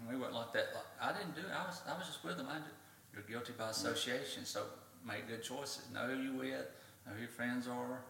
And 0.00 0.08
we 0.08 0.16
weren't 0.20 0.34
like 0.34 0.52
that. 0.54 0.68
Like, 0.74 0.84
I 1.00 1.16
didn't 1.16 1.36
do 1.36 1.42
it. 1.42 1.52
I 1.54 1.66
was, 1.66 1.80
I 1.88 1.96
was 1.96 2.06
just 2.08 2.24
with 2.24 2.36
them. 2.36 2.48
I 2.50 2.54
did, 2.54 2.74
you're 3.14 3.22
guilty 3.24 3.52
by 3.58 3.70
association, 3.70 4.44
so 4.44 4.64
make 5.06 5.28
good 5.28 5.42
choices. 5.42 5.84
Know 5.92 6.06
who 6.08 6.22
you 6.22 6.32
with, 6.34 6.66
know 7.06 7.12
who 7.14 7.20
your 7.20 7.28
friends 7.28 7.66
are, 7.66 8.00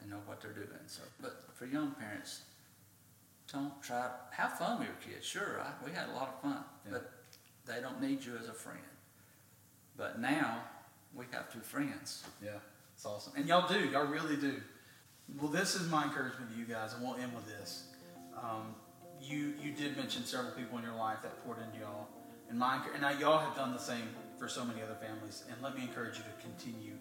and 0.00 0.10
know 0.10 0.20
what 0.26 0.40
they're 0.40 0.52
doing. 0.52 0.68
So, 0.86 1.02
but 1.20 1.42
for 1.54 1.66
young 1.66 1.92
parents, 1.92 2.42
don't 3.52 3.80
try, 3.82 4.08
have 4.30 4.58
fun 4.58 4.78
with 4.78 4.88
your 4.88 5.14
kids. 5.14 5.26
Sure, 5.26 5.60
I, 5.60 5.84
we 5.84 5.92
had 5.92 6.08
a 6.08 6.12
lot 6.12 6.28
of 6.36 6.42
fun, 6.42 6.64
Yeah. 6.86 6.92
but 6.92 7.12
they 7.66 7.80
don't 7.80 8.00
need 8.00 8.24
you 8.24 8.36
as 8.40 8.48
a 8.48 8.52
friend. 8.52 8.78
But 9.96 10.20
now, 10.20 10.62
we 11.14 11.24
have 11.32 11.52
two 11.52 11.60
friends. 11.60 12.24
yeah. 12.42 12.50
It's 12.96 13.04
awesome, 13.06 13.32
and 13.36 13.46
y'all 13.48 13.68
do, 13.68 13.80
y'all 13.88 14.06
really 14.06 14.36
do. 14.36 14.60
Well, 15.40 15.50
this 15.50 15.74
is 15.74 15.90
my 15.90 16.04
encouragement 16.04 16.52
to 16.52 16.56
you 16.58 16.64
guys, 16.64 16.94
and 16.94 17.02
we'll 17.02 17.16
end 17.16 17.34
with 17.34 17.46
this. 17.46 17.88
Um, 18.40 18.74
you 19.20 19.54
you 19.60 19.72
did 19.72 19.96
mention 19.96 20.24
several 20.24 20.52
people 20.52 20.78
in 20.78 20.84
your 20.84 20.94
life 20.94 21.18
that 21.22 21.44
poured 21.44 21.58
into 21.58 21.80
y'all, 21.80 22.06
and 22.48 22.56
my 22.58 22.78
and 22.92 23.02
now 23.02 23.10
y'all 23.10 23.38
have 23.38 23.56
done 23.56 23.72
the 23.72 23.78
same 23.80 24.02
for 24.38 24.48
so 24.48 24.64
many 24.64 24.82
other 24.82 24.96
families. 24.96 25.44
And 25.50 25.60
let 25.62 25.76
me 25.76 25.82
encourage 25.82 26.18
you 26.18 26.24
to 26.24 26.42
continue. 26.42 26.94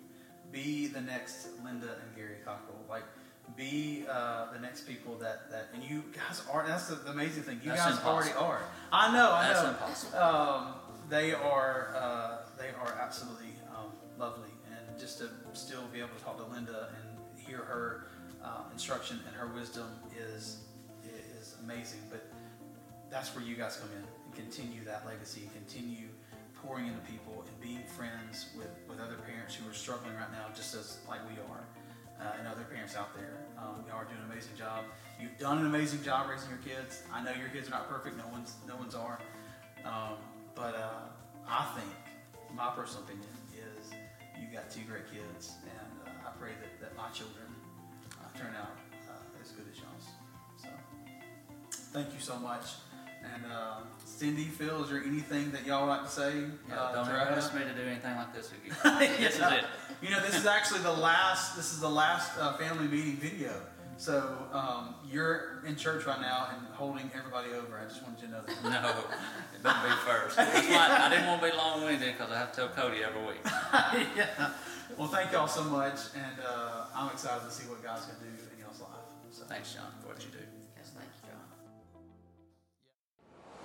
Be 0.51 0.87
the 0.87 1.01
next 1.01 1.47
Linda 1.63 1.87
and 1.87 2.15
Gary 2.15 2.37
Cockrell. 2.45 2.85
Like, 2.89 3.03
be 3.57 4.05
uh, 4.09 4.51
the 4.53 4.59
next 4.59 4.87
people 4.87 5.15
that 5.17 5.51
that 5.51 5.69
and 5.73 5.83
you 5.83 6.03
guys 6.13 6.41
are. 6.51 6.65
That's 6.65 6.87
the 6.87 7.11
amazing 7.11 7.43
thing. 7.43 7.59
You 7.63 7.71
That's 7.71 7.97
guys 7.97 8.05
already 8.05 8.31
are. 8.31 8.61
I 8.91 9.13
know. 9.13 9.31
I 9.31 9.47
That's 9.47 9.63
know. 9.63 9.69
impossible. 9.69 10.19
Um, 10.19 10.73
they 11.09 11.33
are 11.33 11.93
uh, 11.95 12.37
they 12.57 12.69
are 12.69 12.97
absolutely 13.01 13.53
um, 13.75 13.91
lovely, 14.17 14.49
and 14.71 14.99
just 14.99 15.19
to 15.19 15.29
still 15.53 15.83
be 15.91 15.99
able 15.99 16.15
to 16.17 16.23
talk 16.23 16.37
to 16.37 16.53
Linda 16.53 16.89
and 16.95 17.45
hear 17.45 17.57
her 17.57 18.07
uh, 18.43 18.63
instruction 18.71 19.19
and 19.27 19.35
her 19.35 19.47
wisdom 19.47 19.87
is 20.17 20.63
is 21.03 21.55
amazing. 21.63 21.99
But 22.09 22.25
that's 23.11 23.35
where 23.35 23.43
you 23.43 23.55
guys 23.55 23.77
come 23.77 23.89
in 23.91 24.03
and 24.03 24.35
continue 24.35 24.83
that 24.85 25.05
legacy, 25.05 25.49
continue 25.53 26.07
pouring 26.65 26.87
into 26.87 26.99
people 27.01 27.43
and 27.45 27.61
being 27.61 27.83
friends 27.83 28.47
with, 28.57 28.71
with 28.87 28.99
other 28.99 29.17
parents 29.27 29.55
who 29.55 29.69
are 29.69 29.73
struggling 29.73 30.15
right 30.15 30.31
now, 30.31 30.47
just 30.55 30.73
as 30.75 30.97
like 31.07 31.19
we 31.29 31.35
are, 31.51 31.63
uh, 32.19 32.39
and 32.39 32.47
other 32.47 32.63
parents 32.63 32.95
out 32.95 33.13
there. 33.15 33.43
Um, 33.57 33.83
y'all 33.87 33.97
are 33.97 34.05
doing 34.05 34.19
an 34.23 34.31
amazing 34.31 34.55
job. 34.57 34.85
You've 35.19 35.37
done 35.37 35.59
an 35.59 35.65
amazing 35.65 36.03
job 36.03 36.29
raising 36.29 36.49
your 36.49 36.63
kids. 36.63 37.03
I 37.11 37.23
know 37.23 37.31
your 37.39 37.49
kids 37.49 37.67
are 37.67 37.71
not 37.71 37.89
perfect. 37.89 38.17
No 38.17 38.27
one's 38.31 38.55
no 38.67 38.75
one's 38.75 38.95
are. 38.95 39.19
Um, 39.85 40.15
but 40.55 40.75
uh, 40.75 41.11
I 41.47 41.65
think 41.75 41.91
my 42.55 42.71
personal 42.71 43.03
opinion 43.03 43.27
is 43.51 43.91
you 44.39 44.47
got 44.51 44.71
two 44.71 44.81
great 44.87 45.11
kids, 45.11 45.55
and 45.63 45.91
uh, 46.07 46.29
I 46.29 46.31
pray 46.39 46.51
that, 46.61 46.79
that 46.79 46.95
my 46.95 47.09
children 47.09 47.47
uh, 48.19 48.37
turn 48.37 48.55
out 48.55 48.79
uh, 49.09 49.41
as 49.41 49.51
good 49.51 49.65
as 49.71 49.77
y'all's. 49.79 50.07
So, 50.61 50.69
thank 51.91 52.13
you 52.13 52.19
so 52.19 52.37
much. 52.39 52.65
And 53.23 53.43
uh, 53.51 53.77
Cindy, 54.05 54.45
Phil, 54.45 54.83
is 54.83 54.89
there 54.89 55.03
anything 55.03 55.51
that 55.51 55.65
y'all 55.65 55.81
would 55.85 55.89
like 55.91 56.03
to 56.05 56.09
say? 56.11 56.43
Yeah, 56.69 56.79
uh, 56.79 56.95
don't 56.95 57.07
ever 57.07 57.17
ask 57.17 57.53
me 57.53 57.61
to 57.61 57.73
do 57.73 57.87
anything 57.87 58.15
like 58.15 58.33
this 58.33 58.51
again. 58.51 59.09
This 59.19 59.35
is 59.35 59.41
it. 59.41 59.65
You 60.01 60.09
know, 60.09 60.21
this 60.21 60.35
is 60.35 60.45
actually 60.45 60.81
the 60.81 60.91
last. 60.91 61.55
This 61.55 61.73
is 61.73 61.79
the 61.79 61.89
last 61.89 62.37
uh, 62.37 62.53
family 62.53 62.87
meeting 62.87 63.15
video. 63.15 63.53
So 63.97 64.47
um, 64.51 64.95
you're 65.09 65.61
in 65.65 65.75
church 65.75 66.05
right 66.05 66.19
now 66.19 66.49
and 66.51 66.67
holding 66.73 67.09
everybody 67.15 67.49
over. 67.53 67.79
I 67.79 67.87
just 67.87 68.03
wanted 68.03 68.21
you 68.21 68.27
to 68.27 68.33
know 68.33 68.41
that. 68.45 68.63
No, 68.63 68.89
it 69.55 69.63
better 69.63 69.87
be 69.87 69.95
first. 70.05 70.35
That's 70.35 70.67
why 70.67 70.97
I 70.99 71.09
didn't 71.09 71.27
want 71.27 71.41
to 71.41 71.51
be 71.51 71.55
long-winded 71.55 72.13
because 72.17 72.31
I 72.31 72.39
have 72.39 72.51
to 72.51 72.55
tell 72.55 72.69
Cody 72.69 73.03
every 73.03 73.21
week. 73.21 73.39
yeah. 74.17 74.51
Well, 74.97 75.07
thank 75.07 75.31
y'all 75.31 75.47
so 75.47 75.63
much, 75.63 75.99
and 76.15 76.37
uh, 76.45 76.85
I'm 76.95 77.11
excited 77.11 77.45
to 77.45 77.51
see 77.51 77.67
what 77.69 77.83
God's 77.83 78.05
gonna 78.05 78.19
do 78.19 78.43
in 78.53 78.59
y'all's 78.59 78.81
life. 78.81 78.89
So. 79.31 79.43
Thanks, 79.45 79.73
John, 79.73 79.85
for 80.01 80.09
what 80.09 80.23
you 80.23 80.31
do. 80.31 80.62